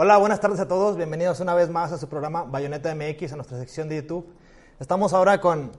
Hola, 0.00 0.16
buenas 0.18 0.38
tardes 0.40 0.60
a 0.60 0.68
todos. 0.68 0.96
Bienvenidos 0.96 1.40
una 1.40 1.54
vez 1.54 1.70
más 1.70 1.90
a 1.90 1.98
su 1.98 2.08
programa 2.08 2.44
Bayoneta 2.44 2.94
MX, 2.94 3.32
a 3.32 3.36
nuestra 3.36 3.58
sección 3.58 3.88
de 3.88 3.96
YouTube. 3.96 4.32
Estamos 4.78 5.12
ahora 5.12 5.40
con 5.40 5.72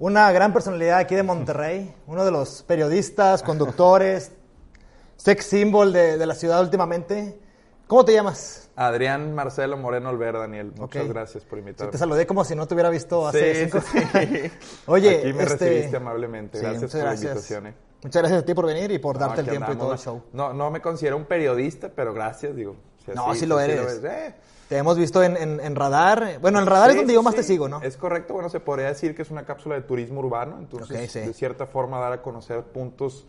una 0.00 0.32
gran 0.32 0.52
personalidad 0.52 0.98
aquí 0.98 1.14
de 1.14 1.22
Monterrey, 1.22 1.94
uno 2.08 2.24
de 2.24 2.32
los 2.32 2.64
periodistas, 2.64 3.44
conductores, 3.44 4.32
sex 5.16 5.46
symbol 5.46 5.92
de, 5.92 6.18
de 6.18 6.26
la 6.26 6.34
ciudad 6.34 6.60
últimamente. 6.62 7.38
¿Cómo 7.86 8.04
te 8.04 8.12
llamas? 8.12 8.70
Adrián 8.74 9.34
Marcelo 9.36 9.76
Moreno 9.76 10.10
Olver, 10.10 10.34
Daniel. 10.36 10.72
Muchas 10.76 11.04
Ok. 11.04 11.08
gracias 11.10 11.44
por 11.44 11.58
Sí, 11.58 11.60
invitarme. 11.60 11.92
te 11.92 11.98
saludé 11.98 12.26
como 12.26 12.42
si 12.44 12.56
no 12.56 12.66
te 12.66 12.74
hubiera 12.74 12.90
visto 12.90 13.26
hace 13.28 13.54
Sí, 13.54 13.60
cinco 13.70 13.80
sí, 13.80 13.98
sí. 14.00 14.50
Oye, 14.86 15.18
Aquí 15.18 15.32
me 15.32 15.44
este- 15.44 15.64
recibiste 15.68 15.96
amablemente. 15.96 16.58
Sí, 16.58 16.64
gracias 16.64 16.90
por 16.90 17.00
gracias. 17.00 17.22
la 17.24 17.30
invitación. 17.30 17.66
eh. 17.68 17.74
Muchas 18.02 18.22
gracias 18.22 18.42
a 18.42 18.44
ti 18.44 18.54
por 18.54 18.66
venir 18.66 18.90
y 18.90 18.98
por 18.98 19.16
No, 19.16 19.26
darte 19.26 19.42
el 19.42 19.48
tiempo 19.48 19.72
y 19.72 19.76
todo 19.76 19.92
el 19.92 19.98
andamos. 19.98 20.02
show. 20.04 20.22
No, 20.32 20.52
no 20.54 20.70
me 20.72 20.80
considero 20.80 21.16
un 21.16 21.26
periodista, 21.26 21.90
pero 21.94 22.14
gracias, 22.14 22.56
digo. 22.56 22.76
No, 23.14 23.34
sí 23.34 23.46
lo 23.46 23.58
eres. 23.60 24.00
eh. 24.04 24.34
Te 24.68 24.76
hemos 24.76 24.96
visto 24.96 25.20
en, 25.22 25.36
en- 25.36 25.58
en 25.58 25.74
Radar. 25.74 26.38
Bueno, 26.40 26.60
en 26.60 26.66
Radar 26.66 26.90
es 26.90 26.96
donde 26.96 27.12
yo 27.14 27.22
más 27.24 27.34
te 27.34 27.42
sigo, 27.42 27.68
¿no? 27.68 27.82
Es 27.82 27.96
correcto, 27.96 28.34
bueno, 28.34 28.48
se 28.48 28.60
podría 28.60 28.86
decir 28.86 29.16
que 29.16 29.22
es 29.22 29.30
una 29.30 29.44
cápsula 29.44 29.74
de 29.74 29.82
turismo 29.82 30.20
urbano, 30.20 30.58
entonces 30.60 30.96
Ok, 30.96 31.08
sí. 31.10 31.20
de 31.20 31.34
cierta 31.34 31.66
forma 31.66 31.98
dar 31.98 32.12
a 32.12 32.22
conocer 32.22 32.62
puntos 32.62 33.26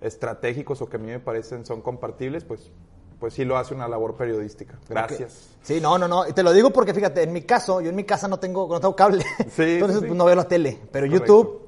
estratégicos 0.00 0.82
o 0.82 0.86
que 0.88 0.96
a 0.96 0.98
mí 0.98 1.06
me 1.06 1.20
parecen 1.20 1.64
son 1.64 1.80
compartibles, 1.80 2.44
pues, 2.44 2.70
pues 3.18 3.32
sí 3.32 3.44
lo 3.46 3.56
hace 3.56 3.74
una 3.74 3.88
labor 3.88 4.14
periodística. 4.16 4.74
Gracias. 4.88 5.48
Sí, 5.62 5.80
no, 5.80 5.96
no, 5.96 6.06
no. 6.06 6.28
Y 6.28 6.32
te 6.32 6.42
lo 6.42 6.52
digo 6.52 6.70
porque 6.70 6.92
fíjate, 6.92 7.22
en 7.22 7.32
mi 7.32 7.42
caso, 7.42 7.80
yo 7.80 7.88
en 7.88 7.96
mi 7.96 8.04
casa 8.04 8.28
no 8.28 8.38
tengo, 8.38 8.68
no 8.68 8.80
tengo 8.80 8.94
cable. 8.94 9.24
Sí, 9.50 9.62
Entonces, 9.74 10.00
sí. 10.00 10.06
pues, 10.06 10.18
no 10.18 10.24
veo 10.26 10.34
la 10.34 10.44
tele. 10.46 10.78
Pero 10.92 11.06
Correcto. 11.06 11.26
YouTube, 11.26 11.62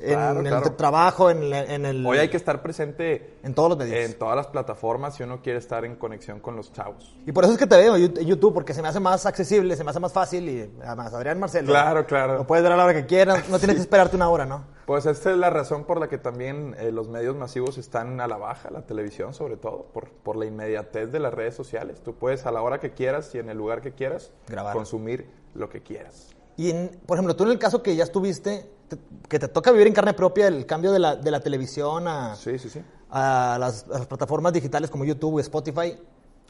en 0.00 0.14
Claro, 0.14 0.40
el 0.40 0.46
claro. 0.46 0.72
trabajo, 0.72 1.30
en, 1.30 1.52
en 1.52 1.86
el. 1.86 2.06
Hoy 2.06 2.18
hay 2.18 2.28
que 2.28 2.36
estar 2.36 2.62
presente 2.62 3.38
En 3.42 3.54
todos 3.54 3.68
los 3.70 3.78
medios. 3.78 3.96
en 4.10 4.18
todas 4.18 4.36
las 4.36 4.46
plataformas 4.46 5.14
si 5.16 5.22
uno 5.22 5.40
quiere 5.42 5.58
estar 5.58 5.84
en 5.84 5.96
conexión 5.96 6.40
con 6.40 6.56
los 6.56 6.72
chavos. 6.72 7.14
Y 7.26 7.32
por 7.32 7.44
eso 7.44 7.52
es 7.54 7.58
que 7.58 7.66
te 7.66 7.76
veo 7.76 7.96
en 7.96 8.12
YouTube, 8.14 8.54
porque 8.54 8.74
se 8.74 8.82
me 8.82 8.88
hace 8.88 9.00
más 9.00 9.26
accesible, 9.26 9.76
se 9.76 9.84
me 9.84 9.90
hace 9.90 10.00
más 10.00 10.12
fácil. 10.12 10.48
Y 10.48 10.70
además, 10.84 11.12
Adrián 11.14 11.38
Marcelo. 11.38 11.68
Claro, 11.68 12.06
claro. 12.06 12.38
Lo 12.38 12.46
puedes 12.46 12.62
ver 12.62 12.72
a 12.72 12.76
la 12.76 12.84
hora 12.84 12.94
que 12.94 13.06
quieras, 13.06 13.48
no 13.48 13.58
tienes 13.58 13.76
que 13.76 13.82
esperarte 13.82 14.16
una 14.16 14.28
hora, 14.28 14.46
¿no? 14.46 14.64
Pues 14.86 15.04
esta 15.04 15.30
es 15.30 15.36
la 15.36 15.50
razón 15.50 15.84
por 15.84 16.00
la 16.00 16.08
que 16.08 16.16
también 16.16 16.74
eh, 16.78 16.90
los 16.90 17.08
medios 17.08 17.36
masivos 17.36 17.76
están 17.76 18.20
a 18.22 18.26
la 18.26 18.38
baja, 18.38 18.70
la 18.70 18.86
televisión 18.86 19.34
sobre 19.34 19.58
todo, 19.58 19.84
por, 19.92 20.08
por 20.10 20.36
la 20.36 20.46
inmediatez 20.46 21.12
de 21.12 21.18
las 21.18 21.34
redes 21.34 21.54
sociales. 21.54 22.00
Tú 22.02 22.14
puedes 22.14 22.46
a 22.46 22.50
la 22.52 22.62
hora 22.62 22.80
que 22.80 22.92
quieras 22.92 23.34
y 23.34 23.38
en 23.38 23.50
el 23.50 23.58
lugar 23.58 23.82
que 23.82 23.92
quieras 23.92 24.32
Grabar. 24.46 24.72
consumir 24.74 25.28
lo 25.54 25.68
que 25.68 25.82
quieras. 25.82 26.30
Y, 26.56 26.70
en- 26.70 26.90
por 27.06 27.16
ejemplo, 27.18 27.36
tú 27.36 27.44
en 27.44 27.50
el 27.50 27.58
caso 27.58 27.82
que 27.82 27.94
ya 27.96 28.04
estuviste, 28.04 28.64
te- 28.88 28.98
que 29.28 29.38
te 29.38 29.48
toca 29.48 29.70
vivir 29.72 29.86
en 29.86 29.92
carne 29.94 30.14
propia 30.14 30.48
el 30.48 30.66
cambio 30.66 30.92
de 30.92 30.98
la, 30.98 31.16
de 31.16 31.30
la 31.30 31.40
televisión 31.40 32.08
a, 32.08 32.34
Sí, 32.36 32.58
sí, 32.58 32.68
sí. 32.70 32.82
a 33.10 33.56
las, 33.60 33.84
a 33.90 33.98
las 33.98 34.06
plataformas 34.06 34.52
digitales 34.52 34.90
como 34.90 35.04
YouTube 35.04 35.34
o 35.34 35.40
Spotify, 35.40 35.98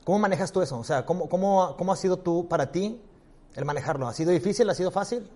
¿cómo 0.05 0.19
manejas 0.19 0.53
tú 0.53 0.62
eso? 0.62 0.78
O 0.78 0.84
sea, 0.84 1.05
¿cómo, 1.05 1.28
cómo, 1.28 1.75
¿cómo 1.77 1.92
ha 1.92 1.97
sido 1.97 2.19
tú, 2.19 2.48
para 2.48 2.70
ti, 2.72 3.00
el 3.55 3.64
manejarlo? 3.64 4.06
¿Ha 4.09 4.12
sido 4.14 4.31
difícil? 4.31 4.69
¿Ha 4.70 4.75
sido 4.75 4.91
fácil? 4.91 5.28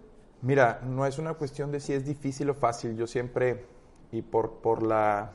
Mira, 0.42 0.80
no 0.84 1.06
es 1.06 1.18
una 1.18 1.34
cuestión 1.34 1.70
de 1.70 1.80
si 1.80 1.92
es 1.92 2.04
difícil 2.04 2.50
o 2.50 2.54
fácil. 2.54 2.96
Yo 2.96 3.06
siempre, 3.06 3.64
y 4.10 4.22
por, 4.22 4.54
por 4.60 4.82
la 4.82 5.32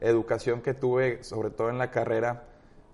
educación 0.00 0.60
que 0.62 0.74
tuve, 0.74 1.22
sobre 1.24 1.50
todo 1.50 1.70
en 1.70 1.78
la 1.78 1.90
carrera, 1.90 2.44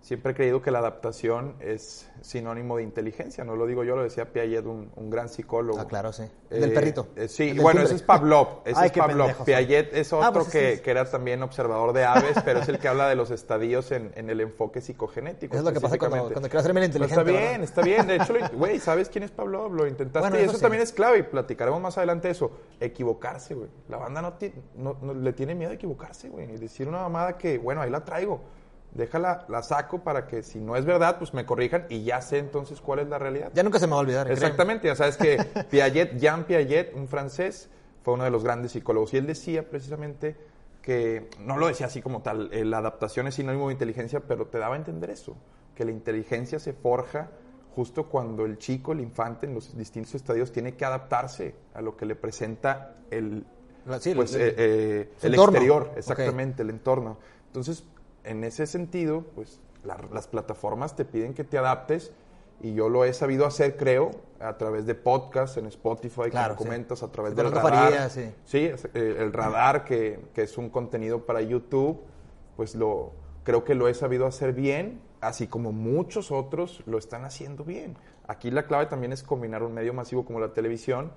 siempre 0.06 0.30
he 0.30 0.34
creído 0.36 0.62
que 0.62 0.70
la 0.70 0.78
adaptación 0.78 1.56
es 1.58 2.08
sinónimo 2.20 2.76
de 2.76 2.84
inteligencia. 2.84 3.42
No 3.42 3.56
lo 3.56 3.66
digo 3.66 3.82
yo, 3.82 3.96
lo 3.96 4.04
decía 4.04 4.32
Piaget, 4.32 4.64
un, 4.64 4.92
un 4.94 5.10
gran 5.10 5.28
psicólogo. 5.28 5.80
Ah, 5.80 5.88
claro, 5.88 6.12
sí. 6.12 6.22
El 6.48 6.60
del 6.60 6.70
Eh, 6.70 6.74
perrito. 6.74 7.08
eh, 7.16 7.26
sí, 7.26 7.48
del 7.48 7.60
bueno, 7.60 7.80
ese 7.82 7.96
es 7.96 8.02
Pavlov. 8.02 8.60
Ese 8.64 8.78
Ay, 8.80 8.86
es 8.86 8.92
Pavlov. 8.92 9.18
pendejo. 9.26 9.44
Piaget 9.44 9.92
es 9.94 10.12
Ah, 10.12 10.28
otro 10.28 10.42
pues 10.42 10.52
que, 10.52 10.80
era 10.90 11.04
también 11.10 11.42
observador 11.42 11.92
de 11.92 12.04
aves, 12.04 12.36
pero 12.44 12.60
es 12.60 12.68
el 12.68 12.78
que 12.78 12.86
habla 12.86 13.08
de 13.08 13.16
los 13.16 13.32
estadios 13.32 13.90
en, 13.90 14.12
en 14.14 14.30
el 14.30 14.40
enfoque 14.40 14.80
psicogenético. 14.80 15.56
Es 15.56 15.64
lo 15.64 15.72
que 15.72 15.80
pasa 15.80 15.98
cuando, 15.98 16.30
cuando 16.32 16.48
bien 16.48 16.92
Pero 16.92 17.02
inteligente. 17.02 17.32
está 17.32 17.48
bien, 17.48 17.62
está 17.64 17.82
bien. 17.82 18.06
De 18.06 18.16
hecho, 18.16 18.34
güey, 18.56 18.78
¿sabes 18.78 19.08
quién 19.08 19.24
es 19.24 19.32
Pavlov? 19.32 19.72
Lo 19.74 19.88
intentaste 19.88 20.20
Bueno, 20.20 20.36
y 20.36 20.42
eso 20.42 20.50
eso 20.52 20.58
sí. 20.58 20.62
también 20.62 20.82
es 20.84 20.92
clave 20.92 21.18
y 21.18 21.22
platicaremos 21.24 21.80
más 21.80 21.98
adelante 21.98 22.30
eso. 22.30 22.52
Equivocarse, 22.80 23.54
güey. 23.54 23.68
La 23.88 23.96
banda 23.96 24.22
no, 24.22 24.34
ti- 24.34 24.52
no- 24.76 24.96
no- 25.02 25.14
le 25.14 25.32
tiene 25.32 25.56
miedo 25.56 25.72
a 25.72 25.74
equivocarse, 25.74 26.28
güey. 26.28 26.48
Y 26.54 26.56
decir 26.58 26.86
una 26.86 26.98
mamada 26.98 27.36
que, 27.36 27.58
bueno, 27.58 27.80
ahí 27.82 27.90
la 27.90 28.04
traigo. 28.04 28.40
Déjala, 28.96 29.44
la 29.48 29.62
saco 29.62 30.02
para 30.02 30.26
que 30.26 30.42
si 30.42 30.58
no 30.58 30.74
es 30.76 30.84
verdad, 30.84 31.18
pues 31.18 31.34
me 31.34 31.44
corrijan 31.44 31.86
y 31.90 32.04
ya 32.04 32.20
sé 32.22 32.38
entonces 32.38 32.80
cuál 32.80 33.00
es 33.00 33.08
la 33.08 33.18
realidad. 33.18 33.50
Ya 33.54 33.62
nunca 33.62 33.78
se 33.78 33.86
me 33.86 33.92
va 33.92 33.98
a 33.98 34.00
olvidar. 34.00 34.26
créeme. 34.26 34.42
Exactamente, 34.42 34.86
ya 34.88 34.96
sabes 34.96 35.16
que 35.16 35.36
Piaget, 35.70 36.18
Jean 36.18 36.44
Piaget, 36.44 36.94
un 36.94 37.06
francés, 37.06 37.68
fue 38.02 38.14
uno 38.14 38.24
de 38.24 38.30
los 38.30 38.42
grandes 38.42 38.72
psicólogos 38.72 39.12
y 39.14 39.18
él 39.18 39.26
decía 39.26 39.68
precisamente 39.68 40.36
que, 40.80 41.28
no 41.40 41.56
lo 41.56 41.66
decía 41.66 41.86
así 41.86 42.00
como 42.00 42.22
tal, 42.22 42.48
eh, 42.52 42.64
la 42.64 42.78
adaptación 42.78 43.26
es 43.26 43.34
sinónimo 43.34 43.66
de 43.68 43.72
inteligencia, 43.74 44.20
pero 44.20 44.46
te 44.46 44.58
daba 44.58 44.76
a 44.76 44.78
entender 44.78 45.10
eso, 45.10 45.36
que 45.74 45.84
la 45.84 45.90
inteligencia 45.90 46.58
se 46.58 46.72
forja 46.72 47.28
justo 47.74 48.04
cuando 48.08 48.46
el 48.46 48.56
chico, 48.56 48.92
el 48.92 49.00
infante 49.00 49.44
en 49.46 49.52
los 49.54 49.76
distintos 49.76 50.14
estadios 50.14 50.52
tiene 50.52 50.74
que 50.74 50.84
adaptarse 50.86 51.54
a 51.74 51.82
lo 51.82 51.96
que 51.96 52.06
le 52.06 52.14
presenta 52.14 52.94
el, 53.10 53.44
sí, 54.00 54.14
pues, 54.14 54.32
el- 54.34 54.40
eh, 54.42 54.54
eh, 54.56 55.12
el 55.22 55.34
exterior, 55.34 55.92
exactamente, 55.96 56.62
el 56.62 56.70
entorno. 56.70 57.18
Entonces, 57.48 57.84
en 58.26 58.44
ese 58.44 58.66
sentido, 58.66 59.24
pues 59.34 59.60
la- 59.84 59.98
las 60.12 60.26
plataformas 60.26 60.96
te 60.96 61.04
piden 61.04 61.32
que 61.34 61.44
te 61.44 61.58
adaptes 61.58 62.12
y 62.60 62.74
yo 62.74 62.88
lo 62.88 63.04
he 63.04 63.12
sabido 63.12 63.46
hacer, 63.46 63.76
creo, 63.76 64.10
a 64.40 64.56
través 64.56 64.86
de 64.86 64.94
podcasts 64.94 65.56
en 65.58 65.66
Spotify, 65.66 66.30
Claro, 66.30 66.54
sí. 66.56 66.64
comentas, 66.64 67.02
a 67.02 67.12
través 67.12 67.32
Sí, 67.32 67.36
del 67.36 67.52
radar. 67.52 67.72
Farías, 67.72 68.12
sí. 68.12 68.30
Sí, 68.44 68.58
eh, 68.94 69.16
el 69.18 69.32
radar, 69.32 69.84
que, 69.84 70.20
que 70.34 70.42
es 70.42 70.56
un 70.58 70.70
contenido 70.70 71.24
para 71.26 71.40
YouTube, 71.42 72.00
pues 72.56 72.74
lo 72.74 73.12
creo 73.44 73.62
que 73.64 73.74
lo 73.74 73.88
he 73.88 73.94
sabido 73.94 74.26
hacer 74.26 74.52
bien, 74.52 75.00
así 75.20 75.46
como 75.46 75.70
muchos 75.72 76.32
otros 76.32 76.82
lo 76.86 76.98
están 76.98 77.24
haciendo 77.24 77.62
bien. 77.64 77.96
Aquí 78.26 78.50
la 78.50 78.66
clave 78.66 78.86
también 78.86 79.12
es 79.12 79.22
combinar 79.22 79.62
un 79.62 79.72
medio 79.72 79.92
masivo 79.94 80.24
como 80.24 80.40
la 80.40 80.52
televisión 80.52 81.12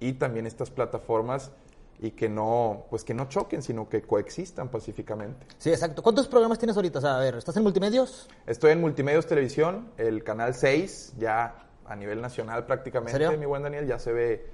y 0.00 0.14
también 0.14 0.46
estas 0.46 0.70
plataformas 0.70 1.52
y 2.00 2.12
que 2.12 2.28
no, 2.28 2.86
pues 2.90 3.04
que 3.04 3.12
no 3.12 3.28
choquen, 3.28 3.62
sino 3.62 3.88
que 3.88 4.02
coexistan 4.02 4.68
pacíficamente. 4.68 5.46
Sí, 5.58 5.70
exacto. 5.70 6.02
¿Cuántos 6.02 6.28
programas 6.28 6.58
tienes 6.58 6.76
ahorita? 6.76 7.00
O 7.00 7.02
sea, 7.02 7.16
a 7.16 7.20
ver, 7.20 7.34
¿estás 7.36 7.56
en 7.56 7.64
multimedios? 7.64 8.28
Estoy 8.46 8.72
en 8.72 8.80
Multimedios 8.80 9.26
Televisión, 9.26 9.90
el 9.96 10.22
canal 10.22 10.54
6, 10.54 11.14
ya 11.18 11.66
a 11.84 11.96
nivel 11.96 12.20
nacional 12.20 12.66
prácticamente, 12.66 13.16
¿En 13.16 13.22
serio? 13.24 13.38
mi 13.38 13.46
buen 13.46 13.62
Daniel, 13.62 13.86
ya 13.86 13.98
se 13.98 14.12
ve 14.12 14.46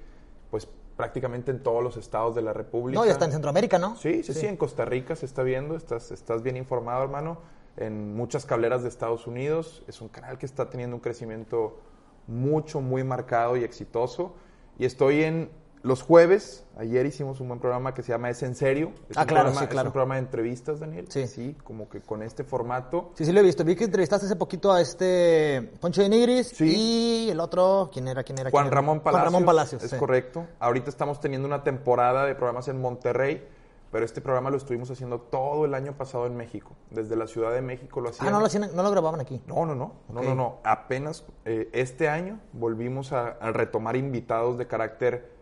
pues 0.50 0.68
prácticamente 0.96 1.50
en 1.50 1.62
todos 1.62 1.82
los 1.82 1.96
estados 1.96 2.34
de 2.34 2.42
la 2.42 2.52
República. 2.52 3.00
No, 3.00 3.04
ya 3.04 3.12
está 3.12 3.24
en 3.24 3.32
Centroamérica, 3.32 3.78
¿no? 3.78 3.96
Sí, 3.96 4.22
sí, 4.22 4.32
sí, 4.32 4.46
en 4.46 4.56
Costa 4.56 4.84
Rica 4.84 5.16
se 5.16 5.26
está 5.26 5.42
viendo, 5.42 5.76
estás, 5.76 6.12
estás 6.12 6.42
bien 6.42 6.56
informado, 6.56 7.02
hermano. 7.02 7.38
En 7.76 8.14
muchas 8.14 8.46
cableras 8.46 8.82
de 8.82 8.88
Estados 8.88 9.26
Unidos. 9.26 9.82
Es 9.88 10.00
un 10.00 10.08
canal 10.08 10.38
que 10.38 10.46
está 10.46 10.70
teniendo 10.70 10.94
un 10.94 11.02
crecimiento 11.02 11.80
mucho, 12.28 12.80
muy 12.80 13.02
marcado 13.02 13.56
y 13.56 13.64
exitoso. 13.64 14.36
Y 14.78 14.84
estoy 14.84 15.24
en 15.24 15.50
los 15.84 16.02
jueves. 16.02 16.64
Ayer 16.76 17.06
hicimos 17.06 17.40
un 17.40 17.46
buen 17.48 17.60
programa 17.60 17.94
que 17.94 18.02
se 18.02 18.10
llama 18.10 18.30
Es 18.30 18.42
en 18.42 18.54
Serio. 18.56 18.90
Es 19.08 19.16
Ah, 19.16 19.20
un 19.20 19.26
claro, 19.28 19.44
programa- 19.44 19.60
sí, 19.60 19.66
claro. 19.68 19.86
Es 19.86 19.90
un 19.90 19.92
programa 19.92 20.14
de 20.14 20.20
entrevistas, 20.22 20.80
Daniel. 20.80 21.06
Sí. 21.08 21.26
Sí, 21.28 21.56
como 21.62 21.88
que 21.88 22.00
con 22.00 22.22
este 22.22 22.42
formato. 22.42 23.12
Sí, 23.14 23.24
sí 23.26 23.32
lo 23.32 23.40
he 23.40 23.42
visto. 23.44 23.62
Vi 23.64 23.76
que 23.76 23.84
entrevistaste 23.84 24.26
hace 24.26 24.34
poquito 24.36 24.72
a 24.72 24.80
este 24.80 25.70
Poncho 25.80 26.02
de 26.02 26.08
Nigris 26.08 26.48
Sí. 26.48 27.26
y 27.26 27.30
el 27.30 27.38
otro, 27.38 27.90
¿quién 27.92 28.08
era? 28.08 28.24
¿Quién 28.24 28.38
era? 28.38 28.50
Juan 28.50 28.64
quién 28.64 28.72
era? 28.72 28.80
Ramón 28.80 29.00
Palacios. 29.00 29.20
Juan 29.22 29.24
Ramón 29.32 29.46
Palacios, 29.46 29.84
Es 29.84 29.90
sí. 29.90 29.96
correcto. 29.96 30.46
Ahorita 30.58 30.90
estamos 30.90 31.20
teniendo 31.20 31.46
una 31.46 31.62
temporada 31.62 32.24
de 32.26 32.34
programas 32.34 32.66
en 32.68 32.80
Monterrey, 32.80 33.46
pero 33.92 34.04
este 34.04 34.20
programa 34.20 34.50
lo 34.50 34.56
estuvimos 34.56 34.90
haciendo 34.90 35.20
todo 35.20 35.66
el 35.66 35.74
año 35.74 35.92
pasado 35.96 36.26
en 36.26 36.34
México. 36.36 36.72
Desde 36.90 37.14
la 37.14 37.26
Ciudad 37.28 37.52
de 37.52 37.60
México 37.62 38.00
lo 38.00 38.08
Ah, 38.08 38.10
hacíamos. 38.10 38.32
no 38.32 38.40
lo, 38.40 38.46
hacían- 38.46 38.70
no 38.74 38.82
lo 38.82 38.90
grababan 38.90 39.20
aquí. 39.20 39.40
No, 39.46 39.64
no, 39.66 39.74
no, 39.76 39.92
no, 40.08 40.22
no, 40.22 40.34
no. 40.34 40.58
Apenas 40.64 41.24
eh, 41.44 41.68
este 41.72 42.08
año 42.08 42.40
volvimos 42.54 43.12
a, 43.12 43.28
a 43.28 43.52
retomar 43.52 43.94
invitados 43.96 44.58
de 44.58 44.66
carácter, 44.66 45.33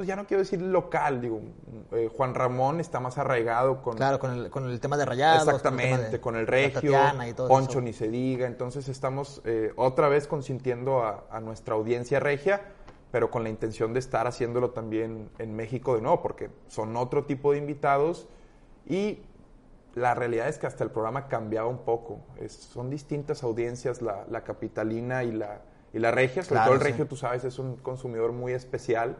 pues 0.00 0.08
ya 0.08 0.16
no 0.16 0.24
quiero 0.26 0.38
decir 0.38 0.62
local, 0.62 1.20
digo, 1.20 1.42
eh, 1.92 2.08
Juan 2.16 2.34
Ramón 2.34 2.80
está 2.80 3.00
más 3.00 3.18
arraigado 3.18 3.82
con, 3.82 3.98
Claro, 3.98 4.18
con 4.18 4.30
el, 4.32 4.48
con 4.50 4.64
el 4.66 4.80
tema 4.80 4.96
de 4.96 5.04
rayados. 5.04 5.46
Exactamente, 5.46 6.08
de- 6.08 6.20
con 6.22 6.36
el 6.36 6.46
regio, 6.46 6.96
y 7.28 7.32
todo 7.34 7.48
Poncho 7.48 7.70
eso. 7.72 7.80
ni 7.82 7.92
se 7.92 8.08
diga. 8.08 8.46
Entonces 8.46 8.88
estamos 8.88 9.42
eh, 9.44 9.74
otra 9.76 10.08
vez 10.08 10.26
consintiendo 10.26 11.02
a, 11.04 11.24
a 11.30 11.40
nuestra 11.40 11.74
audiencia 11.74 12.18
regia, 12.18 12.62
pero 13.12 13.30
con 13.30 13.42
la 13.42 13.50
intención 13.50 13.92
de 13.92 13.98
estar 13.98 14.26
haciéndolo 14.26 14.70
también 14.70 15.28
en 15.38 15.54
México 15.54 15.94
de 15.96 16.00
nuevo, 16.00 16.22
porque 16.22 16.48
son 16.68 16.96
otro 16.96 17.26
tipo 17.26 17.52
de 17.52 17.58
invitados 17.58 18.26
y 18.86 19.18
la 19.94 20.14
realidad 20.14 20.48
es 20.48 20.56
que 20.56 20.66
hasta 20.66 20.82
el 20.82 20.90
programa 20.90 21.28
cambiaba 21.28 21.68
un 21.68 21.84
poco. 21.84 22.20
Es- 22.40 22.54
son 22.54 22.88
distintas 22.88 23.42
audiencias, 23.42 24.00
la, 24.00 24.24
la 24.30 24.44
capitalina 24.44 25.24
y 25.24 25.32
la, 25.32 25.60
y 25.92 25.98
la 25.98 26.10
regia. 26.10 26.42
Sobre 26.42 26.54
Claro, 26.54 26.70
todo 26.70 26.74
el 26.76 26.80
sí. 26.80 26.88
regio, 26.90 27.06
tú 27.06 27.16
sabes, 27.16 27.44
es 27.44 27.58
un 27.58 27.76
consumidor 27.76 28.32
muy 28.32 28.54
especial. 28.54 29.16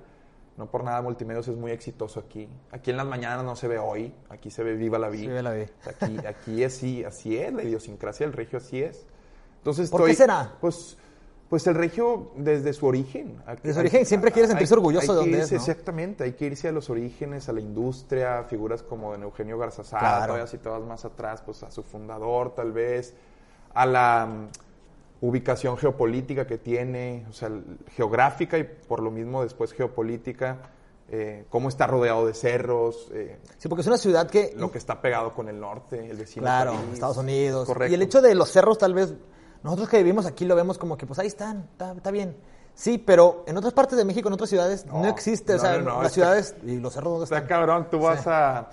No 0.60 0.70
por 0.70 0.84
nada 0.84 1.00
Multimedios 1.00 1.48
es 1.48 1.56
muy 1.56 1.70
exitoso 1.70 2.20
aquí. 2.20 2.46
Aquí 2.70 2.90
en 2.90 2.98
las 2.98 3.06
mañanas 3.06 3.42
no 3.46 3.56
se 3.56 3.66
ve 3.66 3.78
hoy, 3.78 4.12
aquí 4.28 4.50
se 4.50 4.62
ve 4.62 4.74
Viva 4.74 4.98
la 4.98 5.08
Vida. 5.08 5.22
Sí, 5.22 5.28
Viva 5.28 5.40
la 5.42 5.52
Vida. 5.52 5.68
Aquí, 5.86 6.18
aquí 6.26 6.64
así, 6.64 7.02
así 7.02 7.34
es, 7.38 7.50
la 7.54 7.62
idiosincrasia 7.62 8.26
del 8.26 8.34
regio 8.34 8.58
así 8.58 8.82
es. 8.82 9.06
Entonces 9.56 9.88
¿Por 9.88 10.04
qué 10.04 10.12
será? 10.14 10.52
Pues, 10.60 10.98
pues 11.48 11.66
el 11.66 11.76
regio 11.76 12.32
desde 12.36 12.74
su 12.74 12.84
origen. 12.86 13.42
Desde 13.62 13.72
su 13.72 13.80
origen 13.80 14.04
siempre 14.04 14.32
quiere 14.32 14.48
sentirse 14.48 14.74
hay- 14.74 14.78
orgulloso 14.78 15.12
hay 15.12 15.16
de 15.16 15.22
donde 15.24 15.38
irse- 15.38 15.42
es, 15.44 15.52
¿no? 15.52 15.56
Exactamente, 15.58 16.24
hay 16.24 16.32
que 16.34 16.44
irse 16.44 16.68
a 16.68 16.72
los 16.72 16.90
orígenes, 16.90 17.48
a 17.48 17.54
la 17.54 17.60
industria, 17.60 18.44
figuras 18.44 18.82
como 18.82 19.16
de 19.16 19.22
Eugenio 19.22 19.56
Garzazada, 19.56 20.00
Claro. 20.00 20.26
todavía 20.26 20.46
si 20.46 20.58
te 20.58 20.68
vas 20.68 20.82
más 20.82 21.06
atrás, 21.06 21.40
pues 21.40 21.62
a 21.62 21.70
su 21.70 21.82
fundador 21.82 22.54
tal 22.54 22.70
vez, 22.72 23.14
a 23.72 23.86
la 23.86 24.28
ubicación 25.20 25.76
geopolítica 25.76 26.46
que 26.46 26.58
tiene, 26.58 27.26
o 27.28 27.32
sea, 27.32 27.50
geográfica 27.94 28.56
y 28.58 28.64
por 28.64 29.00
lo 29.02 29.10
mismo 29.10 29.42
después 29.42 29.72
geopolítica, 29.72 30.58
eh, 31.10 31.44
cómo 31.50 31.68
está 31.68 31.86
rodeado 31.86 32.26
de 32.26 32.34
cerros, 32.34 33.08
eh, 33.12 33.38
Sí, 33.58 33.68
porque 33.68 33.82
es 33.82 33.86
una 33.88 33.98
ciudad 33.98 34.30
que... 34.30 34.54
lo 34.56 34.70
que 34.70 34.78
está 34.78 35.00
pegado 35.02 35.34
con 35.34 35.48
el 35.48 35.60
norte, 35.60 36.08
el 36.10 36.16
vecino 36.16 36.44
Claro. 36.44 36.74
Estados 36.92 37.16
Unidos. 37.18 37.66
Correcto. 37.66 37.90
Y 37.90 37.94
el 37.96 38.02
hecho 38.02 38.22
de 38.22 38.34
los 38.34 38.50
cerros, 38.50 38.78
tal 38.78 38.94
vez, 38.94 39.12
nosotros 39.62 39.88
que 39.88 39.98
vivimos 39.98 40.24
aquí 40.24 40.44
lo 40.46 40.54
vemos 40.56 40.78
como 40.78 40.96
que, 40.96 41.06
pues 41.06 41.18
ahí 41.18 41.26
están, 41.26 41.68
está, 41.72 41.92
está 41.92 42.10
bien. 42.10 42.36
Sí, 42.74 42.96
pero 42.96 43.44
en 43.46 43.56
otras 43.58 43.74
partes 43.74 43.98
de 43.98 44.04
México, 44.06 44.28
en 44.28 44.34
otras 44.34 44.48
ciudades, 44.48 44.86
no, 44.86 45.02
No, 45.02 45.08
existe. 45.08 45.54
o 45.54 45.58
sea, 45.58 45.76
no, 45.78 45.84
las 45.96 45.96
está- 45.96 46.08
ciudades 46.10 46.54
y 46.64 46.76
los 46.78 46.94
cerros, 46.94 47.10
¿dónde 47.12 47.24
Está 47.24 47.36
están? 47.38 47.48
cabrón, 47.48 47.88
tú 47.90 47.98
vas 47.98 48.22
Sí. 48.22 48.28
a, 48.30 48.68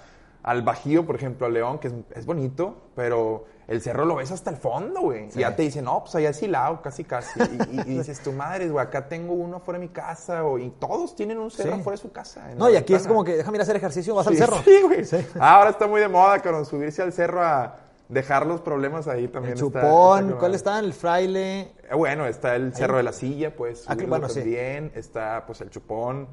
al 0.47 0.61
Bajío, 0.61 1.05
por 1.05 1.15
ejemplo, 1.15 1.45
a 1.45 1.49
León, 1.49 1.77
que 1.79 1.88
es, 1.89 1.94
es 2.15 2.25
bonito, 2.25 2.75
pero 2.95 3.45
el 3.67 3.81
cerro 3.81 4.05
lo 4.05 4.15
ves 4.15 4.31
hasta 4.31 4.49
el 4.49 4.55
fondo, 4.55 5.01
güey. 5.01 5.29
Sí. 5.29 5.39
Y 5.39 5.41
ya 5.41 5.55
te 5.55 5.63
dicen, 5.63 5.83
no, 5.83 5.99
pues 6.01 6.15
allá 6.15 6.29
es 6.29 6.38
Silao, 6.38 6.81
casi, 6.81 7.03
casi. 7.03 7.38
Y, 7.41 7.75
y- 7.75 7.81
y 7.81 7.97
dices, 7.97 8.21
tu 8.23 8.31
madre, 8.31 8.69
güey, 8.69 8.85
acá 8.85 9.09
tengo 9.09 9.33
uno 9.33 9.57
afuera 9.57 9.77
de 9.79 9.85
mi 9.88 9.91
casa, 9.91 10.45
o, 10.45 10.57
y 10.57 10.69
todos 10.79 11.15
tienen 11.17 11.38
un 11.38 11.51
cerro 11.51 11.73
Sí. 11.75 11.79
afuera 11.81 11.97
de 11.97 12.01
su 12.01 12.11
casa. 12.13 12.47
No, 12.55 12.69
y 12.69 12.77
aquí 12.77 12.94
es 12.94 13.05
como 13.05 13.23
que, 13.25 13.35
déjame 13.35 13.57
ir 13.57 13.61
a 13.61 13.63
hacer 13.63 13.75
ejercicio, 13.75 14.15
vas 14.15 14.25
al 14.27 14.33
Sí, 14.35 14.39
cerro. 14.39 14.57
Sí, 14.63 14.79
güey. 14.83 15.03
Sí. 15.03 15.17
Ahora 15.39 15.69
está 15.71 15.85
muy 15.85 15.99
de 15.99 16.07
moda, 16.07 16.39
cabrón, 16.39 16.65
subirse 16.65 17.01
al 17.01 17.11
cerro 17.11 17.43
a 17.43 17.75
dejar 18.07 18.45
los 18.45 18.61
problemas 18.61 19.09
ahí 19.09 19.27
también. 19.27 19.55
El 19.55 19.59
chupón, 19.59 20.27
está 20.27 20.39
¿cuál 20.39 20.55
está? 20.55 20.79
El 20.79 20.93
fraile. 20.93 21.59
Eh, 21.89 21.93
Bueno, 21.93 22.25
está 22.25 22.55
el 22.55 22.73
Cerro 22.73 22.95
de 22.95 23.03
la 23.03 23.11
Silla, 23.11 23.53
pues, 23.53 23.83
Ah, 23.85 23.95
que 23.95 24.03
subirlo 24.05 24.09
bueno, 24.11 24.29
sí. 24.29 24.39
también. 24.39 24.91
Está, 24.95 25.43
pues, 25.45 25.59
el 25.59 25.69
Chupón. 25.69 26.25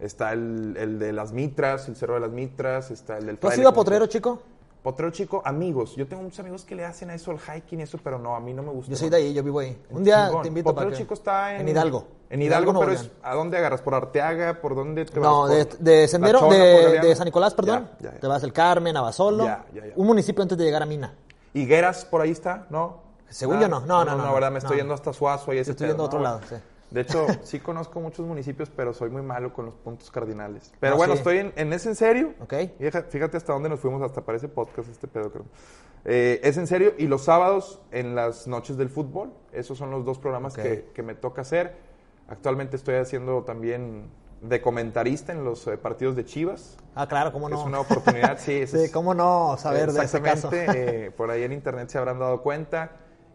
Está 0.00 0.32
el, 0.32 0.76
el 0.78 0.98
de 0.98 1.12
las 1.12 1.32
Mitras, 1.32 1.88
el 1.88 1.96
Cerro 1.96 2.14
de 2.14 2.20
las 2.20 2.30
Mitras. 2.30 2.90
Está 2.90 3.18
el 3.18 3.26
del 3.26 3.38
¿Tú 3.38 3.48
has 3.48 3.58
ido 3.58 3.68
a 3.68 3.72
Potrero, 3.74 4.06
chico? 4.06 4.40
Potrero 4.82 5.10
chico, 5.10 5.42
amigos. 5.44 5.96
Yo 5.96 6.06
tengo 6.06 6.22
muchos 6.22 6.38
amigos 6.38 6.64
que 6.64 6.76
le 6.76 6.84
hacen 6.84 7.10
a 7.10 7.14
eso, 7.14 7.32
al 7.32 7.38
hiking 7.40 7.80
y 7.80 7.82
eso, 7.82 7.98
pero 8.02 8.16
no, 8.18 8.36
a 8.36 8.40
mí 8.40 8.54
no 8.54 8.62
me 8.62 8.70
gusta. 8.70 8.90
Yo 8.92 8.96
soy 8.96 9.10
de 9.10 9.16
ahí, 9.16 9.34
yo 9.34 9.42
vivo 9.42 9.58
ahí. 9.58 9.76
Un 9.90 10.04
día 10.04 10.26
Chingón. 10.28 10.42
te 10.42 10.48
invito 10.48 10.64
Potrero 10.70 10.88
para 10.90 10.96
que- 10.96 11.02
chico 11.02 11.14
está 11.14 11.54
en... 11.56 11.62
En 11.62 11.68
Hidalgo. 11.68 12.04
En 12.30 12.42
Hidalgo, 12.42 12.72
Nuevo 12.72 12.86
pero 12.92 13.00
es. 13.00 13.10
¿a 13.22 13.34
dónde 13.34 13.58
agarras? 13.58 13.80
¿Por 13.82 13.94
Arteaga? 13.94 14.60
¿Por 14.60 14.76
dónde 14.76 15.04
te 15.04 15.18
No, 15.18 15.42
vas? 15.42 15.50
de, 15.50 15.66
Por- 15.66 15.78
de 15.78 16.00
La 16.02 16.08
Sendero, 16.08 16.38
Chona, 16.40 16.54
de, 16.56 17.00
de 17.00 17.16
San 17.16 17.24
Nicolás, 17.24 17.54
perdón. 17.54 17.88
Ya, 17.98 18.08
ya, 18.10 18.14
ya. 18.14 18.20
Te 18.20 18.26
vas 18.28 18.42
el 18.44 18.52
Carmen, 18.52 18.96
Abasolo. 18.96 19.44
Ya, 19.44 19.66
ya, 19.74 19.86
ya. 19.86 19.92
Un 19.96 20.06
municipio 20.06 20.42
antes 20.42 20.56
de 20.56 20.64
llegar 20.64 20.82
a 20.82 20.86
Mina. 20.86 21.12
Higueras, 21.54 22.04
por 22.04 22.20
ahí 22.20 22.30
está, 22.30 22.66
¿no? 22.70 23.02
Según 23.28 23.60
yo 23.60 23.68
no. 23.68 23.80
No, 23.80 24.04
no, 24.04 24.16
no, 24.16 24.26
No, 24.26 24.32
¿verdad? 24.34 24.48
Me 24.50 24.54
no, 24.54 24.58
estoy 24.58 24.76
no. 24.76 24.82
yendo 24.82 24.94
hasta 24.94 25.12
Suazo 25.12 25.52
y 25.52 25.58
ese 25.58 25.72
estoy 25.72 25.86
pedo, 25.86 25.94
yendo 25.94 26.02
a 26.04 26.06
otro 26.06 26.18
¿no? 26.20 26.24
lado, 26.24 26.40
sí. 26.48 26.54
De 26.90 27.02
hecho, 27.02 27.26
sí 27.42 27.60
conozco 27.60 28.00
muchos 28.00 28.26
municipios, 28.26 28.70
pero 28.70 28.92
soy 28.94 29.10
muy 29.10 29.22
malo 29.22 29.52
con 29.52 29.66
los 29.66 29.74
puntos 29.74 30.10
cardinales. 30.10 30.72
Pero 30.80 30.94
Ah, 30.94 30.96
bueno, 30.96 31.12
sí. 31.14 31.18
estoy 31.18 31.38
en, 31.38 31.52
en 31.56 31.72
¿es 31.72 31.84
en 31.86 31.94
serio? 31.94 32.32
Ok. 32.40 32.54
Fíjate 33.10 33.36
hasta 33.36 33.52
dónde 33.52 33.68
nos 33.68 33.80
fuimos, 33.80 34.00
hasta 34.02 34.22
parece 34.22 34.48
podcast 34.48 34.88
este 34.88 35.06
pedo, 35.06 35.30
creo. 35.30 35.44
Eh, 36.04 36.40
es 36.42 36.56
en 36.56 36.66
serio, 36.66 36.94
y 36.96 37.06
los 37.06 37.24
sábados 37.24 37.80
en 37.90 38.14
las 38.14 38.46
noches 38.46 38.76
del 38.78 38.88
fútbol, 38.88 39.32
esos 39.52 39.76
son 39.76 39.90
los 39.90 40.04
dos 40.04 40.18
programas 40.18 40.54
que, 40.54 40.88
que 40.94 41.02
me 41.02 41.14
toca 41.14 41.42
hacer. 41.42 41.76
Actualmente 42.28 42.76
estoy 42.76 42.94
haciendo 42.96 43.42
también 43.42 44.08
de 44.40 44.62
comentarista 44.62 45.32
en 45.32 45.44
los 45.44 45.66
eh, 45.66 45.76
partidos 45.76 46.14
de 46.16 46.24
Chivas. 46.24 46.76
Ah, 46.94 47.06
claro, 47.08 47.32
cómo 47.32 47.48
no. 47.48 47.60
Es 47.60 47.66
una 47.66 47.80
oportunidad, 47.80 48.38
sí. 48.38 48.66
Sí, 48.66 48.78
es- 48.84 48.92
cómo 48.92 49.12
no 49.12 49.56
saber 49.58 49.92
de 49.92 50.04
ese 50.04 50.22
caso. 50.22 50.48
Exactamente, 50.50 51.06
eh, 51.06 51.10
por 51.10 51.30
ahí 51.30 51.42
en 51.42 51.52
internet 51.52 51.88
se 51.90 51.98
habrán 51.98 52.18
dado 52.18 52.40
cuenta 52.42 52.92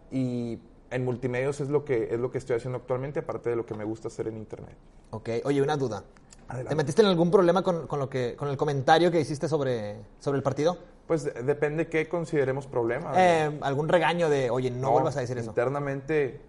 y 0.09 0.59
en 0.93 1.03
multimedios 1.05 1.59
es 1.61 1.69
lo 1.69 1.83
que 1.85 2.09
es 2.13 2.19
lo 2.19 2.31
que 2.31 2.37
estoy 2.37 2.55
haciendo 2.57 2.77
actualmente, 2.77 3.19
aparte 3.19 3.49
de 3.49 3.55
lo 3.55 3.65
que 3.65 3.73
me 3.73 3.83
gusta 3.83 4.07
hacer 4.07 4.27
en 4.27 4.37
internet. 4.37 4.75
Ok, 5.11 5.29
oye, 5.45 5.61
una 5.61 5.77
duda. 5.77 6.03
Adelante. 6.47 6.69
¿Te 6.69 6.75
metiste 6.75 7.01
en 7.01 7.07
algún 7.07 7.31
problema 7.31 7.63
con, 7.63 7.87
con 7.87 7.99
lo 7.99 8.09
que, 8.09 8.35
con 8.35 8.49
el 8.49 8.57
comentario 8.57 9.09
que 9.11 9.19
hiciste 9.19 9.47
sobre, 9.47 9.97
sobre 10.19 10.37
el 10.37 10.43
partido? 10.43 10.77
Pues 11.07 11.23
de- 11.23 11.31
depende 11.43 11.87
qué 11.87 12.07
consideremos 12.09 12.67
problema. 12.67 13.11
Eh, 13.15 13.59
¿Algún 13.61 13.87
regaño 13.89 14.29
de, 14.29 14.49
oye, 14.49 14.69
no, 14.69 14.91
vuelvas 14.91 15.15
a 15.17 15.21
decir 15.21 15.37
eso? 15.37 15.49
Internamente 15.49 16.41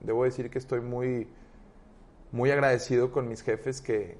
debo 0.00 0.24
decir 0.24 0.50
que 0.50 0.58
estoy 0.58 0.80
muy 0.80 1.28
muy 2.32 2.50
agradecido 2.50 3.12
con 3.12 3.28
mis 3.28 3.42
jefes 3.42 3.80
que 3.80 4.18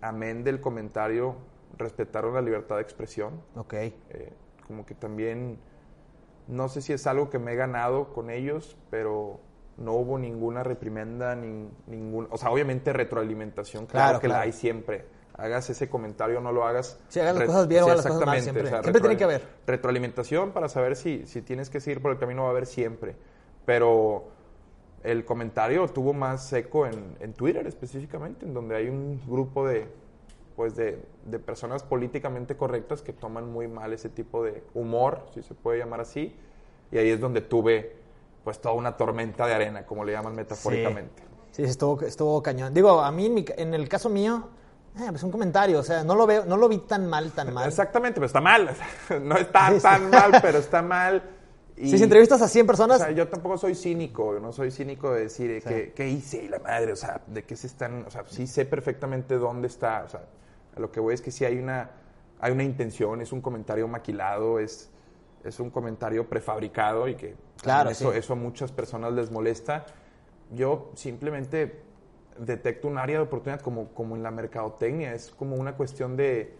amén 0.00 0.42
del 0.42 0.60
comentario 0.60 1.36
respetaron 1.78 2.34
la 2.34 2.40
libertad 2.42 2.76
de 2.76 2.82
expresión. 2.82 3.40
Ok. 3.54 3.74
Eh, 3.74 4.32
como 4.66 4.84
que 4.84 4.94
también, 4.94 5.58
no 6.48 6.68
sé 6.68 6.82
si 6.82 6.92
es 6.92 7.06
algo 7.06 7.30
que 7.30 7.38
me 7.38 7.52
he 7.52 7.56
ganado 7.56 8.12
con 8.12 8.30
ellos, 8.30 8.76
pero 8.90 9.40
no 9.76 9.92
hubo 9.94 10.18
ninguna 10.18 10.62
reprimenda, 10.62 11.34
ni, 11.34 11.68
ningún, 11.86 12.28
o 12.30 12.36
sea, 12.36 12.50
obviamente 12.50 12.92
retroalimentación, 12.92 13.86
claro, 13.86 14.04
Claro, 14.04 14.20
que 14.20 14.26
claro. 14.26 14.38
la 14.40 14.44
hay 14.44 14.52
siempre. 14.52 15.04
Hagas 15.34 15.70
ese 15.70 15.88
comentario 15.88 16.38
o 16.38 16.40
no 16.42 16.52
lo 16.52 16.64
hagas. 16.64 17.00
Sí, 17.08 17.18
hagas 17.20 17.36
las 17.36 17.46
cosas 17.46 17.68
bien 17.68 17.82
o 17.82 17.86
hagas 17.86 18.04
las 18.04 18.06
cosas 18.06 18.26
mal, 18.26 18.42
siempre. 18.42 18.68
Siempre 18.68 19.00
tiene 19.00 19.16
que 19.16 19.24
haber. 19.24 19.42
Retroalimentación 19.66 20.52
para 20.52 20.68
saber 20.68 20.94
si, 20.94 21.26
si 21.26 21.40
tienes 21.40 21.70
que 21.70 21.80
seguir 21.80 22.02
por 22.02 22.12
el 22.12 22.18
camino 22.18 22.42
va 22.42 22.48
a 22.48 22.50
haber 22.50 22.66
siempre. 22.66 23.16
Pero 23.64 24.28
el 25.02 25.24
comentario 25.24 25.88
tuvo 25.88 26.12
más 26.12 26.52
eco 26.52 26.86
en, 26.86 27.16
en 27.20 27.32
Twitter 27.32 27.66
específicamente, 27.66 28.44
en 28.44 28.52
donde 28.52 28.76
hay 28.76 28.88
un 28.88 29.20
grupo 29.26 29.66
de, 29.66 29.88
pues 30.56 30.76
de, 30.76 31.02
de 31.24 31.38
personas 31.38 31.82
políticamente 31.82 32.56
correctas 32.56 33.02
que 33.02 33.12
toman 33.12 33.50
muy 33.50 33.68
mal 33.68 33.92
ese 33.92 34.08
tipo 34.08 34.44
de 34.44 34.62
humor, 34.74 35.26
si 35.34 35.42
se 35.42 35.54
puede 35.54 35.78
llamar 35.78 36.00
así, 36.00 36.36
y 36.90 36.98
ahí 36.98 37.10
es 37.10 37.20
donde 37.20 37.40
tuve 37.40 37.96
pues 38.44 38.60
toda 38.60 38.74
una 38.74 38.96
tormenta 38.96 39.46
de 39.46 39.54
arena, 39.54 39.86
como 39.86 40.04
le 40.04 40.12
llaman 40.12 40.34
metafóricamente. 40.34 41.22
Sí, 41.52 41.62
sí, 41.64 41.70
estuvo, 41.70 42.00
estuvo 42.02 42.42
cañón. 42.42 42.74
Digo, 42.74 43.00
a 43.00 43.10
mí, 43.12 43.26
en, 43.26 43.34
mi 43.34 43.44
ca- 43.44 43.54
en 43.56 43.72
el 43.74 43.88
caso 43.88 44.08
mío, 44.08 44.48
eh, 44.98 45.06
pues 45.10 45.22
un 45.22 45.30
comentario, 45.30 45.78
o 45.78 45.82
sea, 45.82 46.02
no 46.02 46.14
lo 46.16 46.26
veo, 46.26 46.44
no 46.44 46.56
lo 46.56 46.68
vi 46.68 46.78
tan 46.78 47.06
mal, 47.08 47.30
tan 47.32 47.52
mal. 47.54 47.68
Exactamente, 47.68 48.16
pero 48.16 48.26
está 48.26 48.40
mal, 48.40 48.68
no 49.22 49.36
está 49.36 49.68
Sí, 49.68 49.74
sí. 49.76 49.82
tan 49.82 50.10
mal, 50.10 50.32
pero 50.42 50.58
está 50.58 50.82
mal. 50.82 51.22
Y, 51.76 51.88
Si 51.96 52.02
entrevistas 52.02 52.42
a 52.42 52.48
100 52.48 52.66
personas, 52.66 53.00
O 53.00 53.04
sea, 53.04 53.12
yo 53.12 53.28
tampoco 53.28 53.56
soy 53.58 53.74
cínico, 53.74 54.38
no 54.40 54.52
soy 54.52 54.70
cínico 54.70 55.12
de 55.12 55.22
decir 55.22 55.50
eh, 55.52 55.60
Sí. 55.60 55.68
¿qué, 55.68 55.92
qué 55.94 56.08
hice 56.08 56.42
y 56.44 56.48
la 56.48 56.58
madre, 56.58 56.92
o 56.92 56.96
sea, 56.96 57.20
de 57.26 57.44
qué 57.44 57.54
se 57.56 57.66
están, 57.68 58.04
o 58.06 58.10
sea, 58.10 58.24
sí 58.26 58.46
sé 58.46 58.64
perfectamente 58.66 59.36
dónde 59.38 59.68
está, 59.68 60.02
o 60.04 60.08
sea, 60.08 60.22
a 60.76 60.80
lo 60.80 60.90
que 60.90 61.00
voy 61.00 61.14
es 61.14 61.20
que 61.22 61.30
sí 61.30 61.44
hay 61.44 61.58
una, 61.58 61.90
hay 62.40 62.52
una 62.52 62.64
intención, 62.64 63.20
es 63.20 63.32
un 63.32 63.40
comentario 63.40 63.86
maquilado, 63.88 64.58
es, 64.58 64.90
es 65.44 65.60
un 65.60 65.70
comentario 65.70 66.28
prefabricado 66.28 67.08
y 67.08 67.14
que 67.14 67.34
Claro, 67.62 67.90
eso, 67.90 68.10
sí. 68.12 68.18
eso 68.18 68.32
a 68.32 68.36
muchas 68.36 68.72
personas 68.72 69.12
les 69.12 69.30
molesta. 69.30 69.86
Yo 70.50 70.90
simplemente 70.94 71.80
detecto 72.38 72.88
un 72.88 72.98
área 72.98 73.18
de 73.18 73.22
oportunidad 73.24 73.60
como, 73.60 73.88
como 73.94 74.16
en 74.16 74.22
la 74.22 74.30
mercadotecnia, 74.30 75.14
es 75.14 75.30
como 75.30 75.54
una 75.56 75.76
cuestión 75.76 76.16
de, 76.16 76.54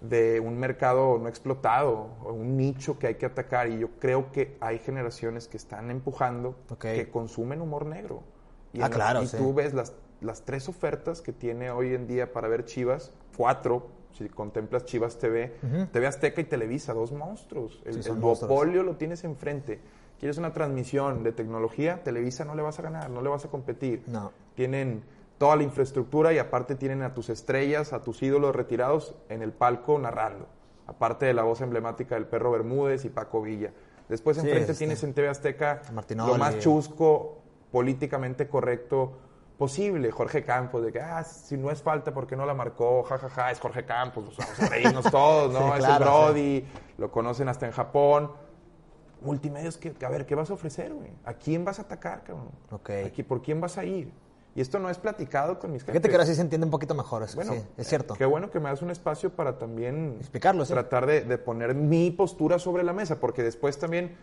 de 0.00 0.40
un 0.40 0.58
mercado 0.58 1.18
no 1.18 1.28
explotado, 1.28 2.08
o 2.24 2.32
un 2.32 2.56
nicho 2.56 2.98
que 2.98 3.06
hay 3.06 3.14
que 3.14 3.26
atacar. 3.26 3.68
Y 3.68 3.78
yo 3.78 3.90
creo 4.00 4.32
que 4.32 4.56
hay 4.60 4.78
generaciones 4.80 5.46
que 5.46 5.56
están 5.56 5.90
empujando, 5.92 6.56
Ok. 6.70 6.80
que 6.80 7.08
consumen 7.10 7.60
humor 7.60 7.86
negro. 7.86 8.22
Y, 8.72 8.80
Ah, 8.82 8.90
claro, 8.90 9.22
y 9.22 9.26
sí. 9.28 9.36
tú 9.36 9.54
ves 9.54 9.74
las, 9.74 9.92
las 10.22 10.44
tres 10.44 10.68
ofertas 10.68 11.20
que 11.20 11.32
tiene 11.32 11.70
hoy 11.70 11.94
en 11.94 12.06
día 12.06 12.32
para 12.32 12.48
ver 12.48 12.64
Chivas, 12.64 13.12
cuatro, 13.36 13.88
si 14.12 14.28
contemplas 14.28 14.84
Chivas 14.84 15.18
TV, 15.18 15.54
TV 15.92 16.06
Azteca 16.06 16.40
y 16.40 16.44
Televisa, 16.44 16.92
dos 16.92 17.12
monstruos. 17.12 17.82
El, 17.84 18.02
Sí, 18.02 18.10
el 18.10 18.20
duopolio 18.20 18.82
lo 18.82 18.96
tienes 18.96 19.24
enfrente. 19.24 19.80
Quieres 20.18 20.38
una 20.38 20.52
transmisión 20.52 21.24
de 21.24 21.32
tecnología, 21.32 22.02
Televisa 22.04 22.44
no 22.44 22.54
le 22.54 22.62
vas 22.62 22.78
a 22.78 22.82
ganar, 22.82 23.10
no 23.10 23.22
le 23.22 23.28
vas 23.28 23.44
a 23.44 23.48
competir. 23.48 24.04
No. 24.06 24.30
Tienen 24.54 25.02
toda 25.38 25.56
la 25.56 25.64
infraestructura 25.64 26.32
y 26.32 26.38
aparte 26.38 26.76
tienen 26.76 27.02
a 27.02 27.14
tus 27.14 27.28
estrellas, 27.28 27.92
a 27.92 28.02
tus 28.02 28.22
ídolos 28.22 28.54
retirados 28.54 29.16
en 29.28 29.42
el 29.42 29.52
palco 29.52 29.98
narrando. 29.98 30.46
Aparte 30.86 31.26
de 31.26 31.34
la 31.34 31.42
voz 31.42 31.60
emblemática 31.60 32.14
del 32.14 32.26
Perro 32.26 32.52
Bermúdez 32.52 33.04
y 33.04 33.08
Paco 33.08 33.42
Villa. 33.42 33.72
Después 34.08 34.36
Sí, 34.36 34.42
enfrente 34.42 34.72
este. 34.72 34.84
tienes 34.84 35.02
en 35.02 35.14
TV 35.14 35.28
Azteca 35.28 35.82
lo 36.16 36.36
más 36.36 36.58
chusco, 36.58 37.38
políticamente 37.72 38.46
correcto 38.46 39.12
posible. 39.52 40.10
Jorge 40.10 40.44
Campos, 40.44 40.82
de 40.84 40.92
que, 40.92 41.00
ah, 41.00 41.24
si 41.24 41.56
no 41.56 41.70
es 41.70 41.82
falta, 41.82 42.12
¿por 42.12 42.26
qué 42.26 42.36
no 42.36 42.46
la 42.46 42.54
marcó? 42.54 43.02
Ja, 43.04 43.18
ja, 43.18 43.28
ja, 43.28 43.50
es 43.50 43.60
Jorge 43.60 43.84
Campos, 43.84 44.36
vamos 44.36 44.60
a 44.60 44.68
reírnos 44.68 45.10
todos, 45.10 45.52
¿no? 45.52 45.58
Sí, 45.62 45.68
es 45.68 45.74
el 45.74 45.80
claro, 45.96 46.04
Brody, 46.04 46.64
lo 46.98 47.10
conocen 47.10 47.48
hasta 47.48 47.66
en 47.66 47.72
Japón. 47.72 48.32
Multimedios, 49.20 49.76
que, 49.76 49.94
a 50.04 50.08
ver, 50.08 50.26
¿qué 50.26 50.34
vas 50.34 50.50
a 50.50 50.54
ofrecer, 50.54 50.92
güey? 50.92 51.10
¿A 51.24 51.34
quién 51.34 51.64
vas 51.64 51.78
a 51.78 51.82
atacar, 51.82 52.24
cabrón? 52.24 52.50
Ok. 52.70 52.90
Aquí, 53.06 53.22
¿Por 53.22 53.40
quién 53.40 53.60
vas 53.60 53.78
a 53.78 53.84
ir? 53.84 54.12
Y 54.54 54.60
esto 54.60 54.78
no 54.78 54.90
es 54.90 54.98
platicado 54.98 55.58
con 55.58 55.72
mis 55.72 55.82
Fíjate 55.82 55.98
jefes. 56.00 56.10
que 56.10 56.16
ahora 56.16 56.26
sí 56.26 56.34
se 56.34 56.42
entiende 56.42 56.66
un 56.66 56.70
poquito 56.70 56.94
mejor 56.94 57.22
eso, 57.22 57.36
Bueno, 57.36 57.52
sí, 57.54 57.62
es 57.76 57.86
cierto. 57.88 58.14
Qué 58.14 58.26
bueno 58.26 58.50
que 58.50 58.60
me 58.60 58.68
das 58.68 58.82
un 58.82 58.90
espacio 58.90 59.30
para 59.34 59.56
también 59.58 60.16
Explicarlo, 60.18 60.66
tratar 60.66 61.06
de, 61.06 61.22
de 61.22 61.38
poner 61.38 61.74
mi 61.74 62.10
postura 62.10 62.58
sobre 62.58 62.82
la 62.82 62.92
mesa, 62.92 63.18
porque 63.18 63.42
después 63.42 63.78
también 63.78 64.14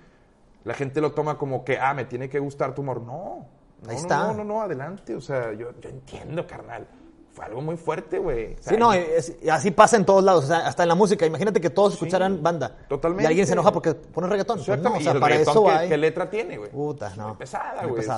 la 0.65 0.73
gente 0.75 1.01
lo 1.01 1.13
toma 1.13 1.37
como 1.37 1.63
que, 1.63 1.79
ah, 1.79 1.93
me 1.93 2.05
tiene 2.05 2.29
que 2.29 2.37
gustar 2.39 2.75
tu 2.75 2.81
humor. 2.81 3.01
No, 3.01 3.47
no, 3.83 3.89
Ahí 3.89 3.95
no, 3.95 4.01
está. 4.01 4.17
no, 4.27 4.33
no, 4.33 4.43
no, 4.43 4.61
adelante. 4.61 5.15
O 5.15 5.21
sea, 5.21 5.53
yo, 5.53 5.71
yo 5.79 5.89
entiendo, 5.89 6.45
carnal. 6.47 6.87
Fue 7.31 7.45
algo 7.45 7.61
muy 7.61 7.77
fuerte, 7.77 8.17
güey. 8.17 8.55
O 8.55 8.57
sea, 8.63 8.73
Sí, 8.73 8.77
no, 8.77 8.91
es- 8.91 9.37
así 9.49 9.69
pasa 9.71 9.95
en 9.95 10.03
todos 10.03 10.23
lados, 10.23 10.45
o 10.45 10.47
sea, 10.47 10.65
hasta 10.67 10.81
en 10.83 10.89
la 10.89 10.95
música. 10.95 11.25
Imagínate 11.27 11.61
que 11.61 11.69
todos 11.69 11.93
Sí, 11.93 11.97
escucharan 11.97 12.41
banda. 12.41 12.75
totalmente. 12.89 13.23
Y 13.23 13.27
alguien 13.27 13.45
se 13.45 13.53
enoja 13.53 13.71
porque 13.71 13.93
pone 13.93 14.27
reggaetón. 14.27 14.59
Pues 14.65 14.81
no, 14.81 14.93
o 14.95 14.99
sea, 14.99 15.11
y 15.13 15.15
el 15.15 15.19
para 15.21 15.35
eso 15.35 15.63
¿qué, 15.63 15.71
hay. 15.71 15.89
qué 15.89 15.97
letra 15.97 16.29
tiene, 16.29 16.57
güey? 16.57 16.71
Puta, 16.71 17.13
no. 17.15 17.29
Muy 17.29 17.37
pesada, 17.37 17.85
güey. 17.85 18.01
Es 18.03 18.09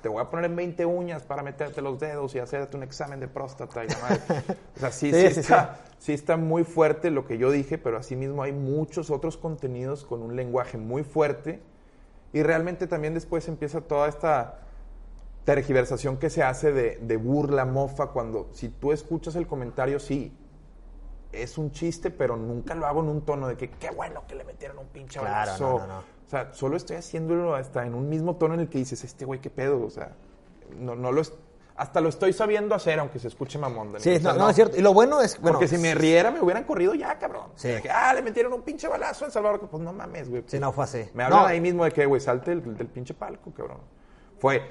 te 0.00 0.08
voy 0.08 0.22
a 0.22 0.30
poner 0.30 0.46
en 0.46 0.56
20 0.56 0.86
uñas 0.86 1.24
para 1.24 1.42
meterte 1.42 1.82
los 1.82 1.98
dedos 1.98 2.32
y 2.36 2.38
hacerte 2.38 2.76
un 2.76 2.84
examen 2.84 3.18
de 3.20 3.26
próstata 3.28 3.84
y 3.84 3.88
la 3.88 3.98
madre. 3.98 4.20
O 4.76 4.80
sea, 4.80 4.92
sí, 4.92 5.10
Sí, 5.12 5.20
sí, 5.28 5.34
sí, 5.34 5.40
está, 5.40 5.80
sí 5.98 6.12
está 6.12 6.36
muy 6.36 6.62
fuerte 6.64 7.10
lo 7.10 7.26
que 7.26 7.36
yo 7.38 7.50
dije, 7.50 7.76
pero 7.76 7.98
asimismo 7.98 8.44
hay 8.44 8.52
muchos 8.52 9.10
otros 9.10 9.36
contenidos 9.36 10.04
con 10.04 10.22
un 10.22 10.36
lenguaje 10.36 10.78
muy 10.78 11.02
fuerte 11.02 11.60
y 12.32 12.42
realmente 12.44 12.86
también 12.86 13.14
después 13.14 13.46
empieza 13.48 13.80
toda 13.82 14.08
esta 14.08 14.60
tergiversación 15.44 16.16
que 16.16 16.30
se 16.30 16.42
hace 16.42 16.72
de, 16.72 16.96
de 16.96 17.16
burla, 17.16 17.64
mofa, 17.64 18.08
cuando 18.08 18.48
si 18.52 18.68
tú 18.68 18.92
escuchas 18.92 19.36
el 19.36 19.46
comentario, 19.46 19.98
sí, 20.00 20.36
es 21.32 21.58
un 21.58 21.70
chiste, 21.72 22.10
pero 22.10 22.36
nunca 22.36 22.74
lo 22.74 22.86
hago 22.86 23.00
en 23.00 23.08
un 23.08 23.22
tono 23.22 23.48
de 23.48 23.56
que 23.56 23.70
qué 23.70 23.90
bueno 23.90 24.22
que 24.26 24.34
le 24.36 24.44
metieron 24.44 24.78
un 24.78 24.86
pinche 24.86 25.18
Claro, 25.20 25.34
balazo. 25.34 25.64
no, 25.64 25.78
no, 25.80 25.86
no. 25.86 25.98
O 25.98 26.30
sea, 26.30 26.52
solo 26.54 26.76
estoy 26.76 26.96
haciéndolo 26.96 27.54
hasta 27.54 27.84
en 27.86 27.94
un 27.94 28.08
mismo 28.08 28.36
tono 28.36 28.54
en 28.54 28.60
el 28.60 28.68
que 28.68 28.78
dices, 28.78 29.04
este 29.04 29.24
güey, 29.24 29.40
qué 29.40 29.50
pedo. 29.50 29.84
O 29.84 29.90
sea, 29.90 30.12
no, 30.78 30.94
no 30.94 31.12
lo 31.12 31.20
es- 31.20 31.32
hasta 31.76 32.00
lo 32.00 32.08
estoy 32.08 32.32
sabiendo 32.32 32.74
hacer, 32.74 32.98
aunque 33.00 33.18
se 33.18 33.28
escuche 33.28 33.58
mamón. 33.58 33.92
Sí, 33.98 34.14
O 34.16 34.20
sea, 34.20 34.32
no, 34.32 34.38
no, 34.38 34.48
es 34.50 34.54
cierto. 34.56 34.76
Y 34.78 34.80
lo 34.80 34.94
bueno 34.94 35.20
es, 35.20 35.38
bueno, 35.40 35.58
Porque 35.58 35.68
si 35.68 35.76
me 35.76 35.92
riera, 35.94 36.30
me 36.30 36.40
hubieran 36.40 36.64
corrido 36.64 36.94
ya, 36.94 37.18
cabrón. 37.18 37.48
Sí. 37.56 37.68
Que, 37.82 37.90
ah, 37.90 38.14
le 38.14 38.22
metieron 38.22 38.52
un 38.52 38.62
pinche 38.62 38.86
balazo 38.88 39.24
a 39.24 39.26
El 39.26 39.32
Salvador. 39.32 39.68
Pues 39.68 39.82
no 39.82 39.92
mames, 39.92 40.30
güey. 40.30 40.44
Sí, 40.46 40.58
no, 40.60 40.72
fue 40.72 40.84
así. 40.84 41.04
Me 41.14 41.24
hablan 41.24 41.40
No. 41.40 41.46
ahí 41.46 41.60
mismo 41.60 41.84
de 41.84 41.90
que, 41.90 42.06
güey, 42.06 42.20
salte 42.20 42.52
del, 42.52 42.76
del 42.76 42.86
pinche 42.86 43.12
palco, 43.12 43.52
cabrón. 43.52 43.78
Fue 44.38 44.62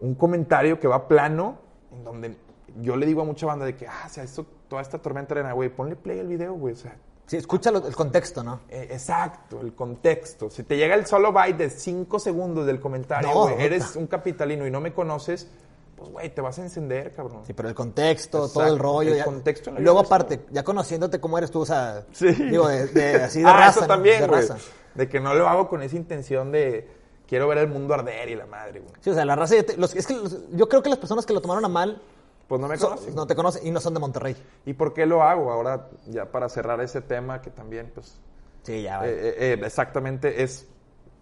un 0.00 0.14
comentario 0.14 0.78
que 0.80 0.88
va 0.88 1.06
plano, 1.08 1.58
en 1.92 2.04
donde 2.04 2.36
yo 2.80 2.96
le 2.96 3.06
digo 3.06 3.22
a 3.22 3.24
mucha 3.24 3.46
banda 3.46 3.64
de 3.66 3.76
que, 3.76 3.86
ah, 3.86 4.04
o 4.06 4.08
sea, 4.08 4.24
esto, 4.24 4.46
toda 4.68 4.82
esta 4.82 4.98
tormenta 4.98 5.34
de 5.34 5.40
arena, 5.40 5.54
güey, 5.54 5.68
ponle 5.68 5.96
play 5.96 6.20
al 6.20 6.26
video, 6.28 6.54
güey, 6.54 6.74
o 6.74 6.76
sea, 6.76 6.96
Sí, 7.26 7.36
escucha 7.36 7.70
el 7.70 7.94
contexto, 7.94 8.42
¿no? 8.42 8.60
eh, 8.68 8.88
exacto, 8.90 9.60
el 9.60 9.72
contexto. 9.74 10.50
Si 10.50 10.64
te 10.64 10.76
llega 10.76 10.96
el 10.96 11.06
solo 11.06 11.32
byte 11.32 11.56
de 11.58 11.70
5 11.70 12.18
segundos 12.18 12.66
del 12.66 12.80
comentario, 12.80 13.28
No, 13.32 13.42
güey, 13.42 13.62
eres 13.62 13.84
puta. 13.86 13.98
un 14.00 14.06
capitalino 14.08 14.66
y 14.66 14.70
no 14.72 14.80
me 14.80 14.92
conoces, 14.92 15.48
pues, 15.96 16.10
güey, 16.10 16.34
te 16.34 16.40
vas 16.40 16.58
a 16.58 16.62
encender, 16.62 17.12
cabrón. 17.12 17.42
Sí, 17.46 17.52
pero 17.52 17.68
el 17.68 17.74
contexto, 17.76 18.38
todo 18.38 18.46
Exacto, 18.46 18.72
el 18.72 18.78
rollo. 18.80 19.10
el 19.12 19.18
ya- 19.18 19.24
contexto 19.24 19.70
en 19.70 19.84
luego 19.84 20.00
aparte, 20.00 20.40
ya 20.50 20.64
conociéndote 20.64 21.20
cómo 21.20 21.38
eres 21.38 21.52
tú, 21.52 21.60
o 21.60 21.66
sea, 21.66 22.04
Sí. 22.10 22.32
digo, 22.32 22.66
de, 22.66 22.86
de- 22.88 23.22
así 23.22 23.42
de 23.42 23.48
ah, 23.48 23.52
raza. 23.52 23.70
eso 23.70 23.80
¿no? 23.82 23.86
también, 23.86 24.22
De 24.22 24.26
güey. 24.26 24.40
raza. 24.40 24.56
De 24.96 25.08
que 25.08 25.20
no 25.20 25.32
lo 25.34 25.48
hago 25.48 25.68
con 25.68 25.82
esa 25.82 25.94
intención 25.94 26.50
de 26.50 26.88
quiero 27.30 27.48
ver 27.48 27.56
el 27.58 27.68
mundo 27.68 27.94
arder 27.94 28.28
y 28.28 28.34
la 28.34 28.44
madre, 28.44 28.80
güey. 28.80 28.92
Sí, 29.00 29.08
o 29.08 29.14
sea, 29.14 29.24
la 29.24 29.34
raza, 29.36 29.54
te- 29.62 29.76
los- 29.78 29.94
es 29.96 30.06
que 30.06 30.14
los- 30.14 30.50
yo 30.50 30.68
creo 30.68 30.82
que 30.82 30.90
las 30.90 30.98
personas 30.98 31.24
que 31.24 31.32
lo 31.32 31.40
tomaron 31.40 31.64
a 31.64 31.68
mal 31.68 32.02
Pues 32.48 32.60
no 32.60 32.68
me 32.68 32.76
son- 32.76 32.90
conocen. 32.90 33.14
no 33.14 33.26
te 33.26 33.34
conocen 33.36 33.66
y 33.66 33.70
no 33.70 33.80
son 33.80 33.94
de 33.94 34.00
Monterrey. 34.00 34.36
¿Y 34.66 34.74
por 34.74 34.92
qué 34.92 35.06
lo 35.06 35.22
hago? 35.22 35.50
Ahora, 35.50 35.88
ya 36.08 36.30
para 36.30 36.48
cerrar 36.50 36.80
ese 36.82 37.00
tema, 37.00 37.40
que 37.40 37.48
también, 37.50 37.90
pues, 37.94 38.18
Sí, 38.64 38.82
ya, 38.82 38.98
vale. 38.98 39.12
eh, 39.12 39.28
eh, 39.28 39.34
eh, 39.54 39.60
exactamente, 39.64 40.42
es 40.42 40.66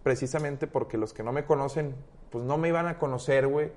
precisamente 0.02 0.66
porque 0.66 0.96
los 0.96 1.12
que 1.12 1.22
no 1.22 1.30
me 1.32 1.44
conocen, 1.44 1.94
pues 2.30 2.42
no 2.44 2.56
me 2.58 2.68
iban 2.68 2.86
a 2.86 2.98
conocer, 2.98 3.46
güey. 3.46 3.70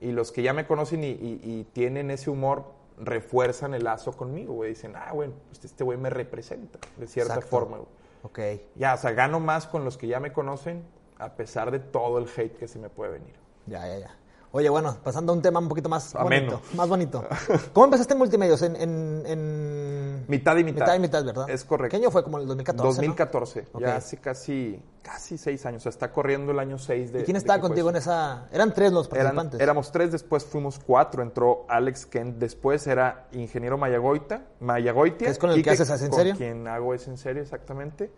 Y 0.00 0.12
los 0.12 0.32
que 0.32 0.42
ya 0.42 0.52
me 0.52 0.66
conocen 0.66 1.04
y, 1.04 1.08
y- 1.10 1.40
y 1.42 1.64
tienen 1.72 2.10
ese 2.10 2.30
humor, 2.30 2.64
refuerzan 2.98 3.74
el 3.74 3.84
lazo 3.84 4.12
conmigo, 4.16 4.54
güey. 4.54 4.70
Dicen, 4.70 4.94
ah, 4.96 5.10
güey, 5.12 5.30
pues 5.50 5.64
este 5.64 5.84
güey 5.84 5.98
me 5.98 6.08
representa, 6.10 6.78
de 6.96 7.06
cierta 7.06 7.34
Exacto. 7.34 7.50
forma, 7.50 7.76
güey. 7.76 7.88
ok. 8.22 8.40
Ya, 8.76 8.94
o 8.94 8.96
sea, 8.96 9.12
gano 9.12 9.38
más 9.38 9.66
con 9.66 9.84
los 9.84 9.96
que 9.98 10.06
ya 10.08 10.18
me 10.18 10.32
conocen, 10.32 10.82
a 11.18 11.34
pesar 11.34 11.70
de 11.70 11.78
todo 11.80 12.18
el 12.18 12.26
hate 12.36 12.56
que 12.56 12.68
se 12.68 12.78
me 12.78 12.88
puede 12.90 13.12
venir. 13.12 13.34
Ya, 13.66 13.86
ya, 13.86 13.98
ya. 13.98 14.16
Oye, 14.52 14.70
bueno, 14.70 14.96
pasando 15.02 15.32
a 15.32 15.36
un 15.36 15.42
tema 15.42 15.58
un 15.58 15.68
poquito 15.68 15.88
más 15.88 16.14
Ameno. 16.14 16.52
bonito. 16.52 16.76
Más 16.76 16.88
bonito. 16.88 17.24
¿Cómo 17.74 17.84
empezaste 17.86 18.14
en 18.14 18.18
multimedios? 18.18 18.62
En, 18.62 18.76
en, 18.76 19.22
en- 19.26 20.24
Mitad 20.28 20.56
y 20.56 20.64
mitad. 20.64 20.80
Mitad 20.80 20.94
y 20.94 20.98
mitad, 20.98 21.24
¿verdad? 21.24 21.50
Es 21.50 21.64
correcto. 21.64 21.90
¿Qué 21.90 21.96
año 22.02 22.10
fue? 22.10 22.22
Como 22.24 22.38
el 22.38 22.46
2014, 22.46 22.82
¿no? 22.86 22.88
2014, 22.94 23.66
Ok. 23.72 23.80
ya 23.82 23.96
hace 23.96 24.16
casi, 24.16 24.82
casi 25.02 25.36
seis 25.36 25.66
años, 25.66 25.82
o 25.82 25.84
sea, 25.84 25.90
está 25.90 26.10
corriendo 26.10 26.52
el 26.52 26.58
año 26.58 26.78
seis 26.78 27.12
de 27.12 27.20
¿Y 27.20 27.24
quién 27.24 27.36
estaba 27.36 27.58
que 27.58 27.62
contigo 27.66 27.90
en 27.90 27.96
esa...? 27.96 28.48
Eran 28.50 28.72
tres 28.72 28.92
los 28.92 29.06
Eran- 29.08 29.16
participantes. 29.24 29.60
éramos 29.60 29.92
tres, 29.92 30.12
después 30.12 30.44
fuimos 30.46 30.78
cuatro, 30.78 31.22
entró 31.22 31.66
Alex 31.68 32.06
Kent, 32.06 32.38
después 32.38 32.86
era 32.86 33.26
ingeniero 33.32 33.76
Mayagoita, 33.76 34.42
Mayagoitia. 34.60 35.26
¿Que 35.26 35.32
es 35.32 35.38
con 35.38 35.50
el 35.50 35.58
y 35.58 35.62
que 35.62 35.70
haces 35.70 35.90
Es 35.90 36.00
en 36.02 36.08
con 36.10 36.18
serio? 36.18 36.34
quien 36.36 36.66
hago 36.66 36.94
es 36.94 37.06
en 37.08 37.18
serio, 37.18 37.42
exactamente. 37.42 38.10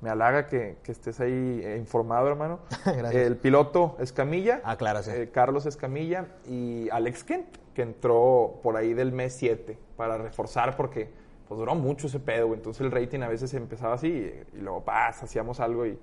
Me 0.00 0.10
halaga 0.10 0.46
que, 0.46 0.76
que 0.82 0.92
estés 0.92 1.18
ahí 1.20 1.60
eh, 1.64 1.76
informado, 1.78 2.28
hermano. 2.28 2.60
Gracias. 2.84 3.14
El 3.14 3.36
piloto 3.36 3.96
Escamilla. 3.98 4.60
Ah, 4.64 4.76
claro, 4.76 5.02
sí. 5.02 5.10
eh, 5.12 5.30
Carlos 5.32 5.64
Escamilla 5.66 6.26
y 6.46 6.88
Alex 6.90 7.24
Kent, 7.24 7.46
que 7.74 7.82
entró 7.82 8.60
por 8.62 8.76
ahí 8.76 8.92
del 8.94 9.12
mes 9.12 9.34
7 9.34 9.78
para 9.96 10.18
reforzar 10.18 10.76
porque 10.76 11.10
pues 11.48 11.58
duró 11.58 11.74
mucho 11.74 12.06
ese 12.06 12.20
pedo, 12.20 12.46
güey. 12.48 12.58
entonces 12.58 12.80
el 12.82 12.90
rating 12.90 13.20
a 13.20 13.28
veces 13.28 13.52
empezaba 13.54 13.94
así 13.94 14.08
y, 14.08 14.56
y 14.58 14.60
luego 14.60 14.82
paz, 14.84 15.22
hacíamos 15.22 15.60
algo 15.60 15.86
y 15.86 15.98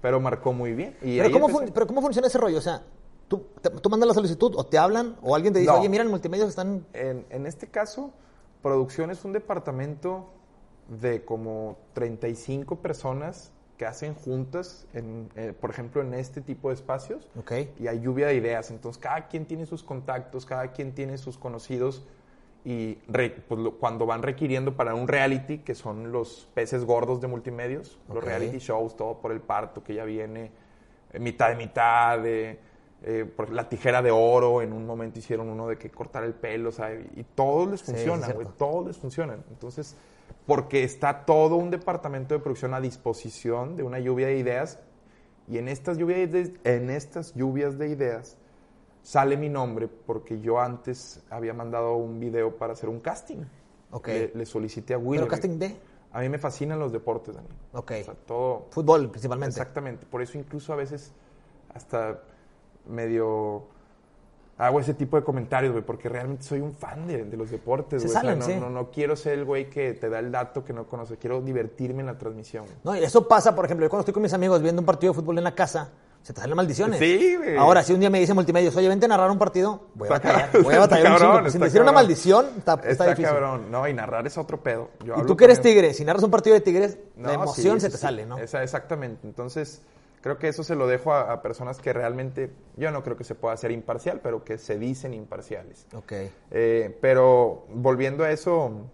pero 0.00 0.20
marcó 0.20 0.52
muy 0.52 0.72
bien. 0.74 0.96
Y 1.02 1.18
pero, 1.18 1.30
¿cómo 1.32 1.46
empecé. 1.48 1.64
fun- 1.66 1.72
pero 1.74 1.86
¿cómo 1.86 2.00
funciona 2.02 2.28
ese 2.28 2.38
rollo? 2.38 2.58
O 2.58 2.60
sea, 2.60 2.82
¿tú, 3.26 3.46
te- 3.60 3.70
tú 3.70 3.88
mandas 3.88 4.06
la 4.08 4.14
solicitud 4.14 4.52
o 4.56 4.66
te 4.66 4.76
hablan 4.78 5.16
o 5.22 5.34
alguien 5.34 5.52
te 5.54 5.60
dice, 5.60 5.72
No. 5.72 5.78
oye, 5.78 5.88
mira, 5.88 6.02
en 6.04 6.10
multimedios 6.10 6.48
están... 6.48 6.84
En, 6.92 7.24
en 7.30 7.46
este 7.46 7.68
caso, 7.68 8.12
producción 8.62 9.10
es 9.10 9.24
un 9.24 9.32
departamento 9.32 10.28
de 10.88 11.24
como 11.24 11.78
35 11.94 12.76
personas 12.76 13.52
que 13.78 13.86
hacen 13.86 14.14
juntas, 14.14 14.86
en, 14.92 15.28
eh, 15.34 15.52
por 15.58 15.70
ejemplo, 15.70 16.00
en 16.00 16.14
este 16.14 16.40
tipo 16.40 16.68
de 16.68 16.74
espacios. 16.74 17.28
Y 17.78 17.88
hay 17.88 18.00
lluvia 18.00 18.28
de 18.28 18.36
ideas. 18.36 18.70
Entonces, 18.70 19.00
cada 19.02 19.26
quien 19.26 19.46
tiene 19.46 19.66
sus 19.66 19.82
contactos, 19.82 20.46
cada 20.46 20.68
quien 20.72 20.94
tiene 20.94 21.18
sus 21.18 21.38
conocidos. 21.38 22.06
Y 22.64 22.98
re- 23.08 23.30
pues, 23.30 23.60
lo- 23.60 23.72
cuando 23.78 24.06
van 24.06 24.22
requiriendo 24.22 24.74
para 24.76 24.94
un 24.94 25.06
reality, 25.08 25.58
que 25.58 25.74
son 25.74 26.12
los 26.12 26.48
peces 26.54 26.84
gordos 26.84 27.20
de 27.20 27.26
multimedios, 27.26 27.98
los 28.08 28.18
Ok. 28.18 28.24
reality 28.24 28.58
shows, 28.58 28.96
todo 28.96 29.18
por 29.20 29.32
el 29.32 29.40
parto 29.40 29.82
que 29.82 29.94
ya 29.94 30.04
viene, 30.04 30.50
eh, 31.12 31.18
mitad 31.18 31.50
de 31.50 31.56
mitad, 31.56 32.18
de, 32.20 32.58
eh, 33.02 33.24
por 33.36 33.50
la 33.50 33.68
tijera 33.68 34.00
de 34.00 34.10
oro, 34.12 34.62
en 34.62 34.72
un 34.72 34.86
momento 34.86 35.18
hicieron 35.18 35.48
uno 35.50 35.66
de 35.68 35.76
que 35.76 35.90
cortar 35.90 36.24
el 36.24 36.32
pelo, 36.32 36.70
o 36.70 36.72
sea, 36.72 36.94
y, 36.94 37.10
y 37.16 37.24
todos 37.34 37.68
les 37.70 37.82
funciona, 37.82 38.28
todos 38.56 38.86
les 38.86 38.96
funcionan. 38.96 39.44
Entonces, 39.50 39.94
porque 40.46 40.84
está 40.84 41.24
todo 41.24 41.56
un 41.56 41.70
departamento 41.70 42.34
de 42.34 42.40
producción 42.40 42.74
a 42.74 42.80
disposición 42.80 43.76
de 43.76 43.82
una 43.82 43.98
lluvia 43.98 44.26
de 44.26 44.38
ideas, 44.38 44.78
y 45.48 45.58
en 45.58 45.68
estas 45.68 45.98
lluvias 45.98 46.32
de, 46.32 46.54
en 46.64 46.90
estas 46.90 47.34
lluvias 47.34 47.78
de 47.78 47.88
ideas 47.88 48.38
sale 49.02 49.36
mi 49.36 49.50
nombre 49.50 49.88
porque 49.88 50.40
yo 50.40 50.58
antes 50.58 51.22
había 51.28 51.52
mandado 51.52 51.96
un 51.96 52.18
video 52.18 52.56
para 52.56 52.72
hacer 52.72 52.88
un 52.88 53.00
casting. 53.00 53.44
Ok. 53.90 54.08
Le, 54.08 54.32
le 54.34 54.46
solicité 54.46 54.94
a 54.94 54.98
Willy. 54.98 55.18
¿Pero 55.18 55.28
casting 55.28 55.58
de? 55.58 55.76
A 56.12 56.20
mí 56.20 56.28
me 56.28 56.38
fascinan 56.38 56.78
los 56.78 56.92
deportes, 56.92 57.34
Dani. 57.34 57.48
Ok. 57.72 57.92
O 58.00 58.04
sea, 58.04 58.14
todo. 58.14 58.66
Fútbol, 58.70 59.10
principalmente. 59.10 59.50
Exactamente. 59.50 60.06
Por 60.06 60.22
eso 60.22 60.38
incluso 60.38 60.72
a 60.72 60.76
veces 60.76 61.12
hasta 61.74 62.22
medio 62.88 63.66
hago 64.58 64.78
ese 64.80 64.94
tipo 64.94 65.16
de 65.16 65.24
comentarios, 65.24 65.72
güey, 65.72 65.84
porque 65.84 66.08
realmente 66.08 66.44
soy 66.44 66.60
un 66.60 66.74
fan 66.74 67.06
de, 67.06 67.24
de 67.24 67.36
los 67.36 67.50
deportes, 67.50 68.02
Se 68.02 68.08
güey. 68.08 68.18
O 68.18 68.20
sea, 68.20 68.34
no, 68.36 68.44
sí. 68.44 68.54
no, 68.54 68.70
no 68.70 68.90
quiero 68.90 69.16
ser 69.16 69.34
el 69.38 69.44
güey 69.44 69.68
que 69.68 69.94
te 69.94 70.08
da 70.08 70.18
el 70.20 70.30
dato 70.30 70.64
que 70.64 70.72
no 70.72 70.86
conoce. 70.86 71.16
Quiero 71.16 71.40
divertirme 71.40 72.00
en 72.00 72.06
la 72.06 72.18
transmisión. 72.18 72.64
No, 72.84 72.94
y 72.96 73.02
eso 73.02 73.26
pasa, 73.26 73.54
por 73.54 73.64
ejemplo, 73.64 73.84
yo 73.86 73.90
cuando 73.90 74.02
estoy 74.02 74.14
con 74.14 74.22
mis 74.22 74.32
amigos 74.32 74.62
viendo 74.62 74.80
un 74.80 74.86
partido 74.86 75.12
de 75.12 75.20
fútbol 75.20 75.38
en 75.38 75.44
la 75.44 75.54
casa, 75.54 75.90
se 76.22 76.32
te 76.32 76.40
salen 76.40 76.56
maldiciones. 76.56 76.98
Sí, 77.00 77.36
güey. 77.36 77.56
Ahora, 77.56 77.82
si 77.82 77.92
un 77.92 78.00
día 78.00 78.08
me 78.08 78.18
dice 78.20 78.32
multimedios, 78.32 78.74
oye, 78.76 78.88
vente 78.88 79.04
a 79.04 79.08
narrar 79.08 79.30
un 79.30 79.38
partido, 79.38 79.88
voy 79.94 80.08
a 80.08 80.12
batallar, 80.12 80.42
cabrón, 80.46 80.62
voy 80.62 80.74
a 80.74 80.78
batallar 80.78 81.12
un 81.12 81.18
cabrón, 81.18 81.50
Si 81.52 81.58
me 81.58 81.66
está 81.66 81.66
hiciera 81.66 81.82
una 81.82 81.92
cabrón. 81.92 81.94
maldición, 81.94 82.46
está, 82.56 82.74
está 82.74 82.88
Está 82.90 83.04
difícil. 83.06 83.24
cabrón. 83.26 83.70
No, 83.70 83.86
y 83.88 83.92
narrar 83.92 84.26
es 84.26 84.38
otro 84.38 84.62
pedo. 84.62 84.88
Yo 85.00 85.06
Y 85.06 85.10
hablo 85.10 85.26
tú 85.26 85.36
que 85.36 85.44
eres 85.44 85.60
tigre, 85.60 85.92
si 85.92 86.04
narras 86.04 86.22
un 86.22 86.30
partido 86.30 86.54
de 86.54 86.60
tigres, 86.62 86.96
No, 87.16 87.26
la 87.28 87.34
emoción 87.34 87.74
sí, 87.80 87.86
se 87.86 87.90
te 87.90 87.96
sí. 87.96 88.02
sale, 88.02 88.24
¿no? 88.24 88.38
Esa- 88.38 88.62
exactamente. 88.62 89.26
Entonces, 89.26 89.82
creo 90.24 90.38
que 90.38 90.48
eso 90.48 90.64
se 90.64 90.74
lo 90.74 90.86
dejo 90.86 91.12
a, 91.12 91.30
a 91.30 91.42
personas 91.42 91.78
que 91.82 91.92
realmente, 91.92 92.50
yo 92.78 92.90
no 92.90 93.02
creo 93.02 93.14
que 93.14 93.24
se 93.24 93.34
pueda 93.34 93.54
ser 93.58 93.70
imparcial, 93.72 94.20
pero 94.22 94.42
que 94.42 94.56
se 94.56 94.78
dicen 94.78 95.12
imparciales. 95.12 95.86
Ok. 95.94 96.12
Eh, 96.50 96.96
pero 97.02 97.66
volviendo 97.68 98.24
a 98.24 98.30
eso 98.30 98.86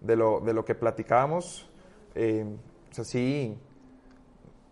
de 0.00 0.14
lo, 0.14 0.38
de 0.38 0.52
lo 0.54 0.64
que 0.64 0.76
platicábamos, 0.76 1.68
eh, 2.14 2.44
o 2.88 2.94
sea, 2.94 3.04
sí, 3.04 3.58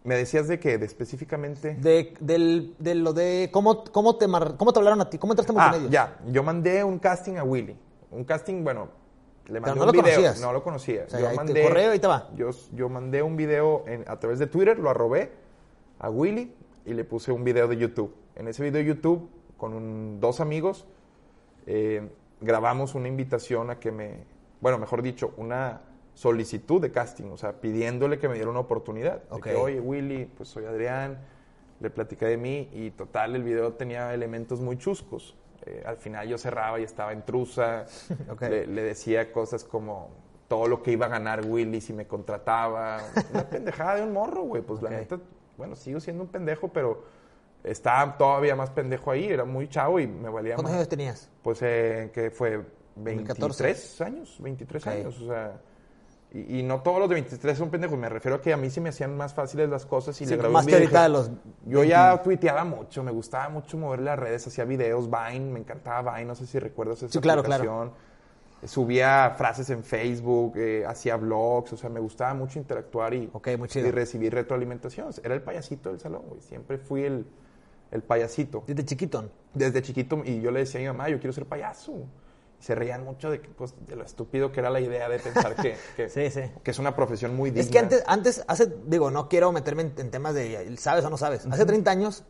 me 0.04 0.14
decías 0.14 0.47
de 0.47 0.61
que 0.61 0.78
de 0.78 0.87
específicamente... 0.87 1.75
De, 1.75 2.14
del, 2.21 2.76
de 2.78 2.94
lo 2.94 3.12
de 3.12 3.49
cómo, 3.52 3.83
cómo, 3.83 4.14
te 4.16 4.28
mar- 4.28 4.54
cómo 4.56 4.73
te 4.73 4.78
hablaron 4.78 5.00
a 5.00 5.11
ti, 5.11 5.18
cómo 5.18 5.33
entraste 5.33 5.52
en 5.52 5.59
Ah, 5.59 5.62
multimedios. 5.64 5.92
ya, 5.92 6.16
yo 6.30 6.44
mandé 6.44 6.85
un 6.85 7.00
casting 7.00 7.38
a 7.38 7.42
Willy. 7.42 7.76
Un 8.12 8.23
casting, 8.23 8.62
bueno, 8.62 8.87
le 9.49 9.59
mandé 9.59 9.75
no 9.75 9.80
un 9.83 9.87
lo 9.87 9.92
video. 9.92 10.04
conocías. 10.04 10.40
No 10.40 10.52
lo 10.52 10.62
conocía. 10.62 11.06
O 11.09 11.11
sea, 11.11 11.18
yo 11.18 11.35
mandé, 11.35 11.61
correo, 11.61 11.90
ahí 11.90 11.99
te 11.99 12.06
va. 12.06 12.30
Yo, 12.37 12.50
yo 12.73 12.88
mandé 12.88 13.21
un 13.21 13.37
video 13.37 13.83
en- 13.88 14.04
a 14.06 14.21
través 14.21 14.38
de 14.38 14.47
Twitter, 14.47 14.78
lo 14.78 14.90
arrobé 14.90 15.42
a 16.04 16.11
Willy 16.11 16.52
y 16.84 16.92
le 16.94 17.04
puse 17.04 17.32
un 17.32 17.44
video 17.44 17.66
de 17.66 17.76
YouTube. 17.76 18.14
En 18.37 18.46
ese 18.49 18.62
video 18.62 18.80
de 18.82 18.87
YouTube, 18.88 19.28
con 19.56 19.73
un- 19.73 20.18
dos 20.20 20.40
amigos, 20.40 20.87
eh, 21.66 22.08
grabamos 22.40 22.94
una 22.94 23.08
invitación 23.08 23.70
a 23.70 23.78
que 23.78 23.90
me, 23.90 24.25
bueno, 24.61 24.78
mejor 24.78 25.02
dicho, 25.02 25.32
una 25.38 25.80
solicitud 26.12 26.80
de 26.80 26.92
casting, 26.92 27.25
o 27.32 27.37
sea, 27.37 27.61
pidiéndole 27.61 28.18
que 28.18 28.28
me 28.28 28.34
diera 28.34 28.50
una 28.50 28.61
oportunidad. 28.61 29.23
De 29.25 29.34
Ok. 29.37 29.42
que, 29.44 29.54
oye, 29.56 29.80
Willy, 29.80 30.26
pues 30.26 30.49
soy 30.49 30.64
Adrián, 30.66 31.18
le 31.80 31.90
platicé 31.90 32.26
de 32.26 32.37
mí 32.37 32.68
y 32.73 32.90
total, 32.90 33.34
el 33.34 33.42
video 33.42 33.73
tenía 33.73 34.12
elementos 34.14 34.61
muy 34.61 34.76
chuscos. 34.76 35.37
Eh, 35.66 35.82
al 35.87 35.96
final 35.96 36.28
yo 36.28 36.37
cerraba 36.37 36.78
y 36.78 36.82
estaba 36.82 37.12
en 37.12 37.23
trusa, 37.25 37.87
Ok. 38.30 38.42
le, 38.42 38.66
le 38.66 38.82
decía 38.82 39.32
cosas 39.32 39.64
como 39.64 40.11
todo 40.49 40.68
lo 40.68 40.82
que 40.82 40.92
iba 40.92 41.06
a 41.06 41.08
ganar 41.08 41.44
Willy 41.46 41.80
si 41.80 41.92
me 41.94 42.06
contrataba. 42.06 42.99
Una 43.32 43.44
pendejada 43.49 43.96
de 43.96 44.02
un 44.02 44.12
morro, 44.12 44.42
güey. 44.42 44.62
Pues 44.62 44.82
la 44.82 44.90
neta, 44.90 45.18
bueno, 45.56 45.76
sigo 45.76 46.00
siendo 46.00 46.23
un 46.25 46.28
pendejo, 46.28 46.68
pero 46.68 47.04
estaba 47.62 48.16
todavía 48.16 48.54
más 48.56 48.70
pendejo 48.70 49.11
ahí. 49.11 49.26
Era 49.26 49.44
muy 49.44 49.68
chavo 49.68 49.99
y 50.00 50.06
me 50.06 50.28
valía 50.28 50.54
¿Cuántos 50.54 50.73
más. 50.73 50.78
años 50.78 50.88
tenías? 50.88 51.30
Pues 51.42 51.58
eh, 51.62 52.11
que 52.12 52.30
fue 52.30 52.64
23 52.96 53.38
2014. 53.38 54.04
años, 54.04 54.37
23 54.40 54.82
Ok. 54.82 54.92
años, 54.92 55.20
o 55.20 55.26
sea, 55.26 55.61
y, 56.32 56.61
y 56.61 56.62
no 56.62 56.80
todos 56.82 56.99
los 56.99 57.08
de 57.08 57.14
23 57.14 57.56
son 57.56 57.70
pendejos, 57.70 57.96
me 57.99 58.08
refiero 58.08 58.37
a 58.37 58.40
que 58.40 58.52
a 58.52 58.56
mí 58.56 58.68
se 58.70 58.80
me 58.80 58.88
hacían 58.88 59.16
más 59.16 59.34
fáciles 59.34 59.68
las 59.68 59.87
cosas 59.87 60.20
y 60.20 60.25
Sí, 60.25 60.30
le 60.30 60.37
grabé 60.37 60.52
más 60.54 60.64
un 60.64 60.68
que 60.70 60.75
ahorita 60.76 61.08
los 61.08 61.30
Yo 61.66 61.84
ya 61.84 62.20
tuiteaba 62.23 62.64
mucho, 62.64 63.02
me 63.04 63.12
gustaba 63.12 63.49
mucho 63.49 63.76
mover 63.78 64.00
las 64.00 64.18
redes, 64.18 64.46
hacía 64.46 64.64
videos, 64.64 65.08
Vine, 65.11 65.52
me 65.52 65.61
encantaba 65.61 66.12
Vine, 66.14 66.26
no 66.26 66.34
sé 66.34 66.46
si 66.46 66.58
recuerdas 66.58 67.02
esa 67.02 67.12
Sí, 67.12 67.20
claro, 67.20 67.42
claro. 67.42 67.92
Subía 68.66 69.35
frases 69.37 69.68
en 69.71 69.85
Facebook, 69.85 70.54
eh, 70.56 70.85
hacía 70.87 71.16
blogs, 71.16 71.73
o 71.75 71.76
sea, 71.76 71.90
me 71.90 72.00
gustaba 72.00 72.33
mucho 72.35 72.59
interactuar 72.59 73.12
y, 73.14 73.28
Ok, 73.33 73.49
muy 73.59 73.68
chido. 73.68 73.88
y 73.88 73.90
recibir 73.90 74.33
retroalimentación. 74.35 75.11
Era 75.23 75.35
el 75.35 75.42
payasito 75.42 75.90
del 75.90 76.00
salón, 76.00 76.23
güey, 76.28 76.40
siempre 76.40 76.78
fui 76.78 77.02
el, 77.04 77.26
el 77.90 78.02
payasito 78.02 78.64
Desde 78.66 78.85
chiquito. 78.85 79.28
desde 79.52 79.83
chiquito 79.83 80.23
y 80.25 80.40
yo 80.40 80.50
le 80.50 80.61
decía 80.61 80.80
a 80.80 80.83
mi 80.83 80.87
mamá, 80.88 81.09
yo 81.09 81.18
quiero 81.18 81.33
ser 81.33 81.47
payaso. 81.47 81.92
Y 81.92 82.62
se 82.64 82.75
reían 82.75 83.04
mucho 83.04 83.30
de, 83.30 83.40
que, 83.42 83.49
pues, 83.50 83.75
de 83.87 83.94
lo 83.97 84.04
estúpido 84.04 84.50
que 84.50 84.61
era 84.61 84.71
la 84.71 84.80
idea 84.80 85.06
de 85.11 85.18
pensar 85.18 85.54
que, 85.56 85.76
que, 85.97 86.09
Sí, 86.09 86.30
sí. 86.30 86.40
que 86.62 86.71
es 86.71 86.78
una 86.78 86.97
profesión 86.97 87.37
muy 87.37 87.50
digna. 87.50 87.62
Es 87.62 87.71
que 87.71 87.78
antes, 87.78 88.02
antes, 88.06 88.42
hace, 88.49 88.73
digo, 88.87 89.11
no 89.11 89.28
quiero 89.28 89.52
meterme 89.52 89.83
en, 89.83 89.92
en 89.99 90.11
temas 90.11 90.35
de 90.35 90.75
sabes 90.78 91.04
o 91.04 91.11
no 91.11 91.18
sabes. 91.18 91.44
Hace 91.44 91.66
30 91.66 91.90
años, 91.90 92.25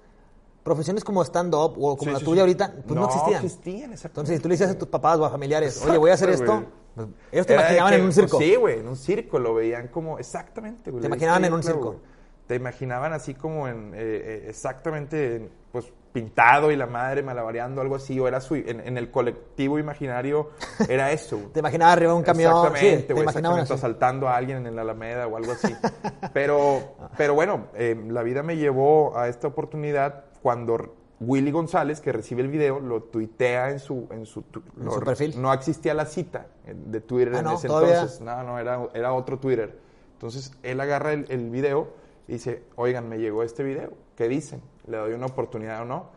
profesiones 0.65 1.05
como 1.05 1.23
stand-up 1.25 1.75
o 1.79 1.97
como 1.97 2.11
Sí, 2.11 2.11
la 2.11 2.19
sí, 2.19 2.25
tuya 2.25 2.37
sí. 2.37 2.41
ahorita, 2.41 2.73
pues 2.87 2.99
no, 2.99 3.05
existían. 3.07 3.45
existían, 3.45 3.93
exactamente. 3.93 4.07
Entonces, 4.07 4.37
si 4.39 4.43
tú 4.43 4.49
le 4.49 4.55
dices 4.55 4.71
a 4.71 4.79
tus 4.79 4.89
papás 4.89 5.19
o 5.21 5.25
a 5.25 5.31
familiares, 5.31 5.81
oye, 5.87 5.99
voy 5.99 6.11
a 6.11 6.15
hacer 6.15 6.31
Exacto, 6.31 6.53
esto, 6.55 6.65
güey. 6.65 6.73
pues, 6.97 7.09
ellos 7.33 7.47
te 7.47 7.53
Era 7.53 7.63
imaginaban 7.63 7.91
que, 7.91 7.97
en 7.97 8.01
un 8.03 8.07
pues, 8.09 8.15
circo. 8.17 8.39
sí, 8.39 8.55
güey, 8.57 8.79
en 8.81 8.89
un 8.89 8.97
circo 8.97 9.39
lo 9.39 9.55
veían 9.55 9.89
como 9.89 10.19
exactamente. 10.19 10.91
güey, 10.91 11.01
Te 11.03 11.07
imaginaban 11.07 11.45
en 11.45 11.53
un 11.55 11.63
circo. 11.63 11.85
güey. 11.93 11.99
Te 12.47 12.57
imaginaban 12.57 13.13
así 13.15 13.33
como 13.35 13.69
en 13.69 13.95
eh, 13.95 13.99
eh, 14.01 14.47
exactamente 14.49 15.49
pues 15.73 15.91
pintado 16.13 16.71
y 16.71 16.77
la 16.77 16.87
madre 16.87 17.23
malabareando 17.23 17.81
algo 17.81 17.97
así 17.97 18.21
o 18.21 18.29
era 18.29 18.41
su 18.41 18.55
en, 18.55 18.81
en 18.81 18.99
el 18.99 19.11
colectivo 19.11 19.79
imaginario 19.79 20.51
era 20.89 21.11
eso. 21.11 21.37
güey. 21.39 21.49
Te 21.53 21.61
imaginabas 21.61 21.95
arriba 21.97 22.13
de 22.13 22.19
un 22.19 22.23
camión. 22.23 22.53
Sí, 22.53 22.59
Exactamente, 22.59 23.03
te 23.07 23.13
güey, 23.15 23.23
imaginaban 23.25 23.61
exactamente, 23.61 23.73
así. 23.75 23.81
asaltando 23.81 24.29
a 24.29 24.37
alguien 24.37 24.67
en 24.67 24.77
la 24.77 24.83
Alameda 24.83 25.27
o 25.27 25.37
algo 25.39 25.53
así. 25.53 25.75
pero, 26.35 26.97
pero 27.17 27.35
bueno, 27.35 27.67
eh, 27.75 27.97
la 28.09 28.23
vida 28.23 28.43
me 28.43 28.57
llevó 28.59 29.17
a 29.19 29.29
esta 29.29 29.49
oportunidad 29.49 30.25
cuando 30.45 30.95
Willy 31.21 31.51
González, 31.51 32.03
que 32.03 32.13
recibe 32.13 32.43
el 32.43 32.49
video, 32.49 32.81
lo 32.81 33.05
tuitea 33.05 33.71
en 33.71 33.79
su... 33.79 34.07
En 34.11 34.27
su, 34.27 34.43
tu- 34.43 34.63
¿En 34.79 34.85
lo- 34.85 34.91
su 34.93 35.01
perfil? 35.01 35.41
No 35.41 35.55
existía 35.55 35.95
la 35.95 36.05
cita 36.05 36.49
de 36.67 37.01
Twitter 37.01 37.35
Ah, 37.37 37.39
en 37.39 37.45
no, 37.47 37.55
ese 37.55 37.67
todavía. 37.67 37.95
entonces. 37.95 38.21
No, 38.21 38.43
no, 38.43 38.59
era, 38.59 38.89
era 38.93 39.15
otro 39.15 39.39
Twitter. 39.39 39.79
Entonces, 40.13 40.53
él 40.63 40.79
agarra 40.83 41.15
el, 41.15 41.25
el 41.31 41.49
video 41.49 41.89
y 42.29 42.33
dice, 42.35 42.65
oigan, 42.77 43.09
me 43.09 43.17
llegó 43.19 43.43
este 43.43 43.63
video. 43.63 43.93
¿Qué 44.17 44.29
dicen? 44.29 44.61
¿Le 44.87 44.99
doy 44.99 45.15
una 45.15 45.25
oportunidad 45.27 45.81
o 45.81 45.85
no? 45.87 46.11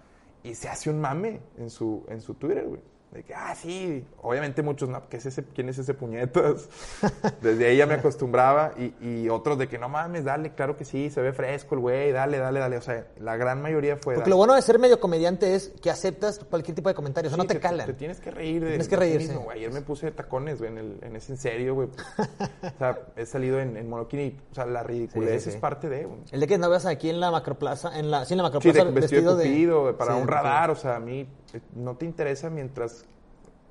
Y 0.44 0.56
se 0.56 0.68
hace 0.68 0.90
un 0.90 1.00
mame 1.00 1.40
en 1.58 1.70
su, 1.70 2.04
en 2.10 2.20
su 2.20 2.34
Twitter, 2.34 2.68
güey. 2.68 2.82
De 3.18 3.24
que, 3.24 3.34
ah, 3.34 3.56
sí. 3.56 4.06
Obviamente 4.22 4.62
muchos, 4.62 4.90
no, 4.90 5.10
¿qué 5.10 5.18
es 5.18 5.26
ese, 5.26 5.44
¿quién 5.44 5.70
es 5.70 5.80
ese 5.80 5.96
puñetas? 5.96 6.70
Desde 7.42 7.66
ahí 7.66 7.78
ya 7.78 7.88
me 7.88 7.96
acostumbraba. 7.96 8.74
Y, 8.78 8.94
y 9.02 9.28
otros 9.28 9.58
de 9.58 9.68
que, 9.68 9.80
no 9.80 9.90
mames, 9.90 10.24
dale, 10.24 10.54
claro 10.54 10.78
que 10.78 10.86
sí, 10.86 11.10
se 11.10 11.20
ve 11.20 11.34
fresco 11.34 11.74
el 11.74 11.82
güey, 11.82 12.12
dale, 12.12 12.38
dale, 12.38 12.60
dale. 12.60 12.78
O 12.78 12.82
sea, 12.82 13.08
la 13.20 13.36
gran 13.36 13.60
mayoría 13.60 13.96
fue... 13.96 14.14
Porque 14.14 14.20
dale. 14.20 14.30
lo 14.30 14.38
bueno 14.38 14.54
de 14.54 14.62
ser 14.62 14.78
medio 14.78 15.00
comediante 15.00 15.56
es 15.56 15.70
que 15.82 15.90
aceptas 15.90 16.38
cualquier 16.48 16.76
tipo 16.76 16.90
de 16.90 16.94
comentario, 16.94 17.30
o 17.30 17.32
sea, 17.32 17.42
Sí, 17.42 17.48
no 17.48 17.52
te 17.52 17.60
calan. 17.60 17.88
Te 17.88 17.94
tienes 17.94 18.20
que 18.20 18.30
reír 18.30 18.62
de 18.62 18.68
Tienes 18.68 18.88
que 18.88 18.96
de 18.96 19.00
reírse. 19.00 19.28
mismo, 19.30 19.46
güey. 19.46 19.58
Ayer 19.58 19.72
me 19.74 19.82
puse 19.82 20.12
tacones, 20.12 20.60
güey, 20.60 20.70
en, 20.74 20.78
el, 20.78 21.00
en 21.02 21.16
ese 21.16 21.32
en 21.32 21.38
serio, 21.40 21.74
güey. 21.74 21.88
o 21.88 22.78
sea, 22.78 23.00
he 23.16 23.26
salido 23.26 23.60
en, 23.60 23.78
en 23.78 23.90
monoquín 23.90 24.20
y, 24.20 24.38
o 24.52 24.54
sea, 24.54 24.68
la 24.68 24.84
ridiculez 24.84 25.42
Sí, 25.42 25.46
sí, 25.46 25.50
sí. 25.50 25.56
es 25.56 25.60
parte 25.60 25.90
de, 25.90 26.06
güey. 26.06 26.20
El 26.32 26.40
de 26.40 26.46
que 26.46 26.60
no 26.60 26.70
veas 26.70 26.86
aquí 26.86 27.10
en 27.10 27.20
la 27.20 27.32
macroplaza, 27.32 27.98
en 27.98 28.12
la, 28.12 28.26
sí, 28.26 28.36
en 28.36 28.38
la 28.38 28.44
macroplaza 28.44 28.86
de 28.86 28.92
vestido, 28.92 29.36
de 29.36 29.46
cupido, 29.46 29.98
para 29.98 30.14
sí, 30.14 30.20
un 30.22 30.28
de 30.28 30.32
radar, 30.34 30.70
o 30.70 30.76
sea, 30.76 30.98
a 30.98 31.00
mí 31.00 31.28
no 31.76 31.96
te 31.96 32.06
interesa 32.06 32.50
mientras 32.50 33.06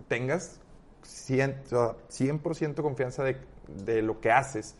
tengas 0.09 0.61
100%, 1.05 1.65
o 1.65 1.69
sea, 1.69 1.97
100 2.09 2.75
confianza 2.75 3.25
de, 3.25 3.37
de 3.85 4.03
lo 4.03 4.21
que 4.21 4.31
haces, 4.31 4.75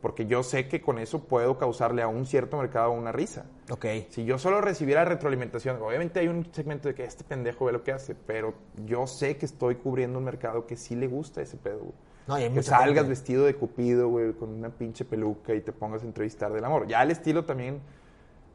porque 0.00 0.26
yo 0.26 0.42
sé 0.42 0.66
que 0.66 0.80
con 0.80 0.98
eso 0.98 1.24
puedo 1.24 1.58
causarle 1.58 2.02
a 2.02 2.08
un 2.08 2.26
cierto 2.26 2.56
mercado 2.58 2.90
una 2.90 3.12
risa. 3.12 3.46
Ok. 3.70 3.86
Si 4.10 4.24
yo 4.24 4.36
solo 4.38 4.60
recibiera 4.60 5.04
retroalimentación, 5.04 5.80
obviamente 5.80 6.20
hay 6.20 6.28
un 6.28 6.52
segmento 6.52 6.88
de 6.88 6.94
que 6.94 7.04
este 7.04 7.22
pendejo 7.22 7.66
ve 7.66 7.72
lo 7.72 7.84
que 7.84 7.92
hace, 7.92 8.14
pero 8.14 8.54
yo 8.84 9.06
sé 9.06 9.36
que 9.36 9.46
estoy 9.46 9.76
cubriendo 9.76 10.18
un 10.18 10.24
mercado 10.24 10.66
que 10.66 10.76
sí 10.76 10.96
le 10.96 11.06
gusta 11.06 11.40
ese 11.40 11.56
pedo, 11.56 11.78
güey. 11.78 11.94
No, 12.26 12.34
hay 12.34 12.50
que 12.50 12.62
salgas 12.62 12.94
gente. 12.94 13.08
vestido 13.08 13.44
de 13.46 13.54
cupido, 13.54 14.08
güey, 14.08 14.32
con 14.32 14.50
una 14.50 14.70
pinche 14.70 15.04
peluca 15.04 15.54
y 15.54 15.60
te 15.60 15.72
pongas 15.72 16.02
a 16.02 16.06
entrevistar 16.06 16.52
del 16.52 16.64
amor. 16.64 16.86
Ya 16.86 17.02
el 17.02 17.10
estilo 17.10 17.44
también 17.44 17.80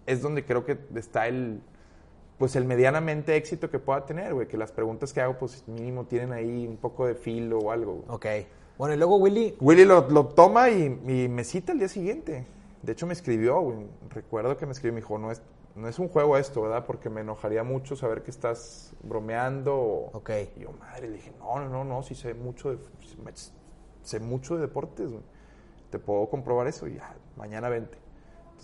es 0.05 0.21
donde 0.21 0.45
creo 0.45 0.65
que 0.65 0.77
está 0.95 1.27
el, 1.27 1.61
pues 2.37 2.55
el 2.55 2.65
medianamente 2.65 3.35
éxito 3.35 3.69
que 3.69 3.79
pueda 3.79 4.05
tener, 4.05 4.33
güey, 4.33 4.47
que 4.47 4.57
las 4.57 4.71
preguntas 4.71 5.11
que 5.13 5.21
hago, 5.21 5.37
pues 5.37 5.67
mínimo 5.67 6.05
tienen 6.05 6.31
ahí 6.33 6.67
un 6.67 6.77
poco 6.77 7.07
de 7.07 7.15
filo 7.15 7.59
o 7.59 7.71
algo. 7.71 8.03
güey. 8.05 8.05
Ok. 8.09 8.47
Bueno, 8.77 8.93
y 8.93 8.97
luego 8.97 9.15
Willy, 9.17 9.55
Willy 9.59 9.85
lo, 9.85 10.07
lo 10.09 10.27
toma 10.27 10.69
y, 10.69 10.83
y 11.07 11.27
me 11.29 11.43
cita 11.43 11.71
el 11.71 11.79
día 11.79 11.87
siguiente. 11.87 12.45
De 12.83 12.91
hecho, 12.91 13.07
me 13.07 13.13
escribió, 13.13 13.59
güey. 13.61 13.87
Recuerdo 14.09 14.55
que 14.55 14.65
me 14.67 14.71
escribió 14.73 14.91
y 14.91 14.95
me 14.95 15.01
dijo, 15.01 15.17
no 15.17 15.31
es, 15.31 15.41
no 15.75 15.87
es 15.87 15.97
un 15.97 16.07
juego 16.09 16.37
esto, 16.37 16.61
¿verdad? 16.61 16.85
Porque 16.85 17.09
me 17.09 17.21
enojaría 17.21 17.63
mucho 17.63 17.95
saber 17.95 18.21
que 18.21 18.29
estás 18.29 18.93
bromeando. 19.01 19.75
o- 19.75 20.09
Ok. 20.13 20.29
Y 20.57 20.59
yo, 20.61 20.71
madre, 20.73 21.07
le 21.07 21.15
dije, 21.15 21.31
no, 21.39 21.59
no, 21.59 21.69
no, 21.69 21.83
no, 21.83 22.03
sí 22.03 22.13
sé 22.13 22.35
mucho 22.35 22.69
de, 22.71 22.77
sé 24.03 24.19
mucho 24.19 24.55
de 24.55 24.61
deportes, 24.61 25.09
güey. 25.09 25.23
Te 25.89 25.99
puedo 25.99 26.29
comprobar 26.29 26.67
eso 26.67 26.87
y 26.87 26.95
ya, 26.95 27.15
mañana 27.35 27.69
vente. 27.69 27.97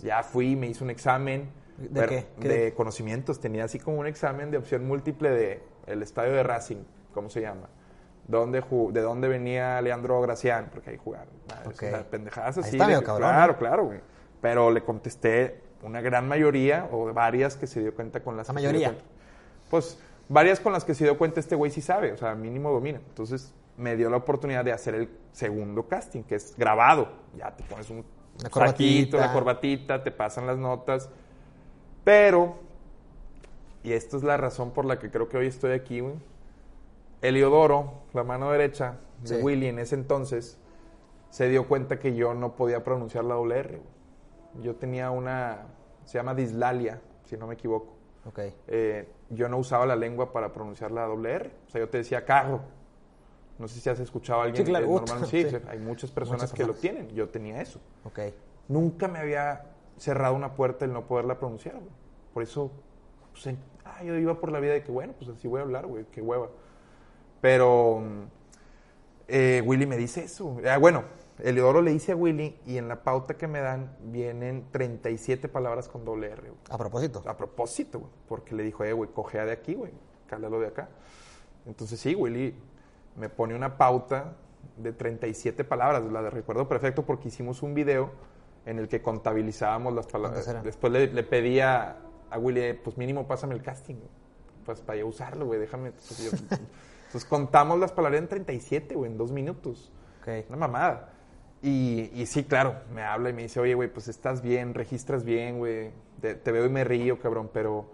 Ya 0.02 0.22
fui, 0.22 0.56
me 0.56 0.68
hice 0.68 0.84
un 0.84 0.90
examen. 0.90 1.48
¿De 1.78 2.06
qué? 2.06 2.26
¿Qué 2.40 2.48
De 2.48 2.74
conocimientos. 2.74 3.40
Tenía 3.40 3.64
así 3.64 3.78
como 3.78 3.98
un 3.98 4.06
examen 4.06 4.50
de 4.50 4.58
opción 4.58 4.86
múltiple 4.86 5.30
de 5.30 5.62
el 5.86 6.02
estadio 6.02 6.32
de 6.32 6.42
Racing, 6.42 6.82
¿cómo 7.12 7.28
se 7.30 7.40
llama? 7.40 7.68
¿Dónde 8.26 8.62
¿De 8.92 9.00
dónde 9.02 9.28
venía 9.28 9.80
Leandro 9.82 10.20
Gracián? 10.22 10.70
Porque 10.72 10.90
ahí 10.90 10.96
jugaban. 10.96 11.28
madre, 11.48 11.68
Ok. 11.68 11.74
o 11.74 11.78
sea, 11.78 12.10
pendejadas 12.10 12.56
Ahí 12.58 12.62
así. 12.62 12.70
está 12.76 12.84
de 12.84 12.88
medio 12.88 13.00
que- 13.00 13.06
cabrón, 13.06 13.28
Claro, 13.30 13.52
¿no? 13.52 13.58
claro, 13.58 13.84
güey. 13.86 14.00
Pero 14.40 14.70
le 14.70 14.82
contesté 14.82 15.60
una 15.82 16.00
gran 16.00 16.26
mayoría 16.26 16.88
o 16.90 17.12
varias 17.12 17.56
que 17.56 17.66
se 17.66 17.80
dio 17.80 17.94
cuenta 17.94 18.20
con 18.22 18.36
las 18.36 18.48
La 18.48 18.54
mayoría. 18.54 18.94
Pues 19.70 19.98
varias 20.28 20.60
con 20.60 20.72
las 20.72 20.84
que 20.84 20.94
se 20.94 21.04
dio 21.04 21.18
cuenta 21.18 21.40
este 21.40 21.54
güey 21.54 21.70
sí 21.70 21.80
sabe, 21.82 22.12
o 22.12 22.16
sea, 22.16 22.34
mínimo 22.34 22.70
domina. 22.70 23.00
Entonces 23.08 23.52
me 23.76 23.96
dio 23.96 24.08
la 24.08 24.16
oportunidad 24.18 24.64
de 24.64 24.72
hacer 24.72 24.94
el 24.94 25.10
segundo 25.32 25.86
casting, 25.88 26.22
que 26.22 26.36
es 26.36 26.54
grabado. 26.56 27.08
Ya 27.36 27.50
te 27.54 27.64
pones 27.64 27.90
un 27.90 28.04
saquito, 28.52 29.18
la 29.18 29.32
corbatita, 29.32 30.02
te 30.02 30.10
pasan 30.10 30.46
las 30.46 30.56
notas. 30.56 31.10
Pero, 32.04 32.56
y 33.82 33.92
esta 33.92 34.16
es 34.16 34.22
la 34.22 34.36
razón 34.36 34.70
por 34.72 34.84
la 34.84 34.98
que 34.98 35.10
creo 35.10 35.28
que 35.28 35.36
hoy 35.38 35.46
estoy 35.46 35.72
aquí, 35.72 36.00
güey. 36.00 36.14
Eliodoro, 37.22 38.02
la 38.12 38.22
mano 38.24 38.50
derecha 38.50 38.96
de 39.22 39.28
Sí. 39.38 39.42
Willy 39.42 39.66
en 39.68 39.78
ese 39.78 39.94
entonces, 39.94 40.58
se 41.30 41.48
dio 41.48 41.66
cuenta 41.66 41.98
que 41.98 42.14
yo 42.14 42.34
no 42.34 42.54
podía 42.54 42.84
pronunciar 42.84 43.24
la 43.24 43.34
doble 43.34 43.58
R. 43.58 43.68
güey. 43.78 44.64
Yo 44.64 44.76
tenía 44.76 45.10
una, 45.10 45.62
se 46.04 46.18
llama 46.18 46.34
dislalia, 46.34 47.00
si 47.24 47.36
no 47.36 47.46
me 47.46 47.54
equivoco. 47.54 47.92
ok. 48.26 48.38
Eh, 48.68 49.08
yo 49.30 49.48
no 49.48 49.58
usaba 49.58 49.84
la 49.86 49.96
lengua 49.96 50.32
para 50.32 50.52
pronunciar 50.52 50.90
la 50.92 51.06
doble 51.06 51.32
R. 51.32 51.50
O 51.66 51.70
sea, 51.70 51.80
yo 51.80 51.88
te 51.88 51.98
decía 51.98 52.24
carro. 52.24 52.60
No 53.58 53.68
sé 53.68 53.80
si 53.80 53.88
has 53.90 54.00
escuchado 54.00 54.40
a 54.40 54.44
alguien. 54.44 54.64
Sí, 54.64 54.70
claro, 54.70 54.86
eh, 54.86 54.88
ut, 54.88 55.00
normalmente- 55.00 55.30
sí, 55.30 55.50
sí. 55.50 55.56
sí, 55.56 55.64
hay 55.68 55.78
muchas 55.78 56.10
personas 56.10 56.42
Muchas 56.42 56.52
que 56.56 56.62
lo 56.64 56.72
personas. 56.74 56.80
tienen. 56.96 57.14
Yo 57.16 57.28
tenía 57.28 57.60
eso. 57.60 57.80
Ok. 58.04 58.18
Nunca 58.68 59.08
me 59.08 59.18
había 59.18 59.64
cerrado 59.96 60.34
una 60.34 60.54
puerta 60.54 60.84
el 60.84 60.92
no 60.92 61.06
poderla 61.06 61.38
pronunciar, 61.38 61.76
güey. 61.76 61.90
Por 62.32 62.42
eso, 62.42 62.70
pues, 63.32 63.46
en- 63.46 63.58
ah, 63.84 64.02
yo 64.02 64.14
iba 64.16 64.40
por 64.40 64.50
la 64.52 64.60
vida 64.60 64.72
de 64.72 64.82
que, 64.82 64.90
bueno, 64.92 65.14
pues 65.18 65.30
así 65.30 65.48
voy 65.48 65.60
a 65.60 65.62
hablar, 65.62 65.86
güey, 65.86 66.04
qué 66.10 66.20
hueva. 66.20 66.48
Pero 67.40 68.00
mm, 68.00 68.22
eh, 69.28 69.62
Willy 69.64 69.86
me 69.86 69.96
dice 69.96 70.24
eso. 70.24 70.56
Ah, 70.68 70.78
bueno, 70.78 71.04
Eliodoro 71.38 71.82
le 71.82 71.90
dice 71.90 72.12
a 72.12 72.16
Willy 72.16 72.56
y 72.66 72.78
en 72.78 72.88
la 72.88 73.02
pauta 73.02 73.34
que 73.34 73.46
me 73.48 73.60
dan 73.60 73.96
vienen 74.00 74.66
37 74.70 75.48
palabras 75.48 75.88
con 75.88 76.04
doble 76.04 76.30
R, 76.30 76.42
güey. 76.42 76.60
A 76.70 76.78
propósito. 76.78 77.22
A 77.26 77.36
propósito, 77.36 78.00
güey, 78.00 78.10
porque 78.28 78.54
le 78.54 78.62
dijo, 78.62 78.84
eh, 78.84 78.92
güey, 78.92 79.10
cojea 79.10 79.44
de 79.44 79.52
aquí, 79.52 79.74
güey, 79.74 79.92
cálalo 80.26 80.60
de 80.60 80.68
acá. 80.68 80.88
Entonces 81.66 81.98
sí, 82.00 82.14
Willy 82.14 82.54
me 83.16 83.28
pone 83.28 83.54
una 83.54 83.76
pauta 83.78 84.36
de 84.76 84.92
37 84.92 85.64
palabras, 85.64 86.04
la 86.04 86.22
de 86.22 86.30
recuerdo 86.30 86.68
perfecto 86.68 87.04
porque 87.04 87.28
hicimos 87.28 87.62
un 87.62 87.74
video 87.74 88.10
en 88.66 88.78
el 88.78 88.88
que 88.88 89.02
contabilizábamos 89.02 89.92
las 89.94 90.06
palabras. 90.06 90.46
Después 90.64 90.92
le, 90.92 91.06
le 91.12 91.22
pedía 91.22 91.96
a 92.30 92.38
Willy, 92.38 92.74
pues 92.74 92.96
mínimo 92.96 93.26
pásame 93.26 93.54
el 93.54 93.62
casting. 93.62 93.96
pues 94.64 94.80
para 94.80 94.98
yo 94.98 95.06
usarlo, 95.06 95.46
güey, 95.46 95.60
déjame. 95.60 95.88
Entonces, 95.88 96.30
yo- 96.30 96.38
entonces, 97.06 97.24
contamos 97.28 97.78
las 97.78 97.92
palabras 97.92 98.20
en 98.22 98.28
37, 98.28 98.94
güey, 98.94 99.10
en 99.12 99.18
dos 99.18 99.30
minutos. 99.32 99.92
Ok. 100.20 100.28
Una 100.48 100.56
mamada. 100.58 101.10
Y, 101.62 102.10
y 102.14 102.26
sí, 102.26 102.44
claro, 102.44 102.76
me 102.92 103.02
habla 103.02 103.30
y 103.30 103.32
me 103.32 103.42
dice, 103.42 103.58
oye, 103.60 103.74
güey, 103.74 103.90
pues 103.92 104.08
estás 104.08 104.42
bien, 104.42 104.74
registras 104.74 105.24
bien, 105.24 105.58
güey. 105.58 105.92
Te, 106.20 106.34
te 106.34 106.52
veo 106.52 106.66
y 106.66 106.68
me 106.70 106.84
río, 106.84 107.18
cabrón, 107.18 107.50
pero 107.52 107.86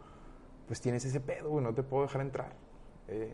pues 0.67 0.81
tienes 0.81 1.05
ese 1.05 1.21
pedo, 1.21 1.51
güey, 1.51 1.65
no 1.65 1.75
te 1.75 1.83
puedo 1.83 2.05
dejar 2.05 2.21
entrar. 2.23 2.53
Eh, 3.09 3.33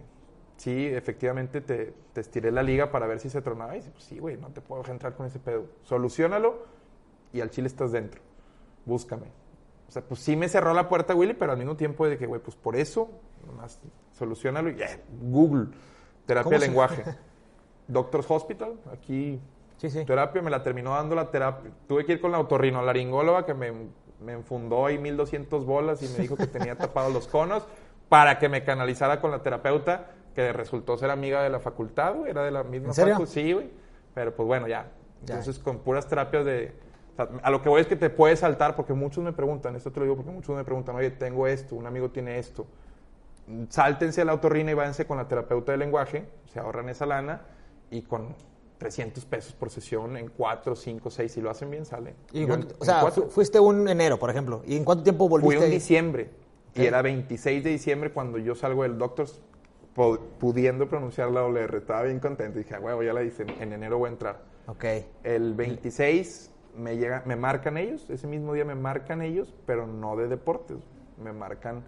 sí, 0.57 0.87
efectivamente 0.87 1.61
te, 1.61 1.93
te 2.13 2.21
estiré 2.23 2.51
la 2.51 2.63
liga 2.63 2.91
para 2.91 3.07
ver 3.07 3.21
si 3.21 3.29
se 3.31 3.41
tronaba. 3.43 3.75
Y 3.75 3.81
dice, 3.81 3.91
pues 3.91 4.05
sí, 4.05 4.19
güey, 4.19 4.37
no 4.39 4.49
te 4.51 4.61
puedo 4.63 4.81
dejar 4.83 4.95
entrar 4.95 5.15
con 5.15 5.27
ese 5.27 5.39
pedo. 5.39 5.67
Solucionalo 5.83 6.76
y 7.33 7.41
al 7.41 7.51
chile 7.51 7.67
estás 7.69 7.93
dentro. 7.93 8.21
Búscame. 8.85 9.27
O 9.89 9.91
sea, 9.93 10.03
pues 10.03 10.21
sí 10.21 10.37
me 10.37 10.49
cerró 10.49 10.75
la 10.75 10.89
puerta 10.89 11.15
Willy, 11.15 11.35
pero 11.35 11.53
al 11.53 11.59
mismo 11.59 11.77
tiempo 11.77 12.07
de 12.09 12.19
que, 12.19 12.27
güey, 12.27 12.41
pues 12.41 12.57
por 12.57 12.77
eso, 12.77 13.09
nomás 13.47 13.79
solucionalo 14.13 14.71
y 14.71 14.77
ya, 14.77 14.99
Google, 15.23 15.69
terapia 16.27 16.45
¿Cómo 16.45 16.59
de 16.59 16.67
lenguaje. 16.67 17.05
Doctors 17.89 18.29
Hospital, 18.31 18.75
aquí 18.93 19.41
Sí, 19.77 19.91
sí. 19.91 20.05
terapia, 20.05 20.43
me 20.43 20.51
la 20.51 20.63
terminó 20.63 20.91
dando 20.93 21.15
la 21.15 21.31
terapia. 21.31 21.71
Tuve 21.87 22.05
que 22.05 22.15
ir 22.15 22.21
con 22.21 22.33
la 22.33 22.41
otorrinolaringóloga 22.41 23.45
que 23.47 23.55
me, 23.55 23.73
me 24.21 24.33
enfundó 24.33 24.87
ahí 24.87 24.99
1200 24.99 25.65
bolas 25.65 26.03
y 26.03 26.09
me 26.09 26.19
dijo 26.19 26.37
que 26.37 26.47
tenía 26.47 26.77
tapados 26.77 27.13
los 27.13 27.29
conos 27.29 27.67
para 28.09 28.39
que 28.39 28.49
me 28.49 28.65
canalizara 28.65 29.21
con 29.21 29.31
la 29.31 29.43
terapeuta 29.43 30.11
que 30.35 30.53
resultó 30.53 30.97
ser 30.99 31.11
amiga 31.11 31.43
de 31.43 31.51
la 31.51 31.61
facultad, 31.61 32.15
güey, 32.15 32.31
era 32.31 32.43
de 32.43 32.51
la 32.51 32.63
misma 32.65 32.89
¿En 32.89 32.95
serio? 32.95 33.17
facu- 33.17 33.27
Sí, 33.27 33.53
güey. 33.53 33.71
Pero 34.15 34.35
pues 34.35 34.47
bueno, 34.47 34.67
ya. 34.67 34.91
Ya. 35.25 35.35
Entonces 35.37 35.59
con 35.63 35.79
puras 35.79 36.09
terapias 36.09 36.45
de... 36.45 36.75
sea, 37.17 37.29
a 37.43 37.51
lo 37.51 37.63
que 37.63 37.69
voy 37.69 37.81
es 37.81 37.87
que 37.87 37.97
te 37.97 38.11
puedes 38.11 38.41
saltar 38.41 38.77
porque 38.77 38.93
muchos 38.93 39.23
me 39.25 39.33
preguntan, 39.33 39.75
esto 39.77 39.91
te 39.91 40.01
lo 40.01 40.05
digo 40.05 40.17
porque 40.17 40.31
muchos 40.31 40.55
me 40.57 40.65
preguntan, 40.65 40.95
oye, 40.97 41.11
tengo 41.11 41.47
esto, 41.47 41.75
un 41.77 41.87
amigo 41.87 42.11
tiene 42.11 42.39
esto. 42.39 42.67
Sáltense 43.69 44.23
a 44.23 44.25
la 44.25 44.35
otorrina 44.35 44.73
y 44.73 44.75
váyanse 44.75 45.07
con 45.07 45.19
la 45.19 45.29
terapeuta 45.29 45.71
de 45.73 45.79
lenguaje, 45.79 46.25
se 46.53 46.59
ahorran 46.59 46.89
esa 46.89 47.07
lana 47.07 47.43
y 47.91 48.03
con 48.03 48.35
300 48.79 49.25
pesos 49.25 49.53
por 49.53 49.71
sesión 49.71 50.17
en 50.17 50.29
4, 50.29 50.75
5, 50.75 51.11
6, 51.11 51.33
si 51.33 51.41
lo 51.41 51.49
hacen 51.51 51.71
bien, 51.71 51.85
sale. 51.87 52.15
Y 52.33 52.41
en 52.43 52.49
cuánto- 52.49 52.67
en- 52.69 52.75
o 52.75 52.79
en 52.81 52.87
sea, 52.87 53.01
cuatro. 53.03 53.29
fuiste 53.31 53.61
un 53.61 53.89
enero, 53.89 54.19
por 54.19 54.31
ejemplo. 54.31 54.63
¿Y 54.67 54.77
en 54.77 54.85
cuánto 54.85 55.05
tiempo 55.05 55.29
Fui 55.29 55.41
volviste? 55.41 55.65
un 55.65 55.71
diciembre 55.71 56.31
Ok. 56.71 56.79
y 56.81 56.87
era 56.87 57.01
26 57.03 57.63
de 57.63 57.71
diciembre 57.71 58.11
cuando 58.13 58.39
yo 58.39 58.55
salgo 58.57 58.83
del 58.83 58.99
doctor 58.99 59.29
po- 59.95 60.19
pudiendo 60.39 60.89
pronunciar 60.89 61.31
la 61.31 61.45
OLR. 61.45 61.79
Estaba 61.79 62.03
bien 62.03 62.19
contento. 62.21 62.59
Dije, 62.59 62.75
"A 62.75 62.81
huevo, 62.81 63.03
ya 63.03 63.13
la 63.15 63.23
hice. 63.23 63.45
En, 63.45 63.51
en 63.63 63.73
enero 63.73 63.97
voy 63.97 64.09
a 64.09 64.13
entrar. 64.13 64.41
Ok. 64.67 64.85
El 65.23 65.55
26 65.55 66.51
me, 66.77 66.97
llega, 66.97 67.23
me 67.27 67.37
marcan 67.37 67.77
ellos. 67.77 68.09
Ese 68.11 68.27
mismo 68.27 68.55
día 68.55 68.65
me 68.65 68.75
marcan 68.75 69.23
ellos, 69.23 69.55
pero 69.67 69.87
no 69.87 70.17
de 70.17 70.29
deportes. 70.29 70.79
Me 71.23 71.33
marcan 71.33 71.83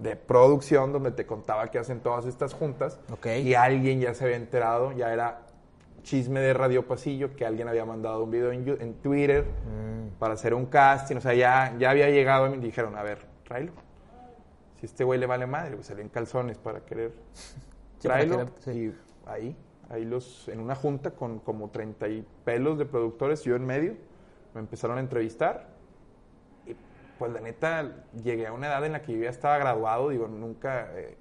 de 0.00 0.16
producción, 0.16 0.92
donde 0.92 1.10
te 1.12 1.26
contaba 1.26 1.70
que 1.70 1.78
hacen 1.78 2.00
todas 2.00 2.24
estas 2.26 2.54
juntas. 2.54 2.98
Ok. 3.12 3.26
Y 3.42 3.54
alguien 3.54 4.00
ya 4.00 4.14
se 4.14 4.24
había 4.24 4.36
enterado, 4.36 4.92
ya 4.92 5.12
era 5.12 5.42
chisme 6.02 6.40
de 6.40 6.54
Radio 6.54 6.86
Pasillo, 6.86 7.36
que 7.36 7.44
alguien 7.44 7.68
había 7.68 7.84
mandado 7.84 8.24
un 8.24 8.30
video 8.30 8.52
en, 8.52 8.94
Twitter 9.02 9.44
Mm. 9.44 10.18
para 10.18 10.34
hacer 10.34 10.54
un 10.54 10.66
casting. 10.66 11.16
O 11.16 11.20
sea, 11.20 11.34
ya, 11.34 11.76
ya 11.78 11.90
había 11.90 12.08
llegado 12.08 12.46
y 12.46 12.50
me 12.50 12.58
dijeron, 12.58 12.96
a 12.96 13.02
ver, 13.02 13.18
tráelo. 13.44 13.72
Si 14.76 14.86
este 14.86 15.04
güey 15.04 15.20
le 15.20 15.26
vale 15.26 15.46
madre, 15.46 15.74
pues 15.74 15.88
salió 15.88 16.02
en 16.02 16.08
calzones 16.08 16.56
para 16.56 16.80
querer 16.80 17.12
tráelo. 18.00 18.48
sí. 18.60 18.70
Y 18.70 18.94
ahí, 19.28 19.56
ahí 19.90 20.04
los, 20.06 20.48
en 20.48 20.60
una 20.60 20.74
junta 20.74 21.10
con 21.10 21.38
como 21.40 21.68
30 21.68 22.08
y 22.08 22.26
pelos 22.44 22.78
de 22.78 22.86
productores, 22.86 23.42
yo 23.44 23.54
en 23.56 23.66
medio, 23.66 23.94
me 24.54 24.60
empezaron 24.60 24.98
a 24.98 25.00
entrevistar. 25.00 25.68
Y 26.66 26.74
pues 27.18 27.32
la 27.32 27.40
neta, 27.40 28.04
llegué 28.22 28.46
a 28.46 28.52
una 28.52 28.68
edad 28.68 28.84
en 28.84 28.92
la 28.92 29.02
que 29.02 29.12
yo 29.12 29.22
ya 29.22 29.30
estaba 29.30 29.58
graduado, 29.58 30.10
digo, 30.10 30.28
nunca... 30.28 30.88
eh, 30.96 31.16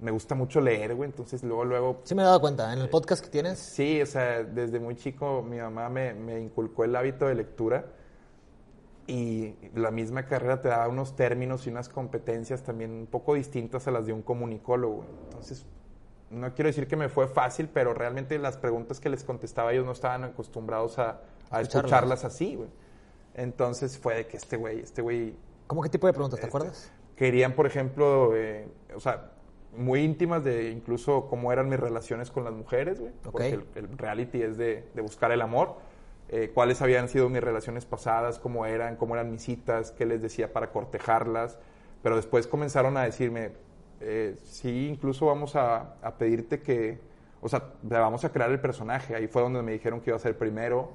me 0.00 0.12
gusta 0.12 0.36
mucho 0.36 0.60
leer, 0.60 0.94
güey, 0.94 1.10
entonces 1.10 1.42
luego, 1.42 1.64
luego 1.64 2.00
Sí 2.04 2.14
me 2.14 2.22
he 2.22 2.24
dado 2.24 2.40
cuenta. 2.40 2.72
En 2.72 2.78
el 2.78 2.88
podcast 2.88 3.22
que 3.22 3.30
tienes, 3.30 3.58
Sí, 3.58 4.00
o 4.00 4.06
sea, 4.06 4.44
desde 4.44 4.78
muy 4.78 4.94
chico 4.94 5.42
mi 5.42 5.58
mamá 5.58 5.88
me, 5.88 6.14
me 6.14 6.40
inculcó 6.40 6.84
el 6.84 6.94
hábito 6.94 7.26
de 7.26 7.34
lectura 7.34 7.84
y 9.08 9.56
la 9.74 9.90
misma 9.90 10.26
carrera 10.26 10.60
te 10.60 10.68
da 10.68 10.86
unos 10.86 11.16
términos 11.16 11.66
y 11.66 11.70
unas 11.70 11.88
competencias 11.88 12.62
también 12.62 12.92
un 12.92 13.06
poco 13.06 13.34
distintas 13.34 13.88
a 13.88 13.90
las 13.90 14.06
de 14.06 14.12
un 14.12 14.22
comunicólogo. 14.22 15.04
Entonces, 15.24 15.66
no 16.30 16.54
quiero 16.54 16.68
decir 16.68 16.86
que 16.86 16.94
me 16.94 17.08
fue 17.08 17.26
fácil, 17.26 17.68
pero 17.72 17.94
realmente 17.94 18.38
las 18.38 18.58
preguntas 18.58 19.00
que 19.00 19.08
les 19.08 19.24
contestaba 19.24 19.72
ellos 19.72 19.86
no 19.86 19.92
estaban 19.92 20.24
acostumbrados 20.24 20.98
a, 20.98 21.22
a 21.50 21.60
Escucharlas. 21.60 21.74
escucharlas 21.74 22.24
así, 22.24 22.56
güey. 22.56 22.68
Entonces 23.34 23.98
fue 23.98 24.16
de 24.16 24.26
que 24.26 24.36
este 24.36 24.56
güey, 24.56 24.80
este 24.80 25.00
güey 25.02 25.36
¿cómo 25.68 25.82
qué 25.82 25.88
tipo 25.88 26.08
de 26.08 26.12
preguntas? 26.12 26.40
¿Te 26.40 26.46
este, 26.46 26.56
acuerdas? 26.56 26.92
Querían, 27.14 27.52
por 27.52 27.66
ejemplo, 27.66 28.34
eh, 28.34 28.68
o 28.94 29.00
sea, 29.00 29.32
muy 29.76 30.00
íntimas 30.00 30.42
de 30.42 30.70
incluso 30.70 31.26
cómo 31.28 31.52
eran 31.52 31.68
mis 31.68 31.78
relaciones 31.78 32.30
con 32.30 32.44
las 32.44 32.52
mujeres, 32.52 32.98
güey. 32.98 33.12
Ok. 33.24 33.32
Porque 33.32 33.48
el, 33.50 33.64
el 33.76 33.98
reality 33.98 34.42
es 34.42 34.56
de, 34.56 34.88
de 34.94 35.02
buscar 35.02 35.30
el 35.30 35.40
amor. 35.40 35.76
Eh, 36.30 36.50
cuáles 36.52 36.82
habían 36.82 37.08
sido 37.08 37.28
mis 37.28 37.42
relaciones 37.42 37.86
pasadas, 37.86 38.38
cómo 38.38 38.66
eran, 38.66 38.96
cómo 38.96 39.14
eran 39.14 39.30
mis 39.30 39.42
citas, 39.42 39.92
qué 39.92 40.04
les 40.04 40.20
decía 40.20 40.52
para 40.52 40.72
cortejarlas. 40.72 41.58
Pero 42.02 42.16
después 42.16 42.46
comenzaron 42.46 42.96
a 42.96 43.04
decirme, 43.04 43.52
eh, 44.00 44.36
sí, 44.42 44.88
incluso 44.88 45.26
vamos 45.26 45.56
a, 45.56 45.94
a 46.02 46.18
pedirte 46.18 46.60
que, 46.60 47.00
o 47.40 47.48
sea, 47.48 47.72
vamos 47.82 48.24
a 48.24 48.32
crear 48.32 48.50
el 48.50 48.60
personaje. 48.60 49.14
Ahí 49.14 49.26
fue 49.26 49.42
donde 49.42 49.62
me 49.62 49.72
dijeron 49.72 50.00
que 50.00 50.10
iba 50.10 50.16
a 50.16 50.20
ser 50.20 50.36
primero. 50.36 50.90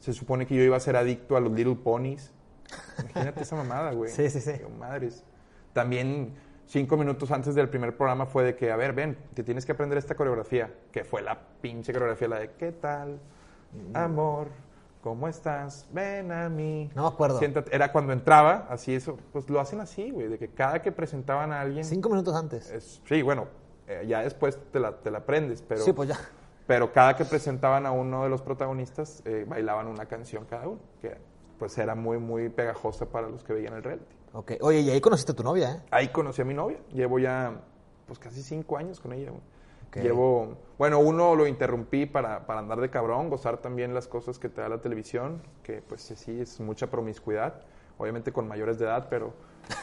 Se 0.00 0.12
supone 0.12 0.46
que 0.46 0.54
yo 0.54 0.62
iba 0.62 0.76
a 0.76 0.80
ser 0.80 0.96
adicto 0.96 1.36
a 1.36 1.40
los 1.40 1.52
Little 1.52 1.76
Ponies. 1.76 2.32
Imagínate 3.00 3.42
esa 3.42 3.56
mamada, 3.56 3.92
güey. 3.92 4.10
Sí, 4.14 4.28
sí, 4.30 4.40
sí. 4.40 4.52
Digo, 4.52 4.70
madres. 4.70 5.24
También 5.72 6.34
cinco 6.66 6.96
minutos 6.96 7.30
antes 7.30 7.54
del 7.54 7.68
primer 7.68 7.96
programa 7.96 8.26
fue 8.26 8.44
de 8.44 8.54
que, 8.56 8.70
a 8.70 8.76
ver, 8.76 8.92
ven, 8.92 9.16
te 9.34 9.42
tienes 9.42 9.64
que 9.66 9.72
aprender 9.72 9.98
esta 9.98 10.14
coreografía, 10.14 10.72
que 10.92 11.04
fue 11.04 11.22
la 11.22 11.38
pinche 11.60 11.92
coreografía, 11.92 12.28
la 12.28 12.38
de 12.40 12.50
¿qué 12.52 12.72
tal, 12.72 13.18
amor? 13.94 14.48
¿Cómo 15.02 15.28
estás? 15.28 15.86
Ven 15.92 16.32
a 16.32 16.48
mí. 16.48 16.90
No 16.94 17.02
me 17.02 17.08
acuerdo. 17.08 17.38
Siéntate. 17.38 17.74
Era 17.74 17.92
cuando 17.92 18.12
entraba, 18.12 18.66
así 18.68 18.94
eso, 18.94 19.16
pues 19.32 19.48
lo 19.48 19.60
hacen 19.60 19.80
así, 19.80 20.10
güey, 20.10 20.28
de 20.28 20.38
que 20.38 20.48
cada 20.48 20.82
que 20.82 20.90
presentaban 20.92 21.52
a 21.52 21.60
alguien... 21.60 21.84
Cinco 21.84 22.08
minutos 22.10 22.34
antes. 22.34 22.68
es- 22.70 23.00
sí, 23.08 23.22
bueno, 23.22 23.46
eh, 23.86 24.04
ya 24.08 24.20
después 24.22 24.58
te 24.72 24.80
la, 24.80 24.92
te 25.00 25.10
la 25.10 25.18
aprendes, 25.18 25.62
pero... 25.66 25.82
sí, 25.82 25.92
pues 25.92 26.08
ya. 26.08 26.18
Pero 26.68 26.92
cada 26.92 27.16
que 27.16 27.24
presentaban 27.24 27.86
a 27.86 27.92
uno 27.92 28.24
de 28.24 28.28
los 28.28 28.42
protagonistas, 28.42 29.22
eh, 29.24 29.46
bailaban 29.48 29.86
una 29.86 30.04
canción 30.04 30.44
cada 30.44 30.68
uno, 30.68 30.80
que 31.00 31.16
pues 31.58 31.76
era 31.78 31.94
muy, 31.94 32.18
muy 32.18 32.50
pegajosa 32.50 33.06
para 33.06 33.26
los 33.26 33.42
que 33.42 33.54
veían 33.54 33.72
el 33.72 33.82
reality. 33.82 34.14
Ok. 34.34 34.52
Oye, 34.60 34.80
y 34.80 34.90
ahí 34.90 35.00
conociste 35.00 35.32
a 35.32 35.34
tu 35.34 35.42
novia, 35.42 35.72
¿eh? 35.72 35.82
Ahí 35.90 36.08
conocí 36.08 36.42
a 36.42 36.44
mi 36.44 36.52
novia. 36.52 36.78
Llevo 36.92 37.18
ya, 37.18 37.58
pues 38.06 38.18
casi 38.18 38.42
cinco 38.42 38.76
años 38.76 39.00
con 39.00 39.14
ella. 39.14 39.30
güey. 39.30 39.42
Ok. 39.88 39.96
Llevo, 39.96 40.58
bueno, 40.76 40.98
uno 40.98 41.34
lo 41.34 41.46
interrumpí 41.46 42.04
para, 42.04 42.44
para 42.46 42.60
andar 42.60 42.82
de 42.82 42.90
cabrón, 42.90 43.30
gozar 43.30 43.56
también 43.56 43.94
las 43.94 44.06
cosas 44.06 44.38
que 44.38 44.50
te 44.50 44.60
da 44.60 44.68
la 44.68 44.82
televisión, 44.82 45.40
que 45.62 45.80
pues 45.80 46.02
sí, 46.02 46.38
es 46.38 46.60
mucha 46.60 46.88
promiscuidad, 46.88 47.62
obviamente 47.96 48.30
con 48.30 48.46
mayores 48.46 48.78
de 48.78 48.84
edad, 48.84 49.06
pero, 49.08 49.32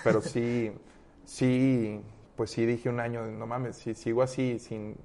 pero 0.03 0.21
sí, 0.21 0.71
sí, 1.23 1.99
pues 2.35 2.51
sí 2.51 2.67
dije 2.67 2.89
un 2.89 2.99
año, 2.99 3.25
no 3.25 3.47
mames, 3.47 3.77
si 3.77 3.95
sigo 3.95 4.21
así, 4.21 4.59
sin, 4.59 4.95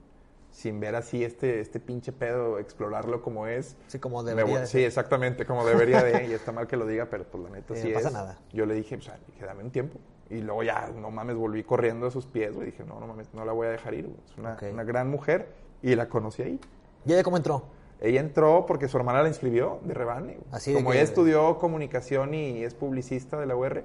sin 0.51 0.81
ver 0.81 0.95
así 0.97 1.25
este, 1.25 1.61
este 1.61 1.81
pinche 1.81 2.13
pedo, 2.13 2.59
explorarlo 2.59 3.23
como 3.23 3.47
es. 3.47 3.77
Sí, 3.87 3.99
como 3.99 4.23
debería 4.23 4.61
de 4.61 4.67
sí, 4.67 4.73
ser. 4.73 4.83
exactamente, 4.87 5.47
como 5.47 5.65
debería 5.65 6.03
de, 6.03 6.27
y 6.27 6.33
está 6.33 6.53
mal 6.53 6.67
que 6.67 6.77
lo 6.77 6.87
diga, 6.87 7.07
pero 7.11 7.25
pues 7.25 7.43
la 7.45 7.51
neta 7.51 7.75
Sí, 7.75 7.83
sí, 7.83 7.89
no 7.89 7.95
pasa 7.95 8.09
es. 8.09 8.15
nada. 8.15 8.39
Yo 8.53 8.67
le 8.67 8.75
dije, 8.75 8.97
o 8.97 9.01
sea, 9.01 9.19
dije, 9.27 9.45
dame 9.47 9.63
un 9.65 9.71
tiempo. 9.71 9.99
Y 10.29 10.43
luego 10.43 10.63
ya, 10.63 10.89
no 10.95 11.11
mames, 11.11 11.35
volví 11.37 11.65
corriendo 11.65 12.07
a 12.07 12.11
sus 12.11 12.27
pies, 12.27 12.55
güey. 12.55 12.67
Dije, 12.67 12.85
no, 12.85 13.01
no 13.01 13.07
mames, 13.07 13.33
no 13.35 13.45
la 13.45 13.53
voy 13.53 13.67
a 13.67 13.71
dejar 13.71 13.95
ir, 13.95 14.07
güey. 14.07 14.19
Es 14.25 14.37
una, 14.39 14.57
una 14.73 14.85
gran 14.85 15.09
mujer 15.11 15.49
y 15.83 15.95
la 15.97 16.09
conocí 16.09 16.43
ahí. 16.43 16.61
¿Y 17.05 17.13
ella 17.13 17.23
cómo 17.25 17.37
entró? 17.37 17.65
Ella 18.01 18.21
entró 18.21 18.65
porque 18.67 18.89
su 18.89 18.97
hermana 18.97 19.23
la 19.23 19.29
inscribió 19.29 19.81
de 19.85 19.93
rebane. 19.93 20.39
Así 20.53 20.71
de 20.71 20.77
Como 20.79 20.91
que- 20.91 20.97
ella 20.99 21.05
estudió 21.05 21.59
comunicación 21.59 22.33
y 22.35 22.63
es 22.65 22.75
publicista 22.75 23.39
de 23.39 23.47
la 23.47 23.57
UR, 23.57 23.83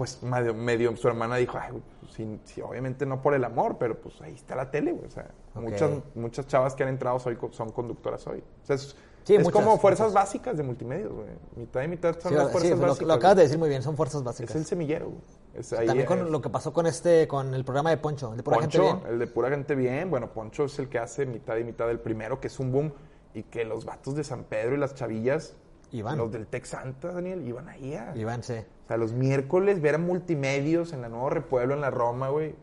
pues 0.00 0.22
medio, 0.22 0.54
medio 0.54 0.96
su 0.96 1.08
hermana 1.08 1.36
dijo, 1.36 1.58
ay, 1.60 1.72
pues, 2.00 2.14
sí, 2.14 2.40
sí, 2.46 2.62
obviamente 2.62 3.04
no 3.04 3.20
por 3.20 3.34
el 3.34 3.44
amor, 3.44 3.76
pero 3.78 4.00
pues 4.00 4.18
ahí 4.22 4.32
está 4.32 4.56
la 4.56 4.70
tele, 4.70 4.92
güey. 4.92 5.04
O 5.04 5.10
sea, 5.10 5.28
muchas, 5.56 5.90
muchas 6.14 6.46
chavas 6.46 6.74
que 6.74 6.84
han 6.84 6.88
entrado 6.88 7.18
hoy 7.22 7.36
co- 7.36 7.52
son 7.52 7.70
conductoras 7.70 8.26
hoy. 8.26 8.42
O 8.62 8.66
sea, 8.66 8.76
es, 8.76 8.96
Sí, 9.24 9.34
es 9.34 9.42
muchas, 9.42 9.52
como 9.62 9.76
fuerzas 9.78 10.06
muchas. 10.08 10.14
básicas 10.14 10.56
de 10.56 10.62
multimedia, 10.62 11.06
güey. 11.06 11.26
Mitad 11.54 11.82
y 11.82 11.88
mitad 11.88 12.18
son 12.18 12.34
las 12.34 12.50
fuerzas 12.50 12.78
lo, 12.78 12.86
básicas. 12.86 13.06
lo 13.08 13.12
acabas 13.12 13.36
de 13.36 13.42
decir 13.42 13.58
muy 13.58 13.68
bien, 13.68 13.82
son 13.82 13.94
fuerzas 13.94 14.24
básicas. 14.24 14.48
Es 14.52 14.56
el 14.56 14.64
semillero, 14.64 15.08
güey. 15.10 15.20
Es 15.52 15.70
ahí, 15.74 15.86
También 15.86 16.04
es- 16.10 16.16
con 16.16 16.32
lo 16.32 16.40
que 16.40 16.48
pasó 16.48 16.72
con 16.72 16.86
este, 16.86 17.28
con 17.28 17.52
el 17.52 17.62
programa 17.62 17.90
de 17.90 17.98
Poncho, 17.98 18.30
el 18.30 18.38
de 18.38 18.42
pura 18.42 18.56
Poncho, 18.56 18.82
gente 18.82 18.98
bien. 19.02 19.12
el 19.12 19.18
de 19.18 19.26
pura 19.26 19.50
gente 19.50 19.74
bien. 19.74 20.08
Bueno, 20.08 20.32
Poncho 20.32 20.64
es 20.64 20.78
el 20.78 20.88
que 20.88 20.98
hace 20.98 21.26
mitad 21.26 21.58
y 21.58 21.64
mitad 21.64 21.86
del 21.88 22.00
primero, 22.00 22.40
que 22.40 22.46
es 22.46 22.58
un 22.58 22.72
boom. 22.72 22.92
Y 23.34 23.42
que 23.42 23.66
los 23.66 23.84
vatos 23.84 24.14
de 24.14 24.24
San 24.24 24.44
Pedro 24.44 24.74
y 24.74 24.78
las 24.78 24.94
chavillas, 24.94 25.54
los 25.92 26.32
del 26.32 26.46
Tec 26.46 26.64
Santa, 26.64 27.12
Daniel, 27.12 27.46
iban 27.46 27.68
ahí 27.68 27.94
a... 27.94 28.16
Iván, 28.16 28.42
sí. 28.42 28.54
O 28.90 28.92
sea, 28.92 28.96
los 28.96 29.12
miércoles 29.12 29.80
ver 29.80 29.94
a 29.94 29.98
multimedios 29.98 30.92
en 30.92 31.02
la 31.02 31.08
Nuevo 31.08 31.30
Repueblo, 31.30 31.74
en 31.74 31.80
la 31.80 31.90
Roma, 31.90 32.28
güey, 32.30 32.56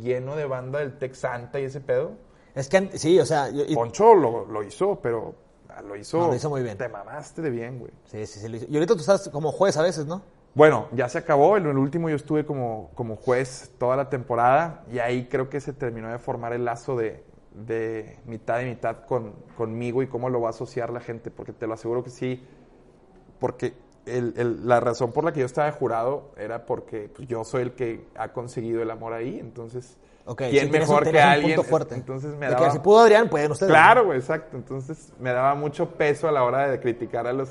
lleno 0.00 0.36
de 0.36 0.44
banda 0.46 0.78
del 0.78 0.96
Tec 0.96 1.12
Santa 1.14 1.58
y 1.58 1.64
ese 1.64 1.80
pedo. 1.80 2.12
Es 2.54 2.68
que, 2.68 2.96
sí, 2.96 3.18
o 3.18 3.26
sea, 3.26 3.50
yo- 3.50 3.64
y- 3.66 3.74
Poncho 3.74 4.14
lo, 4.14 4.46
lo 4.46 4.62
hizo, 4.62 5.00
pero 5.02 5.34
ah, 5.68 5.82
lo 5.82 5.96
hizo... 5.96 6.18
No, 6.18 6.28
lo 6.28 6.36
hizo 6.36 6.48
muy 6.50 6.62
bien. 6.62 6.78
Te 6.78 6.88
mamaste 6.88 7.42
de 7.42 7.50
bien, 7.50 7.80
güey. 7.80 7.90
sí, 8.04 8.24
sí, 8.26 8.38
sí, 8.38 8.48
lo 8.48 8.58
hizo. 8.58 8.66
Y 8.68 8.74
ahorita 8.76 8.94
tú 8.94 9.00
estás 9.00 9.28
como 9.30 9.50
juez 9.50 9.76
a 9.76 9.82
veces, 9.82 10.06
¿no? 10.06 10.22
Bueno, 10.54 10.86
ya 10.92 11.08
se 11.08 11.18
acabó. 11.18 11.56
En 11.56 11.66
el 11.66 11.76
último 11.76 12.08
yo 12.08 12.14
estuve 12.14 12.46
como, 12.46 12.92
como 12.94 13.16
juez 13.16 13.72
toda 13.78 13.96
la 13.96 14.08
temporada 14.08 14.84
y 14.92 15.00
ahí 15.00 15.26
creo 15.28 15.50
que 15.50 15.58
se 15.60 15.72
terminó 15.72 16.12
de 16.12 16.20
formar 16.20 16.52
el 16.52 16.64
lazo 16.64 16.94
de, 16.94 17.24
de 17.54 18.20
mitad 18.24 18.60
y 18.60 18.66
mitad 18.66 19.04
con, 19.04 19.32
conmigo 19.56 20.00
y 20.00 20.06
cómo 20.06 20.30
lo 20.30 20.40
va 20.40 20.46
a 20.46 20.50
asociar 20.50 20.90
la 20.90 21.00
gente, 21.00 21.32
porque 21.32 21.52
te 21.52 21.66
lo 21.66 21.74
aseguro 21.74 22.04
que 22.04 22.10
sí, 22.10 22.46
porque 23.40 23.74
el, 24.06 24.34
el, 24.36 24.66
la 24.68 24.80
razón 24.80 25.12
por 25.12 25.24
la 25.24 25.32
que 25.32 25.40
yo 25.40 25.46
estaba 25.46 25.70
jurado 25.72 26.30
era 26.36 26.66
porque 26.66 27.10
pues, 27.14 27.28
yo 27.28 27.44
soy 27.44 27.62
el 27.62 27.72
que 27.72 28.04
ha 28.16 28.32
conseguido 28.32 28.82
el 28.82 28.90
amor 28.90 29.12
ahí, 29.12 29.38
entonces... 29.38 29.96
Okay, 30.24 30.50
¿Quién 30.52 30.70
tienes 30.70 30.88
mejor 30.88 31.04
un- 31.04 31.12
que 31.12 31.20
alguien? 31.20 31.58
Entonces 31.90 32.30
me 32.36 32.46
De 32.46 32.52
daba... 32.52 32.66
que 32.66 32.72
si 32.72 32.78
pudo 32.78 33.00
Adrián, 33.00 33.28
pueden 33.28 33.50
ustedes. 33.50 33.70
Claro, 33.70 34.04
güey, 34.04 34.18
exacto. 34.20 34.56
Entonces 34.56 35.12
me 35.18 35.32
daba 35.32 35.56
mucho 35.56 35.90
peso 35.90 36.28
a 36.28 36.32
la 36.32 36.44
hora 36.44 36.68
de 36.68 36.78
criticar 36.78 37.26
a 37.26 37.32
los... 37.32 37.50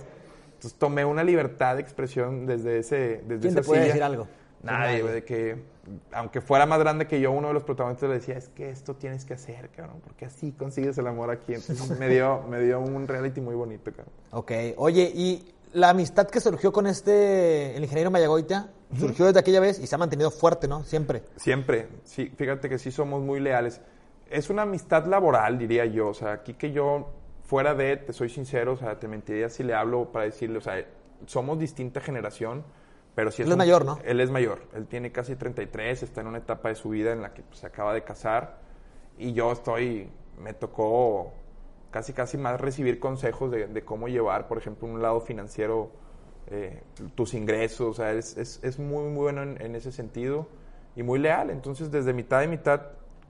Entonces 0.54 0.80
tomé 0.80 1.04
una 1.04 1.22
libertad 1.24 1.76
de 1.76 1.82
expresión 1.82 2.46
desde 2.46 2.80
ese... 2.80 3.24
Desde 3.28 3.40
¿Quién 3.42 3.52
esa 3.54 3.62
te 3.62 3.68
puede 3.68 3.82
silla. 3.82 3.88
decir 3.94 4.04
algo? 4.04 4.28
Nadie, 4.64 5.02
güey, 5.02 5.14
de 5.16 5.24
que 5.26 5.72
aunque 6.14 6.40
fuera 6.40 6.66
más 6.66 6.80
grande 6.80 7.08
que 7.08 7.20
yo, 7.20 7.32
uno 7.32 7.48
de 7.50 7.54
los 7.56 7.64
protagonistas 7.64 8.08
le 8.08 8.16
decía, 8.16 8.38
es 8.38 8.48
que 8.50 8.70
esto 8.70 8.96
tienes 8.96 9.26
que 9.26 9.34
hacer, 9.34 9.70
cabrón, 9.70 9.98
porque 10.04 10.26
así 10.26 10.52
consigues 10.52 10.98
el 11.00 11.08
amor 11.08 11.32
aquí. 11.32 11.56
Entonces 11.56 11.98
me 12.00 12.08
dio, 12.08 12.44
me 12.48 12.62
dio 12.62 12.80
un 12.80 13.08
reality 13.08 13.42
muy 13.42 13.56
bonito, 13.56 13.92
cabrón. 13.92 14.14
Ok, 14.32 14.52
oye, 14.78 15.12
y 15.14 15.52
la 15.73 15.89
amistad 15.89 16.27
que 16.27 16.39
surgió 16.39 16.71
con 16.71 16.88
este, 16.88 17.75
el 17.75 17.84
ingeniero 17.84 18.12
Mayagoita, 18.12 18.69
surgió 18.97 19.25
desde 19.25 19.39
aquella 19.39 19.60
vez 19.60 19.79
y 19.79 19.88
se 19.88 19.95
ha 19.95 19.97
mantenido 19.97 20.31
fuerte, 20.31 20.67
¿no? 20.67 20.84
Siempre. 20.84 21.23
Siempre, 21.38 21.88
sí, 22.03 22.31
fíjate 22.36 22.69
que 22.69 22.77
sí 22.77 22.91
somos 22.91 23.21
muy 23.21 23.39
leales. 23.39 23.81
Es 24.29 24.49
una 24.49 24.63
amistad 24.63 25.05
laboral, 25.05 25.57
diría 25.57 25.86
yo. 25.86 26.10
O 26.10 26.13
sea, 26.13 26.34
aquí 26.34 26.53
que 26.53 26.71
yo, 26.71 27.10
fuera 27.43 27.73
de, 27.73 27.97
te 27.97 28.13
soy 28.13 28.29
sincero, 28.29 28.73
o 28.73 28.77
sea, 28.77 28.99
te 28.99 29.07
mentiría 29.07 29.49
si 29.49 29.63
le 29.63 29.73
hablo 29.73 30.12
para 30.12 30.25
decirle, 30.25 30.57
o 30.57 30.62
sea, 30.62 30.86
somos 31.25 31.60
distinta 31.60 32.01
generación, 32.01 32.63
pero 33.15 33.31
sí 33.31 33.41
Él 33.41 33.49
es 33.49 33.51
es 33.51 33.57
mayor, 33.57 33.86
¿no? 33.86 33.99
Él 34.03 34.19
es 34.19 34.29
mayor. 34.29 34.63
Él 34.73 34.88
tiene 34.88 35.12
casi 35.12 35.36
33, 35.36 36.03
está 36.03 36.21
en 36.21 36.27
una 36.27 36.39
etapa 36.39 36.69
de 36.69 36.75
su 36.75 36.89
vida 36.89 37.12
en 37.12 37.21
la 37.21 37.34
que 37.34 37.43
pues, 37.43 37.60
se 37.60 37.67
acaba 37.67 37.93
de 37.93 38.03
casar. 38.03 38.60
Y 39.17 39.34
yo 39.34 39.51
estoy, 39.51 40.10
me 40.38 40.53
tocó 40.53 41.34
casi, 41.91 42.13
casi 42.13 42.38
más 42.38 42.60
recibir 42.60 42.99
consejos 42.99 43.51
de, 43.51 43.67
de 43.67 43.84
cómo 43.84 44.08
llevar, 44.08 44.47
por 44.47 44.58
ejemplo, 44.58 44.88
un 44.88 45.01
lado 45.01 45.19
financiero, 45.21 45.91
eh, 46.47 46.82
tus 47.15 47.34
ingresos. 47.34 47.82
O 47.88 47.93
sea, 47.93 48.12
es, 48.13 48.38
es, 48.38 48.60
es 48.63 48.80
muy, 48.80 49.04
muy 49.06 49.21
bueno 49.23 49.43
en, 49.43 49.62
en 49.62 49.75
ese 49.75 49.91
sentido 49.91 50.47
y 50.95 51.04
muy 51.04 51.19
leal. 51.19 51.49
Entonces, 51.49 51.91
desde 51.91 52.13
mitad 52.13 52.41
y 52.41 52.47
mitad 52.47 52.82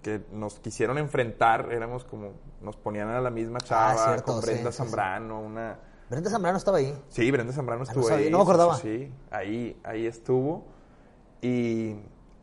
que 0.01 0.21
nos 0.31 0.59
quisieron 0.59 0.97
enfrentar, 0.97 1.69
éramos 1.71 2.03
como, 2.05 2.31
nos 2.61 2.75
ponían 2.75 3.09
a 3.09 3.21
la 3.21 3.29
misma 3.29 3.59
chava, 3.59 3.91
Ah, 3.91 4.05
cierto, 4.07 4.33
con 4.33 4.41
sí, 4.41 4.47
Brenda 4.49 4.71
sí, 4.71 4.77
sí. 4.77 4.83
Zambrano, 4.83 5.39
una... 5.41 5.77
Brenda 6.09 6.29
Zambrano 6.29 6.57
estaba 6.57 6.77
ahí. 6.79 6.93
Sí, 7.09 7.29
Brenda 7.31 7.53
Zambrano 7.53 7.83
Ah, 7.83 7.85
no 7.85 7.89
estuvo 7.91 8.07
sabía, 8.09 8.25
ahí. 8.25 8.31
no 8.31 8.39
me 8.39 8.43
sí, 8.43 8.49
acordaba. 8.49 8.75
Sí, 8.77 8.81
sí, 9.07 9.13
ahí, 9.29 9.79
ahí 9.83 10.05
estuvo. 10.07 10.65
Y, 11.41 11.95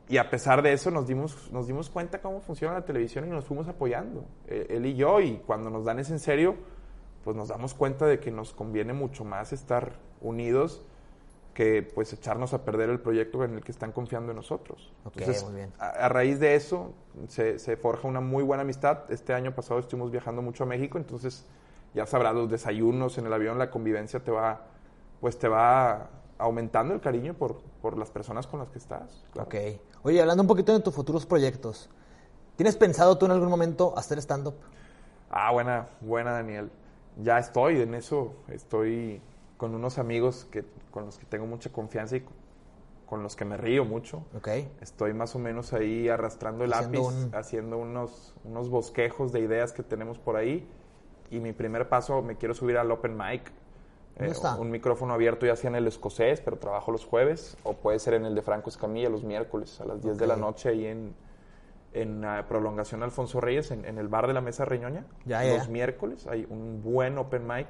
y 0.08 0.16
a 0.16 0.30
pesar 0.30 0.62
de 0.62 0.72
eso 0.72 0.90
nos 0.90 1.06
dimos, 1.06 1.50
nos 1.52 1.66
dimos 1.66 1.90
cuenta 1.90 2.20
cómo 2.20 2.40
funciona 2.40 2.74
la 2.74 2.84
televisión 2.84 3.26
y 3.26 3.30
nos 3.30 3.44
fuimos 3.44 3.68
apoyando, 3.68 4.24
eh, 4.46 4.66
él 4.70 4.86
y 4.86 4.94
yo. 4.94 5.20
Y 5.20 5.38
cuando 5.46 5.70
nos 5.70 5.84
dan 5.84 5.98
ese 5.98 6.12
en 6.12 6.18
serio, 6.18 6.56
pues 7.24 7.36
nos 7.36 7.48
damos 7.48 7.74
cuenta 7.74 8.06
de 8.06 8.18
que 8.18 8.30
nos 8.30 8.52
conviene 8.52 8.92
mucho 8.92 9.24
más 9.24 9.52
estar 9.52 9.92
unidos 10.20 10.82
que 11.52 11.82
pues 11.82 12.12
echarnos 12.12 12.54
a 12.54 12.64
perder 12.64 12.88
el 12.88 13.00
proyecto 13.00 13.42
en 13.42 13.54
el 13.54 13.64
que 13.64 13.72
están 13.72 13.90
confiando 13.90 14.30
en 14.30 14.36
nosotros. 14.36 14.92
Ok, 15.04 15.16
Entonces, 15.18 15.42
muy 15.44 15.54
bien. 15.56 15.72
A, 15.78 15.88
a 15.88 16.08
raíz 16.08 16.38
de 16.38 16.54
eso 16.54 16.94
se, 17.26 17.58
se 17.58 17.76
forja 17.76 18.06
una 18.06 18.20
muy 18.20 18.44
buena 18.44 18.62
amistad. 18.62 19.10
Este 19.10 19.34
año 19.34 19.54
pasado 19.54 19.80
estuvimos 19.80 20.12
viajando 20.12 20.40
mucho 20.40 20.62
a 20.62 20.66
México, 20.66 20.98
entonces 20.98 21.44
ya 21.94 22.06
sabrás, 22.06 22.34
los 22.34 22.48
desayunos 22.48 23.18
en 23.18 23.26
el 23.26 23.32
avión, 23.32 23.58
la 23.58 23.70
convivencia 23.70 24.20
te 24.20 24.30
va, 24.30 24.66
pues 25.20 25.38
te 25.38 25.48
va 25.48 26.10
aumentando 26.38 26.94
el 26.94 27.00
cariño 27.00 27.34
por, 27.34 27.56
por 27.82 27.98
las 27.98 28.10
personas 28.10 28.46
con 28.46 28.60
las 28.60 28.70
que 28.70 28.78
estás. 28.78 29.24
claro. 29.32 29.48
Ok. 29.48 29.54
Oye, 30.04 30.20
hablando 30.20 30.42
un 30.42 30.46
poquito 30.46 30.72
de 30.72 30.80
tus 30.80 30.94
futuros 30.94 31.26
proyectos, 31.26 31.90
¿tienes 32.56 32.76
pensado 32.76 33.18
tú 33.18 33.26
en 33.26 33.32
algún 33.32 33.48
momento 33.50 33.92
hacer 33.98 34.18
stand-up? 34.18 34.54
Ah, 35.30 35.50
buena, 35.52 35.86
buena 36.00 36.32
Daniel. 36.32 36.70
Ya 37.22 37.38
estoy 37.38 37.80
en 37.80 37.94
eso, 37.94 38.32
estoy 38.48 39.20
con 39.56 39.74
unos 39.74 39.98
amigos 39.98 40.46
que, 40.50 40.64
con 40.92 41.04
los 41.06 41.18
que 41.18 41.26
tengo 41.26 41.46
mucha 41.46 41.70
confianza 41.70 42.16
y 42.16 42.24
con 43.06 43.22
los 43.24 43.34
que 43.34 43.44
me 43.44 43.56
río 43.56 43.84
mucho. 43.84 44.22
Ok. 44.36 44.48
Estoy 44.80 45.12
más 45.14 45.34
o 45.34 45.38
menos 45.40 45.72
ahí 45.72 46.08
arrastrando 46.08 46.64
el 46.64 46.72
Haciendo 46.72 47.00
lápiz, 47.02 47.14
un- 47.26 47.34
haciendo 47.34 47.78
unos, 47.78 48.34
unos 48.44 48.68
bosquejos 48.70 49.32
de 49.32 49.40
ideas 49.40 49.72
que 49.72 49.82
tenemos 49.82 50.18
por 50.18 50.36
ahí. 50.36 50.68
Y 51.30 51.40
mi 51.40 51.52
primer 51.52 51.88
paso, 51.88 52.22
me 52.22 52.36
quiero 52.36 52.54
subir 52.54 52.78
al 52.78 52.90
open 52.92 53.16
mic. 53.16 53.50
¿Dónde 54.18 54.32
está? 54.32 54.56
Un 54.56 54.70
micrófono 54.70 55.14
abierto 55.14 55.46
ya 55.46 55.56
sea 55.56 55.70
en 55.70 55.76
el 55.76 55.86
escocés, 55.86 56.40
pero 56.40 56.58
trabajo 56.58 56.90
los 56.92 57.04
jueves. 57.04 57.56
O 57.64 57.74
puede 57.74 57.98
ser 57.98 58.14
en 58.14 58.24
el 58.24 58.34
de 58.34 58.42
Franco 58.42 58.68
Escamilla 58.70 59.08
los 59.08 59.22
miércoles 59.24 59.80
a 59.80 59.84
las 59.84 60.02
10 60.02 60.18
de 60.18 60.26
la 60.26 60.36
noche 60.36 60.68
ahí 60.70 60.86
en, 60.86 61.14
en 61.92 62.24
ah, 62.24 62.44
Prolongación 62.48 63.02
Alfonso 63.02 63.40
Reyes, 63.40 63.70
en, 63.70 63.84
en 63.84 63.98
el 63.98 64.08
bar 64.08 64.26
de 64.26 64.32
la 64.34 64.40
Mesa 64.40 64.64
Reñoña. 64.64 65.06
Ya, 65.24 65.44
ya, 65.44 65.56
los 65.58 65.68
miércoles 65.68 66.26
hay 66.26 66.46
un 66.50 66.82
buen 66.82 67.16
open 67.18 67.46
mic 67.46 67.68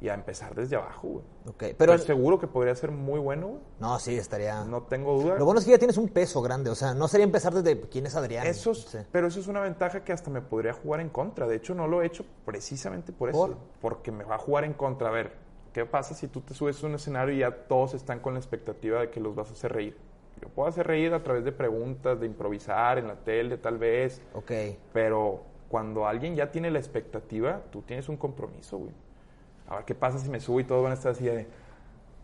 y 0.00 0.08
a 0.08 0.14
empezar 0.14 0.52
desde 0.56 0.74
abajo, 0.74 1.06
güey. 1.06 1.24
Ok. 1.48 1.76
Pero, 1.78 1.94
Estoy 1.94 2.16
seguro 2.16 2.36
que 2.40 2.48
podría 2.48 2.74
ser 2.74 2.90
muy 2.90 3.20
bueno, 3.20 3.46
güey. 3.46 3.60
no, 3.78 4.00
sí, 4.00 4.16
estaría... 4.16 4.64
No 4.64 4.82
tengo 4.82 5.14
duda. 5.22 5.36
Lo 5.38 5.44
bueno 5.44 5.60
es 5.60 5.64
que 5.64 5.70
ya 5.70 5.78
tienes 5.78 5.96
un 5.96 6.08
peso 6.08 6.42
grande, 6.42 6.70
o 6.70 6.74
sea, 6.74 6.92
no 6.92 7.06
sería 7.06 7.22
empezar 7.24 7.54
desde 7.54 7.80
quién 7.82 8.06
es 8.06 8.16
Adrián. 8.16 8.44
Eso 8.44 8.72
es- 8.72 8.78
Sí. 8.80 8.98
Pero 9.12 9.28
eso 9.28 9.38
es 9.38 9.46
una 9.46 9.60
ventaja 9.60 10.02
que 10.02 10.12
hasta 10.12 10.28
me 10.28 10.40
podría 10.40 10.72
jugar 10.72 10.98
en 11.00 11.08
contra. 11.08 11.46
De 11.46 11.54
hecho, 11.54 11.72
no 11.76 11.86
lo 11.86 12.02
he 12.02 12.06
hecho 12.06 12.24
precisamente 12.44 13.12
por 13.12 13.28
eso. 13.30 13.38
¿Por? 13.46 13.56
Porque 13.80 14.10
me 14.10 14.24
va 14.24 14.34
a 14.34 14.38
jugar 14.38 14.64
en 14.64 14.72
contra. 14.72 15.08
A 15.08 15.12
ver, 15.12 15.36
¿qué 15.72 15.86
pasa 15.86 16.14
si 16.14 16.28
tú 16.28 16.40
te 16.40 16.54
subes 16.54 16.82
a 16.82 16.86
un 16.86 16.94
escenario 16.94 17.34
y 17.34 17.38
ya 17.38 17.50
todos 17.66 17.94
están 17.94 18.20
con 18.20 18.34
la 18.34 18.40
expectativa 18.40 19.00
de 19.00 19.10
que 19.10 19.20
los 19.20 19.34
vas 19.34 19.50
a 19.50 19.52
hacer 19.52 19.72
reír? 19.72 19.96
Yo 20.40 20.48
puedo 20.48 20.68
hacer 20.68 20.86
reír 20.86 21.14
a 21.14 21.22
través 21.22 21.44
de 21.44 21.52
preguntas, 21.52 22.18
de 22.18 22.26
improvisar 22.26 22.98
en 22.98 23.06
la 23.08 23.14
tele, 23.16 23.58
tal 23.58 23.78
vez. 23.78 24.20
Ok. 24.34 24.50
Pero 24.92 25.42
cuando 25.68 26.06
alguien 26.06 26.34
ya 26.34 26.50
tiene 26.50 26.70
la 26.70 26.78
expectativa, 26.78 27.60
tú 27.70 27.82
tienes 27.82 28.08
un 28.08 28.16
compromiso, 28.16 28.78
güey. 28.78 28.92
A 29.68 29.76
ver, 29.76 29.84
¿qué 29.84 29.94
pasa 29.94 30.18
si 30.18 30.28
me 30.28 30.40
subo 30.40 30.58
y 30.60 30.64
todos 30.64 30.82
van 30.82 30.92
a 30.92 30.94
estar 30.94 31.12
así 31.12 31.24
de... 31.24 31.46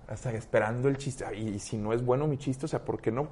Hasta 0.09 0.33
esperando 0.33 0.89
el 0.89 0.97
chiste. 0.97 1.25
Y, 1.37 1.49
y 1.51 1.59
si 1.59 1.77
no 1.77 1.93
es 1.93 2.05
bueno 2.05 2.27
mi 2.27 2.39
chiste, 2.39 2.65
o 2.65 2.69
sea, 2.69 2.85
¿por 2.85 3.01
qué 3.01 3.13
no? 3.13 3.29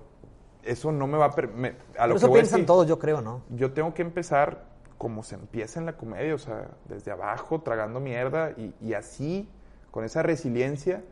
Eso 0.62 0.92
no 0.92 1.06
me 1.06 1.16
va 1.18 1.26
a... 1.26 1.42
me- 1.54 1.74
a 1.98 2.06
lo 2.06 2.14
que 2.14 2.18
eso 2.18 2.26
es 2.26 2.32
piensan 2.32 2.60
que 2.60 2.66
todos, 2.66 2.86
yo 2.86 2.98
creo, 2.98 3.20
¿no? 3.22 3.42
Yo 3.50 3.72
tengo 3.72 3.92
que 3.94 4.02
empezar 4.02 4.64
como 4.98 5.22
se 5.22 5.34
empieza 5.34 5.80
en 5.80 5.86
la 5.86 5.96
comedia, 5.96 6.34
o 6.34 6.38
sea, 6.38 6.68
desde 6.86 7.10
abajo, 7.10 7.60
tragando 7.62 7.98
mierda. 7.98 8.52
Y, 8.56 8.74
y 8.80 8.94
así, 8.94 9.48
con 9.96 10.04
esa 10.04 10.22
resiliencia, 10.22 11.02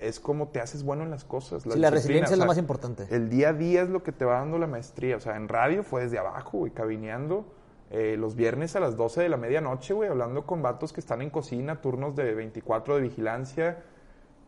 es 0.00 0.18
como 0.18 0.48
te 0.48 0.58
haces 0.60 0.82
bueno 0.82 1.04
en 1.04 1.10
las 1.12 1.22
cosas. 1.24 1.62
Sí, 1.62 1.68
la 1.78 1.88
resiliencia 1.90 2.32
es 2.34 2.40
lo 2.40 2.46
más 2.46 2.58
importante. 2.58 3.06
El 3.10 3.30
día 3.30 3.50
a 3.50 3.52
día 3.52 3.82
es 3.82 3.88
lo 3.90 4.02
que 4.02 4.10
te 4.10 4.24
va 4.24 4.40
dando 4.40 4.58
la 4.58 4.66
maestría. 4.66 5.16
O 5.16 5.20
sea, 5.20 5.36
en 5.36 5.46
radio 5.46 5.84
fue 5.84 6.02
desde 6.02 6.18
abajo, 6.18 6.58
güey, 6.58 6.72
cabineando. 6.72 7.46
eh, 7.90 8.16
los 8.18 8.34
viernes 8.34 8.74
a 8.74 8.80
las 8.80 8.96
12 8.96 9.22
de 9.22 9.28
la 9.28 9.36
medianoche, 9.36 9.94
güey, 9.94 10.10
hablando 10.10 10.44
con 10.46 10.62
vatos 10.62 10.92
que 10.92 10.98
están 10.98 11.22
en 11.22 11.30
cocina, 11.30 11.80
turnos 11.80 12.16
de 12.16 12.34
24 12.34 12.96
de 12.96 13.02
vigilancia. 13.02 13.84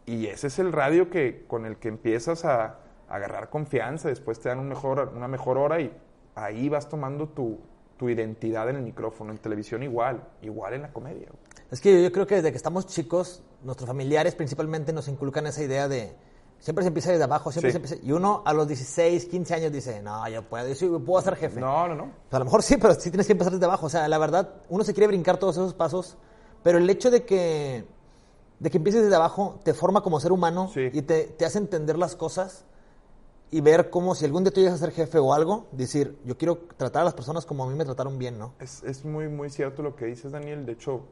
Y 0.05 0.27
ese 0.27 0.49
es 0.49 0.59
el 0.59 0.73
radio 0.73 1.11
que, 1.11 1.45
con 1.47 1.65
el 1.65 1.77
que 1.77 1.87
empiezas 1.87 2.45
a, 2.45 2.65
a 2.65 3.15
agarrar 3.15 3.49
confianza. 3.49 4.09
Después 4.09 4.41
te 4.41 4.49
dan 4.49 4.59
un 4.59 4.69
mejor, 4.69 5.13
una 5.15 5.29
mejor 5.29 5.59
hora 5.59 5.81
y 5.81 5.97
ahí 6.35 6.69
vas 6.69 6.89
tomando 6.89 7.29
tu, 7.29 7.61
tu 7.97 8.09
identidad 8.09 8.69
en 8.69 8.77
el 8.77 8.83
micrófono. 8.83 9.31
En 9.31 9.39
televisión 9.39 9.85
igual, 9.85 10.25
igual 10.43 10.75
en 10.75 10.83
la 10.83 10.93
comedia. 10.93 11.29
güey. 11.31 11.56
Es 11.71 11.81
que 11.81 12.03
yo 12.03 12.13
creo 12.13 12.27
que 12.27 12.37
desde 12.37 12.51
que 12.53 12.57
estamos 12.57 12.87
chicos, 12.87 13.43
nuestros 13.63 13.87
familiares 13.89 14.35
principalmente 14.35 14.93
nos 14.93 15.09
inculcan 15.09 15.47
esa 15.47 15.63
idea 15.63 15.89
de 15.89 16.15
siempre 16.59 16.83
se 16.85 16.89
empieza 16.89 17.11
desde 17.11 17.25
abajo, 17.25 17.51
siempre 17.51 17.71
Sí. 17.73 17.79
se 17.79 17.83
empieza. 17.95 18.07
Y 18.07 18.13
uno 18.13 18.43
a 18.45 18.53
los 18.53 18.69
16, 18.69 19.27
15 19.27 19.55
años 19.55 19.73
dice, 19.73 20.01
no, 20.03 20.29
yo 20.29 20.43
puedo, 20.43 20.73
yo 20.73 21.01
puedo 21.01 21.21
ser 21.23 21.37
jefe. 21.37 21.61
No, 21.61 21.89
no, 21.89 21.95
no. 21.95 22.05
Sea, 22.31 22.37
a 22.37 22.39
lo 22.39 22.45
mejor 22.45 22.63
sí, 22.63 22.77
pero 22.77 22.95
sí 22.95 23.11
tienes 23.11 23.27
que 23.27 23.33
empezar 23.33 23.53
desde 23.53 23.67
abajo. 23.67 23.87
O 23.87 23.91
sea, 23.91 24.07
la 24.09 24.19
verdad, 24.19 24.55
uno 24.69 24.85
se 24.85 24.95
quiere 24.95 25.09
brincar 25.09 25.39
todos 25.39 25.57
esos 25.57 25.75
pasos, 25.75 26.17
pero 26.63 26.79
el 26.79 26.89
hecho 26.89 27.11
de 27.11 27.25
que, 27.25 27.85
de 28.61 28.71
que 28.71 28.77
empieces 28.79 29.03
desde 29.03 29.17
abajo 29.17 29.61
te 29.65 29.75
forma 29.75 30.03
como 30.03 30.21
ser 30.21 30.33
humano 30.33 30.71
Sí. 30.73 30.89
y 30.93 31.03
te, 31.03 31.25
te 31.25 31.45
hace 31.45 31.59
entender 31.59 31.99
las 31.99 32.15
cosas 32.17 32.65
y 33.51 33.61
ver 33.61 33.91
cómo 33.91 34.15
si 34.15 34.25
algún 34.25 34.43
día 34.45 34.53
tú 34.53 34.61
llegas 34.61 34.75
a 34.77 34.79
ser 34.79 34.93
jefe 34.93 35.19
o 35.19 35.33
algo, 35.35 35.67
decir, 35.73 36.19
yo 36.25 36.37
quiero 36.39 36.59
tratar 36.77 37.03
a 37.03 37.05
las 37.05 37.15
personas 37.15 37.45
como 37.45 37.65
a 37.65 37.67
mí 37.69 37.75
me 37.75 37.85
trataron 37.85 38.19
bien, 38.19 38.39
¿no? 38.39 38.55
Es, 38.61 38.83
es 38.83 39.05
muy, 39.05 39.29
muy 39.29 39.51
cierto 39.51 39.83
lo 39.83 39.95
que 39.95 40.07
dices, 40.07 40.33
Daniel. 40.33 40.65
De 40.67 40.73
hecho, 40.73 41.03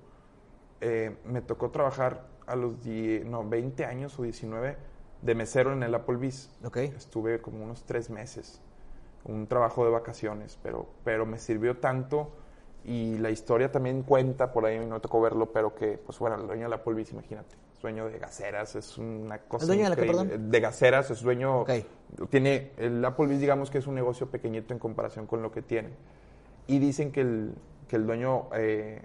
eh, 0.87 1.17
me 1.25 1.41
tocó 1.41 1.71
trabajar 1.71 2.27
a 2.47 2.57
los 2.57 2.83
die- 2.85 3.25
no, 3.25 3.43
20 3.49 3.85
años 3.87 4.19
o 4.19 4.23
19 4.23 4.77
de 5.23 5.35
mesero 5.35 5.73
en 5.73 5.83
el 5.83 5.95
Applebee's. 5.95 6.51
Ok. 6.65 6.77
Estuve 6.77 7.41
como 7.41 7.65
unos 7.65 7.85
tres 7.85 8.11
meses, 8.11 8.61
un 9.25 9.47
trabajo 9.47 9.85
de 9.85 9.91
vacaciones, 9.91 10.59
pero, 10.63 10.87
pero 11.05 11.25
me 11.25 11.39
sirvió 11.39 11.79
tanto 11.79 12.31
y 12.85 13.17
la 13.17 13.31
historia 13.31 13.73
también 13.73 14.03
cuenta, 14.03 14.53
por 14.53 14.67
ahí 14.67 14.79
no 14.79 14.87
me 14.95 15.01
tocó 15.01 15.21
verlo, 15.23 15.53
pero 15.53 15.75
que, 15.75 15.97
pues 15.97 16.19
bueno, 16.19 16.37
el 16.37 16.47
dueño 16.47 16.65
del 16.65 16.75
Applebee's, 16.75 17.13
imagínate, 17.13 17.57
dueño 17.81 18.07
de 18.11 18.19
gaseras, 18.19 18.77
es 18.77 18.99
una 18.99 19.39
cosa 19.39 19.65
¿El 19.65 19.69
dueño 19.69 19.83
de 19.85 19.89
la 19.89 19.95
increíble. 19.95 20.27
perdón? 20.29 20.51
De 20.51 20.61
gaseras, 20.61 21.11
es 21.11 21.23
dueño, 21.23 21.61
Ok. 21.61 21.71
tiene, 22.29 22.73
el 22.77 23.03
Applebee's 23.03 23.41
digamos 23.41 23.71
que 23.71 23.79
es 23.79 23.87
un 23.87 23.95
negocio 23.95 24.27
pequeñito 24.31 24.75
en 24.75 24.79
comparación 24.79 25.27
con 25.27 25.41
lo 25.41 25.51
que 25.51 25.63
tiene. 25.63 25.89
Y 26.67 26.79
dicen 26.79 27.11
que 27.11 27.23
el, 27.23 27.55
que 27.89 27.97
el 27.97 28.07
dueño 28.07 28.49
eh, 28.55 29.01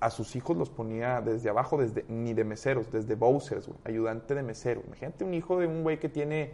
a 0.00 0.10
sus 0.10 0.34
hijos 0.36 0.56
los 0.56 0.70
ponía 0.70 1.20
desde 1.20 1.50
abajo, 1.50 1.76
desde, 1.76 2.04
ni 2.08 2.32
de 2.34 2.44
meseros, 2.44 2.90
desde 2.90 3.14
bowsers, 3.14 3.66
güey, 3.66 3.78
ayudante 3.84 4.34
de 4.34 4.42
mesero. 4.42 4.82
Imagínate 4.86 5.24
un 5.24 5.34
hijo 5.34 5.58
de 5.58 5.66
un 5.66 5.82
güey 5.82 5.98
que 6.00 6.08
tiene 6.08 6.52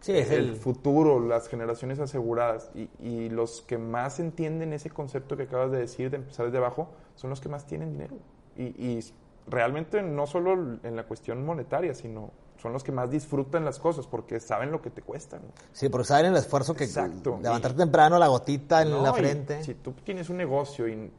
Sí, 0.00 0.12
es 0.12 0.30
el, 0.30 0.50
el- 0.50 0.56
futuro, 0.56 1.18
las 1.20 1.48
generaciones 1.48 1.98
aseguradas. 1.98 2.70
Y, 2.74 2.90
y 3.00 3.30
los 3.30 3.62
que 3.62 3.78
más 3.78 4.20
entienden 4.20 4.72
ese 4.72 4.90
concepto 4.90 5.36
que 5.36 5.44
acabas 5.44 5.70
de 5.70 5.78
decir, 5.78 6.10
de 6.10 6.16
empezar 6.18 6.46
desde 6.46 6.58
abajo, 6.58 6.88
son 7.14 7.30
los 7.30 7.40
que 7.40 7.48
más 7.48 7.66
tienen 7.66 7.92
dinero. 7.92 8.16
Y, 8.56 8.64
y 8.64 9.00
realmente 9.46 10.02
no 10.02 10.26
solo 10.26 10.78
en 10.82 10.96
la 10.96 11.04
cuestión 11.04 11.44
monetaria, 11.46 11.94
sino 11.94 12.30
son 12.60 12.72
los 12.72 12.84
que 12.84 12.92
más 12.92 13.10
disfrutan 13.10 13.64
las 13.64 13.78
cosas 13.78 14.06
porque 14.06 14.40
saben 14.40 14.70
lo 14.70 14.80
que 14.82 14.90
te 14.90 15.02
cuestan. 15.02 15.40
Sí, 15.72 15.88
porque 15.88 16.06
saben 16.06 16.26
el 16.26 16.36
esfuerzo 16.36 16.74
que 16.74 16.84
Exacto. 16.84 17.38
levantarte 17.42 17.78
temprano, 17.78 18.18
la 18.18 18.28
gotita 18.28 18.82
en 18.82 18.90
No, 18.90 19.02
la 19.02 19.10
y 19.10 19.14
frente. 19.14 19.62
Si 19.62 19.74
tú 19.74 19.92
tienes 19.92 20.28
un 20.30 20.36
negocio 20.38 20.86
y 20.88 21.10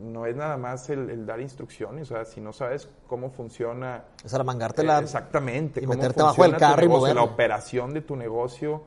no 0.00 0.26
es 0.26 0.36
nada 0.36 0.56
más 0.56 0.88
el, 0.90 1.08
el 1.10 1.24
dar 1.26 1.40
instrucciones, 1.40 2.10
o 2.10 2.14
sea, 2.14 2.24
si 2.24 2.40
no 2.40 2.52
sabes 2.52 2.88
cómo 3.06 3.30
funciona 3.30 4.04
Es 4.24 4.34
armangártela. 4.34 4.98
eh, 4.98 5.02
exactamente. 5.02 5.80
y 5.80 5.84
cómo 5.84 5.96
meterte 5.96 6.22
bajo 6.22 6.44
el 6.44 6.56
carro 6.56 6.82
y 6.82 6.86
negocio, 6.88 7.00
moverlo. 7.00 7.20
La 7.26 7.32
operación 7.32 7.94
de 7.94 8.00
tu 8.02 8.16
negocio 8.16 8.82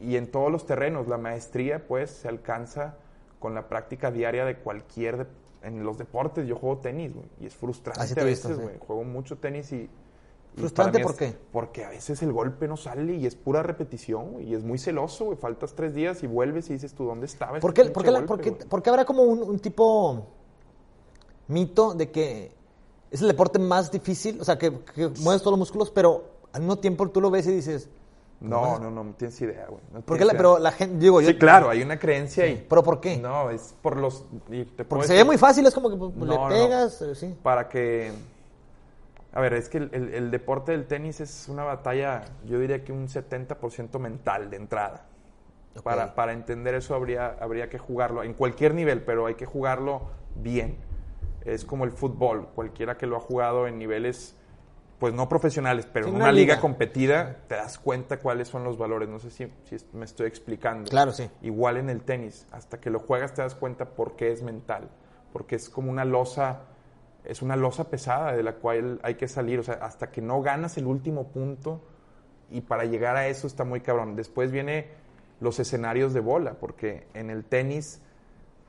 y 0.00 0.16
en 0.16 0.30
todos 0.30 0.50
los 0.50 0.66
terrenos. 0.66 1.06
La 1.08 1.18
maestría, 1.18 1.86
pues, 1.86 2.10
se 2.10 2.28
alcanza 2.28 2.96
con 3.38 3.54
la 3.54 3.68
práctica 3.68 4.10
diaria 4.10 4.44
de 4.44 4.56
cualquier... 4.56 5.18
de- 5.18 5.44
en 5.62 5.82
los 5.82 5.96
deportes, 5.96 6.46
yo 6.46 6.56
juego 6.56 6.76
tenis, 6.78 7.14
güey, 7.14 7.26
y 7.40 7.46
es 7.46 7.54
frustrante 7.54 8.02
Así 8.02 8.14
te 8.14 8.20
a 8.20 8.24
veces, 8.24 8.54
sí. 8.54 8.62
güey. 8.62 8.76
Juego 8.78 9.02
mucho 9.04 9.38
tenis 9.38 9.72
y... 9.72 9.88
¿Frustrante 10.56 11.00
por 11.00 11.16
qué? 11.16 11.36
Porque 11.52 11.84
a 11.84 11.90
veces 11.90 12.22
el 12.22 12.32
golpe 12.32 12.68
no 12.68 12.76
sale 12.76 13.14
y 13.16 13.26
es 13.26 13.34
pura 13.34 13.62
repetición, 13.62 14.40
y 14.40 14.54
es 14.54 14.62
muy 14.62 14.78
celoso, 14.78 15.24
güey. 15.26 15.36
Faltas 15.36 15.74
tres 15.74 15.94
días 15.94 16.22
y 16.22 16.26
vuelves 16.28 16.70
y 16.70 16.74
dices, 16.74 16.94
¿tú 16.94 17.04
dónde 17.06 17.26
estabas? 17.26 17.60
¿Por 17.60 17.74
qué, 17.74 17.84
por 17.86 18.04
qué 18.04 18.10
la- 18.10 18.24
por 18.24 18.40
qué- 18.40 18.52
por 18.52 18.82
qué 18.82 18.90
habrá 18.90 19.04
como 19.04 19.22
un, 19.22 19.42
un 19.42 19.58
tipo 19.58 20.26
mito 21.48 21.94
de 21.94 22.10
que 22.10 22.52
es 23.10 23.20
el 23.20 23.28
deporte 23.28 23.58
más 23.58 23.90
difícil? 23.90 24.40
O 24.40 24.44
sea, 24.44 24.58
que, 24.58 24.72
que 24.94 25.08
mueves 25.20 25.42
todos 25.42 25.52
los 25.52 25.58
músculos, 25.58 25.90
pero 25.90 26.24
al 26.52 26.60
mismo 26.60 26.76
tiempo 26.78 27.08
tú 27.08 27.20
lo 27.20 27.30
ves 27.30 27.46
y 27.46 27.52
dices... 27.52 27.88
No, 28.40 28.78
no, 28.78 28.90
no, 28.90 29.04
no 29.04 29.14
tienes 29.14 29.40
idea, 29.40 29.66
güey. 29.70 29.80
no 29.92 30.00
¿Por 30.02 30.18
qué 30.18 30.24
tienes 30.24 30.26
la- 30.26 30.32
idea. 30.34 30.38
pero 30.38 30.58
la 30.58 30.72
gente, 30.72 30.98
digo, 30.98 31.20
yo... 31.20 31.28
Sí, 31.28 31.38
claro, 31.38 31.70
hay 31.70 31.82
una 31.82 31.98
creencia 31.98 32.44
Sí, 32.44 32.50
ahí. 32.50 32.66
¿pero 32.68 32.82
por 32.82 33.00
qué? 33.00 33.16
No, 33.16 33.48
es 33.50 33.74
por 33.80 33.96
los... 33.96 34.24
te 34.76 34.84
Porque 34.84 35.06
se 35.06 35.14
ve 35.14 35.24
muy 35.24 35.38
fácil, 35.38 35.64
es 35.66 35.72
como 35.72 35.88
que 35.88 35.96
pues, 35.96 36.14
No, 36.14 36.48
le 36.48 36.54
pegas, 36.54 37.00
eh, 37.02 37.14
sí. 37.14 37.34
Para 37.42 37.68
que... 37.68 38.12
A 39.34 39.40
ver, 39.40 39.52
es 39.54 39.68
que 39.68 39.78
el, 39.78 39.90
el- 39.92 40.14
el 40.14 40.30
deporte 40.30 40.72
del 40.72 40.86
tenis 40.86 41.20
es 41.20 41.48
una 41.48 41.64
batalla, 41.64 42.24
yo 42.46 42.58
diría 42.60 42.84
que 42.84 42.92
un 42.92 43.08
70% 43.08 43.98
mental 43.98 44.48
de 44.48 44.56
entrada. 44.56 45.06
Para, 45.82 46.14
para 46.14 46.32
entender 46.32 46.76
eso 46.76 46.94
habría, 46.94 47.36
habría 47.40 47.68
que 47.68 47.78
jugarlo 47.78 48.22
en 48.22 48.32
cualquier 48.34 48.74
nivel, 48.74 49.02
pero 49.02 49.26
hay 49.26 49.34
que 49.34 49.44
jugarlo 49.44 50.02
bien. 50.36 50.78
Es 51.44 51.64
como 51.64 51.84
el 51.84 51.90
fútbol, 51.90 52.46
cualquiera 52.54 52.96
que 52.96 53.06
lo 53.06 53.16
ha 53.16 53.20
jugado 53.20 53.66
en 53.66 53.76
niveles, 53.78 54.36
pues 55.00 55.12
no 55.12 55.28
profesionales, 55.28 55.88
pero 55.92 56.06
Sí, 56.06 56.10
en 56.10 56.16
una 56.16 56.30
liga 56.30 56.54
liga. 56.54 56.60
competida, 56.60 57.38
te 57.48 57.56
das 57.56 57.80
cuenta 57.80 58.18
cuáles 58.20 58.46
son 58.46 58.62
los 58.62 58.78
valores. 58.78 59.08
No 59.08 59.18
sé 59.18 59.30
si, 59.32 59.52
me 59.92 60.04
estoy 60.04 60.28
explicando. 60.28 60.88
Claro, 60.88 61.10
sí. 61.10 61.28
Igual 61.42 61.76
en 61.76 61.90
el 61.90 62.02
tenis, 62.02 62.46
hasta 62.52 62.78
que 62.80 62.88
lo 62.88 63.00
juegas 63.00 63.34
te 63.34 63.42
das 63.42 63.56
cuenta 63.56 63.84
por 63.96 64.14
qué 64.14 64.30
es 64.30 64.44
mental, 64.44 64.88
porque 65.32 65.56
es 65.56 65.68
como 65.68 65.90
una 65.90 66.04
losa, 66.04 66.60
es 67.24 67.42
una 67.42 67.56
losa 67.56 67.88
pesada 67.90 68.32
de 68.32 68.42
la 68.42 68.54
cual 68.54 69.00
hay 69.02 69.14
que 69.14 69.28
salir, 69.28 69.58
o 69.58 69.62
sea, 69.62 69.74
hasta 69.74 70.10
que 70.10 70.20
no 70.20 70.42
ganas 70.42 70.76
el 70.76 70.86
último 70.86 71.28
punto 71.28 71.80
y 72.50 72.60
para 72.60 72.84
llegar 72.84 73.16
a 73.16 73.26
eso 73.28 73.46
está 73.46 73.64
muy 73.64 73.80
cabrón. 73.80 74.16
Después 74.16 74.52
viene 74.52 74.88
los 75.40 75.58
escenarios 75.58 76.12
de 76.12 76.20
bola, 76.20 76.54
porque 76.54 77.06
en 77.14 77.30
el 77.30 77.44
tenis 77.44 78.00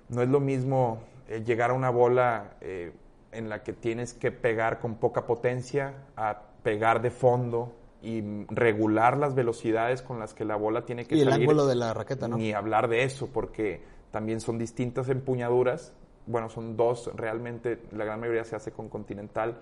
no 0.10 0.22
es 0.22 0.30
lo 0.30 0.40
mismo 0.40 1.00
eh, 1.28 1.44
llegar 1.46 1.72
a 1.72 1.74
una 1.74 1.90
bola 1.90 2.56
eh, 2.62 2.94
en 3.32 3.50
la 3.50 3.64
que 3.64 3.74
tienes 3.74 4.14
que 4.14 4.32
pegar 4.32 4.80
con 4.80 4.96
poca 4.96 5.26
potencia 5.26 5.94
a 6.16 6.42
pegar 6.64 7.02
de 7.02 7.12
fondo 7.12 7.76
y 8.02 8.46
regular 8.48 9.18
las 9.18 9.36
velocidades 9.36 10.02
con 10.02 10.20
las 10.20 10.34
que 10.34 10.46
la 10.46 10.56
bola 10.56 10.86
tiene 10.86 11.06
que 11.06 11.16
Y 11.16 11.22
el 11.22 11.30
salir. 11.30 11.48
ángulo 11.50 11.66
de 11.66 11.76
la 11.76 11.94
raqueta, 11.94 12.28
¿no? 12.28 12.38
Ni 12.38 12.54
hablar 12.54 12.88
de 12.88 13.04
eso, 13.04 13.28
porque 13.28 13.82
también 14.12 14.40
son 14.40 14.58
distintas 14.58 15.10
empuñaduras. 15.10 15.94
Bueno, 16.28 16.50
son 16.50 16.76
dos, 16.76 17.12
realmente 17.16 17.80
la 17.92 18.06
gran 18.06 18.20
mayoría 18.20 18.44
se 18.46 18.56
hace 18.56 18.72
con 18.72 18.90
continental, 18.90 19.58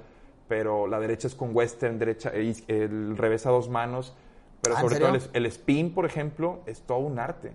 pero 0.47 0.87
la 0.87 0.99
derecha 0.99 1.27
es 1.27 1.35
con 1.35 1.55
western, 1.55 1.99
derecha, 1.99 2.31
eh, 2.33 2.53
el 2.67 3.17
revés 3.17 3.45
a 3.45 3.49
dos 3.51 3.69
manos. 3.69 4.15
Pero 4.61 4.75
Ah, 4.75 4.79
¿en 4.79 4.83
sobre 4.89 4.99
todo 4.99 5.15
el, 5.15 5.21
el 5.33 5.45
spin, 5.47 5.93
por 5.93 6.05
ejemplo, 6.05 6.61
es 6.65 6.81
todo 6.81 6.99
un 6.99 7.19
arte. 7.19 7.51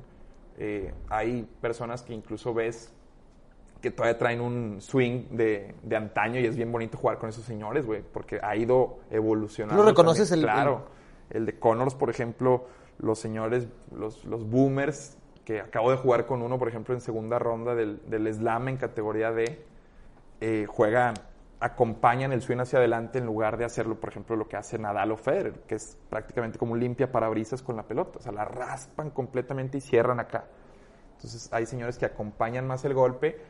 Eh, 0.58 0.92
hay 1.08 1.48
personas 1.60 2.02
que 2.02 2.12
incluso 2.12 2.52
ves 2.52 2.92
que 3.80 3.90
todavía 3.92 4.18
traen 4.18 4.40
un 4.40 4.80
swing 4.80 5.26
de, 5.30 5.74
de 5.84 5.96
antaño 5.96 6.40
y 6.40 6.46
es 6.46 6.56
bien 6.56 6.72
bonito 6.72 6.98
jugar 6.98 7.18
con 7.18 7.28
esos 7.28 7.44
señores, 7.44 7.86
güey, 7.86 8.02
porque 8.02 8.40
ha 8.42 8.56
ido 8.56 8.98
evolucionando. 9.10 9.80
¿Tú 9.80 9.84
lo 9.84 9.88
reconoces 9.90 10.28
también. 10.30 10.48
el- 10.50 10.54
Claro. 10.54 10.82
El 11.30 11.46
de 11.46 11.58
Connors, 11.58 11.94
por 11.94 12.10
ejemplo, 12.10 12.64
los 12.98 13.18
señores, 13.20 13.68
los, 13.94 14.24
los 14.24 14.48
boomers, 14.50 15.17
que 15.48 15.61
acabo 15.62 15.90
de 15.90 15.96
jugar 15.96 16.26
con 16.26 16.42
uno, 16.42 16.58
por 16.58 16.68
ejemplo, 16.68 16.94
en 16.94 17.00
segunda 17.00 17.38
ronda 17.38 17.74
del, 17.74 18.02
del 18.11 18.30
slam 18.34 18.68
en 18.68 18.76
categoría 18.76 19.32
D, 19.32 19.64
eh, 20.42 20.66
juegan, 20.68 21.14
acompañan 21.58 22.32
el 22.34 22.42
swing 22.42 22.58
hacia 22.58 22.78
adelante 22.78 23.16
en 23.18 23.24
lugar 23.24 23.56
de 23.56 23.64
hacerlo, 23.64 23.98
por 23.98 24.11
ejemplo, 24.11 24.37
lo 24.37 24.46
que 24.46 24.58
hace 24.58 24.78
Nadal 24.78 25.11
o 25.11 25.16
Federer, 25.16 25.54
que 25.66 25.76
es 25.76 25.96
prácticamente 26.11 26.58
como 26.58 26.72
un 26.74 26.80
limpia 26.80 27.11
parabrisas 27.11 27.62
con 27.62 27.76
la 27.76 27.84
pelota. 27.84 28.18
O 28.18 28.22
sea, 28.22 28.30
la 28.32 28.44
raspan 28.44 29.08
completamente 29.08 29.78
y 29.78 29.80
cierran 29.80 30.20
acá. 30.20 30.44
Entonces 31.16 31.48
hay 31.50 31.64
señores 31.64 31.96
que 31.96 32.04
acompañan 32.04 32.66
más 32.66 32.84
el 32.84 32.92
golpe 32.92 33.40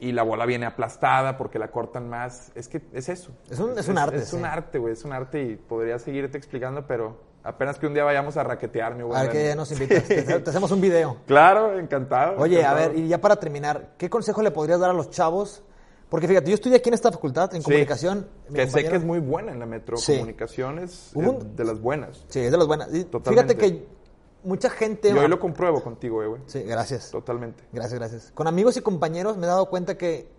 y 0.00 0.12
la 0.12 0.24
bola 0.24 0.44
viene 0.44 0.66
aplastada 0.66 1.38
porque 1.38 1.58
la 1.58 1.68
cortan 1.70 2.10
más. 2.10 2.52
Es 2.56 2.68
que 2.68 2.82
es 2.92 3.08
eso. 3.08 3.32
Es 3.48 3.58
un- 3.58 3.76
es 3.78 3.88
un 3.88 3.96
arte, 3.96 4.16
Es, 4.18 4.34
un 4.34 4.44
arte, 4.44 4.78
güey. 4.78 4.92
Es 4.92 5.02
un 5.06 5.14
arte 5.14 5.42
y 5.44 5.56
podría 5.56 5.98
seguirte 5.98 6.36
explicando, 6.36 6.86
pero 6.86 7.26
apenas 7.42 7.78
que 7.78 7.86
un 7.86 7.94
día 7.94 8.04
vayamos 8.04 8.36
a 8.36 8.42
raquetear, 8.44 8.94
mi 8.94 9.02
buen 9.02 9.16
A 9.18 9.22
ver 9.22 9.30
qué 9.30 9.38
Dani. 9.38 9.46
día 9.48 9.54
nos 9.56 9.72
invitas. 9.72 10.04
Te, 10.04 10.22
te 10.40 10.50
hacemos 10.50 10.70
un 10.70 10.80
video. 10.80 11.16
Claro, 11.26 11.78
encantado. 11.78 12.36
Oye, 12.38 12.64
a 12.64 12.74
ver, 12.74 12.96
y 12.96 13.08
ya 13.08 13.20
para 13.20 13.36
terminar, 13.36 13.94
¿qué 13.98 14.08
consejo 14.10 14.42
le 14.42 14.50
podrías 14.50 14.80
dar 14.80 14.90
a 14.90 14.94
los 14.94 15.10
chavos? 15.10 15.62
Porque 16.08 16.26
fíjate, 16.26 16.48
yo 16.50 16.54
estudié 16.54 16.76
aquí 16.78 16.88
en 16.88 16.94
esta 16.94 17.12
facultad, 17.12 17.54
en 17.54 17.60
Sí, 17.60 17.64
comunicación. 17.66 18.26
mi 18.48 18.54
Que 18.56 18.66
sé 18.70 18.84
que 18.88 18.96
es 18.96 19.04
muy 19.04 19.18
buena 19.18 19.52
en 19.52 19.58
la 19.60 19.66
metro. 19.66 19.96
Sí. 19.98 20.14
Comunicaciones 20.14 21.10
un- 21.14 21.54
de 21.54 21.64
las 21.64 21.80
buenas. 21.80 22.24
Sí, 22.28 22.40
es 22.40 22.50
de 22.50 22.56
las 22.56 22.66
buenas. 22.66 22.88
Y 22.94 23.04
Totalmente. 23.04 23.54
Fíjate 23.54 23.74
que 23.76 23.86
mucha 24.42 24.70
gente... 24.70 25.10
Y 25.10 25.12
hoy 25.12 25.28
lo 25.28 25.38
compruebo 25.38 25.82
contigo, 25.82 26.22
eh, 26.22 26.26
güey. 26.28 26.40
Sí, 26.46 26.62
gracias. 26.62 27.10
Totalmente. 27.10 27.62
Gracias, 27.72 27.98
gracias. 27.98 28.30
Con 28.34 28.46
amigos 28.46 28.78
y 28.78 28.80
compañeros 28.80 29.36
me 29.36 29.44
he 29.44 29.48
dado 29.48 29.66
cuenta 29.68 29.98
que 29.98 30.30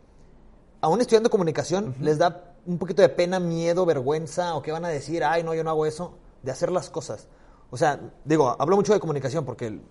aún 0.81 1.01
estudiando 1.01 1.29
comunicación 1.29 1.93
les 2.01 2.17
da 2.17 2.55
un 2.65 2.79
poquito 2.79 3.03
de 3.03 3.09
pena, 3.09 3.39
miedo, 3.39 3.85
vergüenza 3.85 4.55
o 4.55 4.63
que 4.63 4.71
van 4.71 4.85
a 4.85 4.89
decir, 4.89 5.23
ay, 5.23 5.43
no, 5.43 5.53
yo 5.53 5.63
no 5.63 5.69
hago 5.69 5.85
eso, 5.85 6.17
de 6.43 6.51
hacer 6.51 6.71
las 6.71 6.89
cosas. 6.89 7.27
O 7.69 7.77
sea, 7.77 7.99
digo, 8.25 8.55
hablo 8.59 8.75
mucho 8.75 8.93
de 8.93 8.99
comunicación 8.99 9.45
porque 9.45 9.67
el- 9.67 9.81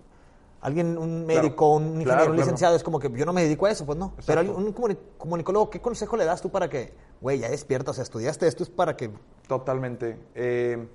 alguien, 0.61 0.97
un 0.97 1.25
médico, 1.25 1.73
un 1.75 1.83
ingeniero, 1.83 2.03
claro, 2.11 2.21
un 2.23 2.27
claro. 2.31 2.41
licenciado 2.41 2.75
es 2.75 2.83
como 2.83 2.99
que 2.99 3.09
yo 3.11 3.25
no 3.25 3.31
me 3.33 3.43
dedico 3.43 3.65
a 3.65 3.71
eso, 3.71 3.85
pues 3.85 3.97
no. 3.97 4.13
Pero 4.25 4.41
Exacto. 4.41 4.59
un 4.61 4.75
comuni- 4.75 4.97
comunicólogo, 5.17 5.69
¿qué 5.69 5.79
consejo 5.79 6.17
le 6.17 6.25
das 6.25 6.41
tú 6.41 6.49
para 6.49 6.69
que, 6.69 6.93
güey, 7.21 7.39
ya 7.39 7.49
despierta, 7.49 7.91
o 7.91 7.93
sea, 7.93 8.03
estudiaste 8.03 8.47
esto 8.47 8.63
es 8.63 8.69
para 8.69 8.97
que... 8.97 9.09
Totalmente. 9.47 10.19
Eh, 10.35 10.87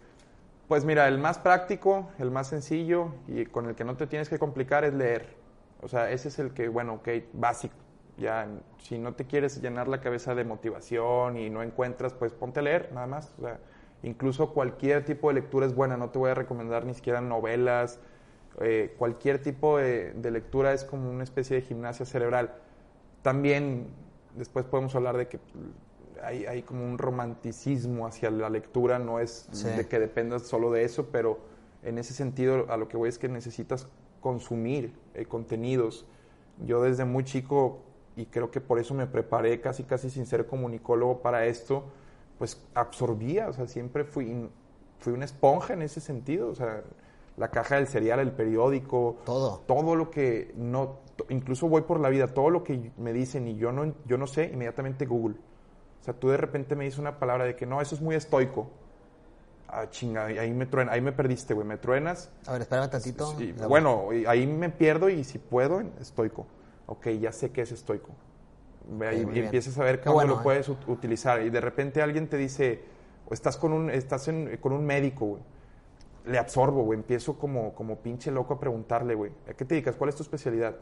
pues 0.69 0.85
mira, 0.85 1.09
el 1.09 1.19
más 1.19 1.39
práctico, 1.39 2.09
el 2.19 2.31
más 2.31 2.49
sencillo 2.49 3.09
y 3.29 3.47
con 3.47 3.67
el 3.67 3.75
que 3.75 3.85
no 3.85 3.97
te 3.97 4.07
tienes 4.07 4.29
que 4.29 4.39
complicar 4.39 4.85
es 4.85 4.93
leer. 4.95 5.37
O 5.83 5.89
sea, 5.89 6.11
ese 6.11 6.29
es 6.29 6.39
el 6.39 6.53
que, 6.53 6.69
bueno, 6.69 6.95
ok, 6.95 7.09
básico. 7.33 7.75
Ya, 8.17 8.47
si 8.79 8.97
no 8.99 9.15
te 9.15 9.27
quieres 9.27 9.61
llenar 9.61 9.89
la 9.89 10.01
cabeza 10.01 10.35
de 10.35 10.45
motivación 10.45 11.37
y 11.37 11.51
no 11.51 11.63
encuentras, 11.63 12.13
pues 12.15 12.33
ponte 12.33 12.61
a 12.61 12.63
leer, 12.63 12.91
nada 12.93 13.07
más. 13.07 13.35
O 13.39 13.43
sea, 13.43 13.59
incluso 14.05 14.51
cualquier 14.55 15.05
tipo 15.05 15.29
de 15.29 15.35
lectura 15.35 15.67
es 15.67 15.75
buena. 15.75 15.97
No 15.97 16.11
te 16.11 16.19
voy 16.19 16.31
a 16.31 16.35
recomendar 16.35 16.85
ni 16.85 16.95
siquiera 16.95 17.21
novelas. 17.21 17.99
Eh, 18.61 18.95
cualquier 18.99 19.43
tipo 19.43 19.79
de, 19.79 20.13
de 20.13 20.31
lectura 20.31 20.73
es 20.73 20.85
como 20.85 21.11
una 21.11 21.25
especie 21.25 21.57
de 21.57 21.63
gimnasia 21.63 22.07
cerebral. 22.07 22.55
También 23.23 23.87
después 24.37 24.65
podemos 24.65 24.95
hablar 24.95 25.17
de 25.17 25.27
que 25.29 25.41
hay, 26.23 26.47
hay 26.47 26.63
como 26.63 26.85
un 26.85 26.99
romanticismo 26.99 28.07
hacia 28.07 28.31
la 28.31 28.49
lectura, 28.51 28.99
no 28.99 29.19
es 29.19 29.49
Sí. 29.53 29.69
de 29.69 29.87
que 29.87 29.99
dependas 29.99 30.43
solo 30.43 30.71
de 30.71 30.85
eso, 30.85 31.09
pero 31.11 31.39
en 31.83 31.99
ese 31.99 32.15
sentido 32.15 32.67
a 32.71 32.77
lo 32.77 32.89
que 32.89 32.97
voy 32.97 33.09
es 33.09 33.19
que 33.19 33.29
necesitas 33.29 33.89
consumir 34.21 34.93
eh, 35.15 35.27
contenidos. 35.27 36.07
Yo 36.65 36.83
desde 36.83 37.05
muy 37.05 37.25
chico, 37.25 37.81
y 38.17 38.27
creo 38.27 38.51
que 38.51 38.61
por 38.61 38.79
eso 38.79 38.95
me 38.95 39.07
preparé 39.07 39.61
casi 39.61 39.83
casi 39.83 40.09
sin 40.09 40.25
ser 40.27 40.47
comunicólogo 40.47 41.21
para 41.21 41.47
esto, 41.47 41.85
pues 42.45 42.61
absorbía, 42.75 43.49
o 43.49 43.55
sea, 43.55 43.67
siempre 43.67 44.05
fui, 44.05 44.51
fui 44.99 45.15
una 45.15 45.25
esponja 45.25 45.73
en 45.73 45.81
ese 45.81 45.99
sentido, 45.99 46.51
o 46.51 46.55
sea, 46.55 46.83
la 47.39 47.51
caja 47.51 47.77
del 47.77 47.87
cereal, 47.87 48.21
el 48.21 48.33
periódico, 48.33 49.17
Todo. 49.25 49.63
todo 49.67 49.97
lo 49.97 50.11
que 50.11 50.53
no, 50.59 50.99
incluso 51.31 51.71
voy 51.71 51.81
por 51.83 52.01
la 52.01 52.11
vida, 52.11 52.29
todo 52.29 52.51
lo 52.51 52.63
que 52.63 52.93
me 52.99 53.15
dicen 53.15 53.49
y 53.49 53.57
yo 53.57 53.73
no, 53.73 53.95
yo 54.05 54.19
no 54.19 54.27
sé, 54.27 54.51
inmediatamente 54.53 55.07
Google. 55.07 55.37
O 56.03 56.05
sea, 56.05 56.13
tú 56.13 56.29
de 56.29 56.37
repente 56.37 56.77
me 56.77 56.85
dices 56.85 56.99
una 56.99 57.19
palabra 57.19 57.47
de 57.47 57.57
que 57.57 57.65
no, 57.65 57.81
eso 57.81 57.95
es 57.95 58.03
muy 58.03 58.15
estoico. 58.15 58.69
Ah, 59.67 59.89
chinga, 59.89 60.27
ahí 60.27 60.53
me 60.53 60.67
truena, 60.67 60.93
ahí 60.93 61.01
me 61.01 61.13
perdiste, 61.13 61.55
güey, 61.55 61.67
me 61.67 61.79
truenas. 61.79 62.31
A 62.47 62.53
ver, 62.53 62.61
espérame 62.61 62.91
tantito. 62.91 63.35
Sí, 63.39 63.55
bueno, 63.67 64.09
ahí 64.29 64.47
me 64.47 64.69
pierdo 64.69 65.09
y 65.09 65.25
si 65.25 65.39
puedo, 65.39 65.81
estoico. 65.99 66.47
Ok, 66.85 67.09
ya 67.19 67.33
sé 67.33 67.53
que 67.53 67.63
es 67.63 67.73
estoico. 67.73 68.11
Y 68.89 69.25
bien. 69.25 69.45
empiezas 69.47 69.79
a 69.79 69.85
ver 69.85 70.01
cómo 70.01 70.15
bueno, 70.15 70.35
lo 70.35 70.41
eh. 70.41 70.43
puedes 70.43 70.69
ut- 70.69 70.87
utilizar. 70.89 71.43
Y 71.43 71.51
de 71.51 71.61
repente 71.61 72.03
alguien 72.03 72.29
te 72.29 72.37
dice, 72.37 72.83
o 73.29 73.33
estás 73.35 73.57
con 73.57 73.73
un, 73.73 73.91
estás 73.91 74.29
en- 74.29 74.57
con 74.59 74.73
un 74.73 74.85
médico, 74.85 75.27
güey. 75.27 75.43
Le 76.27 76.39
absorbo, 76.39 76.83
güey. 76.85 76.99
Empiezo 76.99 77.39
como, 77.39 77.75
como 77.75 77.97
pinche 77.99 78.31
loco 78.31 78.55
a 78.55 78.61
preguntarle, 78.61 79.15
güey. 79.15 79.33
¿A 79.49 79.55
qué 79.55 79.65
te 79.65 79.75
dedicas? 79.75 79.97
¿Cuál 79.97 80.11
es 80.11 80.17
tu 80.17 80.23
especialidad? 80.23 80.77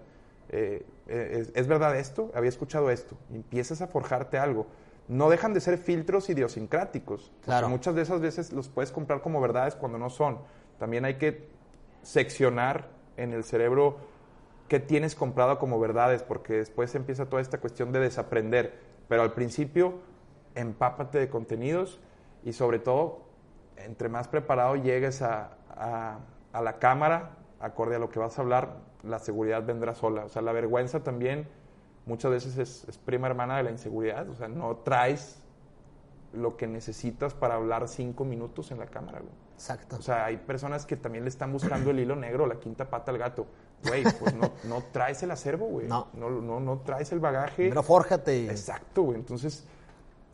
Eh, 0.48 0.84
eh, 1.08 1.38
¿es, 1.40 1.52
es 1.54 1.66
verdad 1.66 1.96
esto? 1.96 2.30
Había 2.34 2.48
escuchado 2.48 2.90
esto. 2.90 3.16
Y 3.30 3.36
empiezas 3.36 3.80
a 3.82 3.86
forjarte 3.86 4.38
algo. 4.38 4.66
No 5.08 5.30
dejan 5.30 5.52
de 5.54 5.60
ser 5.60 5.78
filtros 5.78 6.28
idiosincráticos. 6.30 7.32
Claro. 7.44 7.68
Muchas 7.68 7.94
de 7.94 8.02
esas 8.02 8.20
veces 8.20 8.52
los 8.52 8.68
puedes 8.68 8.92
comprar 8.92 9.20
como 9.20 9.40
verdades 9.40 9.74
cuando 9.74 9.98
no 9.98 10.10
son. 10.10 10.38
También 10.78 11.04
hay 11.04 11.14
que 11.14 11.48
seccionar 12.02 12.88
en 13.16 13.32
el 13.32 13.44
cerebro 13.44 13.96
qué 14.72 14.80
tienes 14.80 15.14
comprado 15.14 15.58
como 15.58 15.78
verdades, 15.78 16.22
porque 16.22 16.54
después 16.54 16.94
empieza 16.94 17.26
toda 17.26 17.42
esta 17.42 17.58
cuestión 17.58 17.92
de 17.92 18.00
desaprender. 18.00 18.72
Pero 19.06 19.20
al 19.20 19.34
principio, 19.34 19.98
empápate 20.54 21.18
de 21.18 21.28
contenidos 21.28 22.00
y 22.42 22.54
sobre 22.54 22.78
todo, 22.78 23.20
entre 23.76 24.08
más 24.08 24.28
preparado 24.28 24.76
llegues 24.76 25.20
a, 25.20 25.58
a- 25.76 26.20
a 26.54 26.62
la 26.62 26.78
cámara, 26.78 27.32
acorde 27.60 27.96
a 27.96 27.98
lo 27.98 28.08
que 28.08 28.18
vas 28.18 28.38
a 28.38 28.40
hablar, 28.40 28.78
la 29.02 29.18
seguridad 29.18 29.62
vendrá 29.62 29.92
sola. 29.94 30.24
O 30.24 30.30
sea, 30.30 30.40
la 30.40 30.52
vergüenza 30.52 31.00
también 31.04 31.46
muchas 32.06 32.30
veces 32.30 32.56
es, 32.56 32.88
es 32.88 32.96
prima 32.96 33.26
hermana 33.26 33.58
de 33.58 33.64
la 33.64 33.70
inseguridad. 33.72 34.26
O 34.30 34.34
sea, 34.34 34.48
no 34.48 34.76
traes 34.76 35.42
lo 36.32 36.56
que 36.56 36.66
necesitas 36.66 37.34
para 37.34 37.56
hablar 37.56 37.88
cinco 37.88 38.24
minutos 38.24 38.70
en 38.70 38.78
la 38.78 38.86
cámara. 38.86 39.18
güey. 39.18 39.32
Exacto. 39.54 39.96
O 39.96 40.02
sea, 40.02 40.24
hay 40.24 40.38
personas 40.38 40.86
que 40.86 40.96
también 40.96 41.24
le 41.24 41.28
están 41.28 41.52
buscando 41.52 41.90
el 41.90 42.00
hilo 42.00 42.16
negro, 42.16 42.46
la 42.46 42.54
quinta 42.58 42.88
pata 42.88 43.10
al 43.12 43.18
gato. 43.18 43.46
Güey, 43.86 44.04
pues 44.20 44.34
no, 44.34 44.50
no 44.64 44.82
traes 44.92 45.22
el 45.22 45.30
acervo, 45.30 45.66
güey. 45.66 45.88
No. 45.88 46.08
no. 46.14 46.30
No, 46.30 46.60
no 46.60 46.78
traes 46.80 47.12
el 47.12 47.20
bagaje. 47.20 47.68
Pero 47.68 47.82
fórjate 47.82 48.38
y... 48.40 48.48
Exacto, 48.48 49.02
güey. 49.02 49.16
Entonces, 49.18 49.64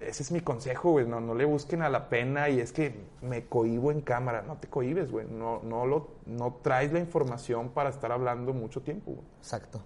ese 0.01 0.23
es 0.23 0.31
mi 0.33 0.41
consejo, 0.41 0.91
güey. 0.93 1.07
No, 1.07 1.21
no 1.21 1.35
le 1.35 1.45
busquen 1.45 1.83
a 1.83 1.89
la 1.89 2.09
pena 2.09 2.49
y 2.49 2.61
es 2.61 2.73
que 2.73 2.95
me 3.23 3.47
cohibo 3.47 3.91
en 3.91 4.01
cámara. 4.01 4.43
No 4.43 4.57
te 4.57 4.69
cohibes, 4.69 5.11
güey. 5.11 5.27
No, 5.29 5.61
no, 5.63 5.87
lo, 5.87 6.09
no 6.27 6.59
traes 6.63 6.93
la 6.93 7.01
información 7.01 7.71
para 7.71 7.91
estar 7.91 8.13
hablando 8.13 8.53
mucho 8.53 8.83
tiempo, 8.83 9.13
güey. 9.13 9.27
Exacto. 9.39 9.81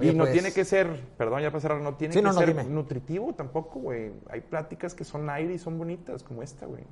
y 0.00 0.12
no 0.12 0.24
pues, 0.24 0.32
tiene 0.32 0.52
que 0.52 0.64
ser, 0.64 1.00
perdón 1.16 1.40
ya 1.42 1.50
cerrar, 1.60 1.80
no 1.80 1.94
tiene 1.94 2.12
Sí, 2.12 2.18
que 2.18 2.22
no, 2.24 2.32
no, 2.32 2.38
ser 2.38 2.48
dime. 2.48 2.64
nutritivo 2.64 3.32
tampoco, 3.34 3.78
güey. 3.80 4.12
Hay 4.28 4.40
pláticas 4.42 4.94
que 4.94 5.04
son 5.04 5.30
aire 5.30 5.54
y 5.54 5.58
son 5.58 5.78
bonitas, 5.78 6.22
como 6.22 6.42
esta, 6.42 6.66
güey. 6.66 6.82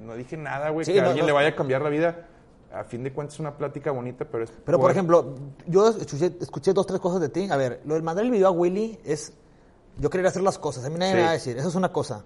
No 0.00 0.14
dije 0.14 0.36
nada, 0.36 0.70
güey, 0.70 0.84
Sí, 0.86 0.92
que 0.92 1.00
a 1.00 1.04
alguien 1.06 1.20
no. 1.24 1.26
le 1.26 1.32
vaya 1.32 1.50
a 1.50 1.54
cambiar 1.56 1.82
la 1.82 1.88
vida. 1.90 2.26
A 2.74 2.84
fin 2.84 3.04
de 3.04 3.12
cuentas 3.12 3.34
es 3.34 3.40
una 3.40 3.56
plática 3.56 3.90
bonita, 3.92 4.24
pero 4.24 4.44
es... 4.44 4.50
Pero, 4.64 4.80
por 4.80 4.90
ejemplo, 4.90 5.34
yo 5.66 5.88
escuché, 5.90 6.36
escuché 6.40 6.72
dos, 6.72 6.86
tres 6.86 6.98
cosas 7.00 7.20
de 7.20 7.28
ti. 7.28 7.48
A 7.50 7.56
ver, 7.56 7.80
lo 7.84 7.94
del 7.94 8.02
mandar 8.02 8.24
el 8.24 8.30
video 8.30 8.48
a 8.48 8.50
Willy 8.50 8.98
es... 9.04 9.32
Yo 9.98 10.10
querer 10.10 10.26
hacer 10.26 10.42
las 10.42 10.58
cosas. 10.58 10.84
A 10.84 10.90
mí 10.90 10.96
nadie 10.98 11.12
Sí. 11.12 11.16
me 11.18 11.22
va 11.22 11.30
a 11.30 11.32
decir. 11.34 11.56
Eso 11.56 11.68
es 11.68 11.74
una 11.76 11.92
cosa. 11.92 12.24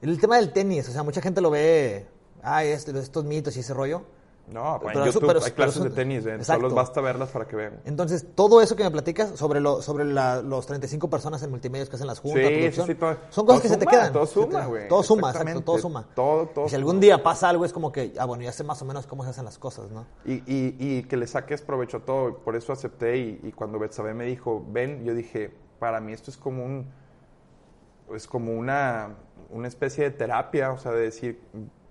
El 0.00 0.18
tema 0.18 0.36
del 0.36 0.52
tenis. 0.52 0.88
O 0.88 0.92
sea, 0.92 1.02
mucha 1.02 1.20
gente 1.20 1.40
lo 1.42 1.50
ve... 1.50 2.06
Ay, 2.42 2.68
este- 2.68 2.98
estos 2.98 3.24
mitos 3.24 3.54
y 3.56 3.60
ese 3.60 3.74
rollo. 3.74 4.02
No, 4.48 4.80
en 4.92 5.04
YouTube 5.04 5.26
pero- 5.26 5.42
hay 5.42 5.52
clases 5.52 5.82
de 5.82 5.90
tenis, 5.90 6.26
eh, 6.26 6.42
solo 6.44 6.68
basta 6.74 7.00
verlas 7.00 7.30
para 7.30 7.46
que 7.46 7.56
vean. 7.56 7.80
Entonces, 7.84 8.26
todo 8.34 8.60
eso 8.60 8.76
que 8.76 8.82
me 8.82 8.90
platicas 8.90 9.30
sobre 9.38 9.60
lo, 9.60 9.80
sobre 9.80 10.04
la- 10.04 10.42
los 10.42 10.66
35 10.66 11.08
personas 11.08 11.42
en 11.42 11.50
multimedia 11.50 11.86
que 11.86 11.94
hacen 11.94 12.06
las 12.08 12.18
juntas, 12.18 12.40
Sí, 12.42 12.48
sí, 12.48 12.54
producción, 12.60 12.86
sí, 12.88 12.94
todo- 12.96 13.16
son 13.30 13.46
cosas 13.46 13.62
que 13.62 13.68
se 13.68 13.76
te 13.78 13.86
quedan. 13.86 14.12
todo 14.12 14.26
suma, 14.26 14.66
güey. 14.66 14.88
Todo 14.88 15.02
suma, 15.04 15.30
exacto, 15.30 15.60
todo 15.62 15.78
suma. 15.78 16.08
Todo- 16.14 16.46
todo 16.48 16.66
y 16.66 16.68
si 16.68 16.74
algún 16.74 16.98
día 17.00 17.22
pasa 17.22 17.48
algo, 17.48 17.64
es 17.64 17.72
como 17.72 17.92
que, 17.92 18.12
ah, 18.18 18.24
bueno, 18.26 18.42
ya 18.42 18.52
sé 18.52 18.64
más 18.64 18.82
o 18.82 18.84
menos 18.84 19.06
cómo 19.06 19.22
se 19.24 19.30
hacen 19.30 19.44
las 19.44 19.58
cosas, 19.58 19.90
¿no? 19.90 20.06
Y, 20.24 20.34
y, 20.46 20.76
y 20.78 21.02
que 21.04 21.16
le 21.16 21.26
saques 21.26 21.62
provecho 21.62 21.98
a 21.98 22.00
todo. 22.00 22.38
Por 22.38 22.56
eso 22.56 22.72
acepté. 22.72 23.16
Y, 23.18 23.40
y 23.44 23.52
cuando 23.52 23.78
Betsabe 23.78 24.12
me 24.12 24.24
dijo, 24.24 24.62
ven, 24.68 25.04
yo 25.04 25.14
dije, 25.14 25.54
para 25.78 26.00
mí 26.00 26.12
esto 26.12 26.30
es 26.30 26.36
como 26.36 26.64
un. 26.64 26.90
Es 28.14 28.26
como 28.26 28.52
una, 28.52 29.14
una 29.50 29.68
especie 29.68 30.04
de 30.04 30.10
terapia. 30.10 30.72
O 30.72 30.78
sea, 30.78 30.92
de 30.92 31.00
decir, 31.02 31.40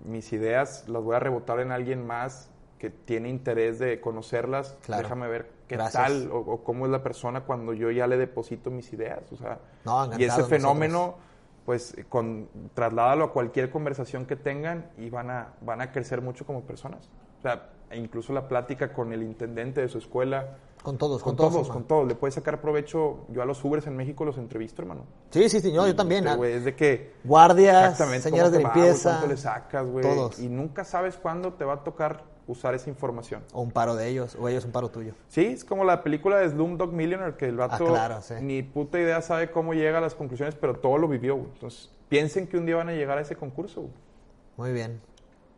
mis 0.06 0.32
ideas 0.34 0.88
las 0.88 1.02
voy 1.04 1.16
a 1.16 1.20
rebotar 1.20 1.60
en 1.60 1.72
alguien 1.72 2.06
más 2.06 2.49
que 2.80 2.89
tiene 2.89 3.30
interés 3.30 3.78
de 3.80 4.02
conocerlas. 4.02 4.78
Claro. 4.84 5.04
Déjame 5.04 5.28
ver 5.28 5.52
qué 5.68 5.76
Gracias. 5.76 6.04
tal 6.04 6.32
o, 6.32 6.39
o 6.39 6.64
cómo 6.64 6.86
es 6.86 6.91
la 6.91 7.04
persona 7.04 7.41
cuando 7.41 7.74
yo 7.74 7.91
ya 7.91 8.08
le 8.08 8.18
deposito 8.18 8.72
mis 8.72 8.91
ideas. 8.93 9.32
O 9.32 9.38
sea, 9.38 9.60
No, 9.86 10.10
y 10.18 10.24
ese 10.24 10.43
fenómeno 10.45 11.16
pues 11.66 11.95
con 12.10 12.49
trasládalo 12.74 13.26
a 13.26 13.32
cualquier 13.34 13.70
conversación 13.70 14.26
que 14.26 14.36
tengan 14.36 14.89
y 14.97 15.10
van 15.12 15.30
a 15.30 15.54
van 15.62 15.82
a 15.82 15.91
crecer 15.91 16.22
mucho 16.22 16.45
como 16.45 16.62
personas. 16.62 17.08
O 17.38 17.41
sea, 17.41 17.70
e 17.89 17.97
incluso 17.97 18.34
la 18.34 18.47
plática 18.47 18.93
con 18.93 19.14
el 19.14 19.22
intendente 19.22 19.82
de 19.82 19.88
su 19.88 19.99
escuela, 19.99 20.58
Con 20.84 20.97
todos, 20.97 21.21
con, 21.21 21.36
con, 21.36 21.49
todos. 21.51 21.67
con 21.69 21.84
todos, 21.84 22.07
le 22.07 22.15
puedes 22.15 22.34
sacar 22.36 22.59
provecho. 22.59 23.25
Yo 23.29 23.41
a 23.41 23.45
los 23.45 23.63
Ubers 23.63 23.86
en 23.88 23.95
México 23.95 24.25
los 24.25 24.38
entrevisto, 24.38 24.82
hermano. 24.82 25.05
Sí, 25.29 25.47
sí, 25.49 25.59
sí, 25.61 25.71
yo, 25.71 25.86
yo 25.86 25.95
también. 25.95 26.25
Este, 26.27 26.41
ah, 26.43 26.47
es 26.47 26.65
de 26.65 26.75
que 26.75 27.13
Guardias, 27.23 27.97
señoras 27.97 28.51
de 28.51 28.63
va, 28.63 28.73
limpieza. 28.73 29.11
cuánto 29.11 29.27
le 29.27 29.38
sacas, 29.38 29.86
güey, 29.88 30.03
todos. 30.03 30.39
y 30.39 30.47
nunca 30.49 30.84
sabes 30.84 31.17
cuándo 31.17 31.53
te 31.53 31.65
va 31.65 31.73
a 31.73 31.84
tocar 31.84 32.23
usar 32.47 32.73
esa 32.73 32.89
información. 32.89 33.43
O 33.53 33.61
un 33.61 33.71
paro 33.71 33.95
de 33.95 34.07
ellos, 34.07 34.36
o 34.39 34.49
ellos 34.49 34.65
un 34.65 34.71
paro 34.71 34.89
tuyo. 34.89 35.13
Sí, 35.27 35.45
es 35.45 35.63
como 35.63 35.84
la 35.84 36.01
película 36.03 36.38
de 36.39 36.49
Slumdog 36.49 36.91
Millionaire, 36.91 37.38
que 37.38 37.45
el 37.45 37.55
vato 37.57 37.86
Ah, 37.86 37.89
claro, 37.89 38.21
sí. 38.21 38.34
ni 38.41 38.63
puta 38.63 38.99
idea 38.99 39.21
sabe 39.21 39.51
cómo 39.51 39.73
llega 39.73 39.99
a 39.99 40.01
las 40.01 40.15
conclusiones, 40.15 40.55
pero 40.55 40.75
todo 40.75 40.97
lo 40.97 41.07
vivió. 41.07 41.36
güey. 41.36 41.49
Entonces, 41.53 41.91
piensen 42.09 42.47
que 42.47 42.57
un 42.57 42.65
día 42.65 42.75
van 42.77 42.89
a 42.89 42.93
llegar 42.93 43.17
a 43.19 43.21
ese 43.21 43.36
concurso. 43.36 43.86
Muy 44.57 44.73
bien. 44.73 44.99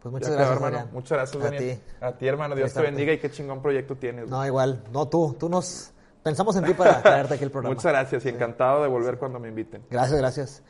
Pues 0.04 0.12
muchas 0.12 0.30
Ya 0.30 0.36
gracias, 0.36 0.56
hermano. 0.58 0.78
Adrián. 0.78 0.94
Muchas 0.94 1.18
gracias, 1.18 1.42
A 1.42 1.46
Daniel. 1.46 1.80
ti. 1.80 1.84
A 2.02 2.12
ti, 2.12 2.28
hermano. 2.28 2.56
Dios 2.56 2.74
te 2.74 2.82
bendiga 2.82 3.14
y 3.14 3.18
qué 3.20 3.32
chingón 3.32 3.62
proyecto 3.62 3.96
tienes. 3.96 4.30
No, 4.30 4.46
igual. 4.46 4.84
No, 4.92 5.08
tú. 5.08 5.36
Tú 5.40 5.48
nos... 5.50 5.92
Pensamos 6.22 6.56
en 6.58 6.64
ti 6.66 6.74
para 6.74 7.02
traerte 7.02 7.34
aquí 7.36 7.44
el 7.46 7.52
programa. 7.52 7.74
Muchas 7.74 7.92
gracias 7.92 8.26
y 8.26 8.30
encantado 8.30 8.82
de 8.84 8.88
volver 8.90 9.18
cuando 9.18 9.40
me 9.40 9.48
inviten. 9.50 9.84
Gracias, 9.90 10.20
gracias. 10.20 10.64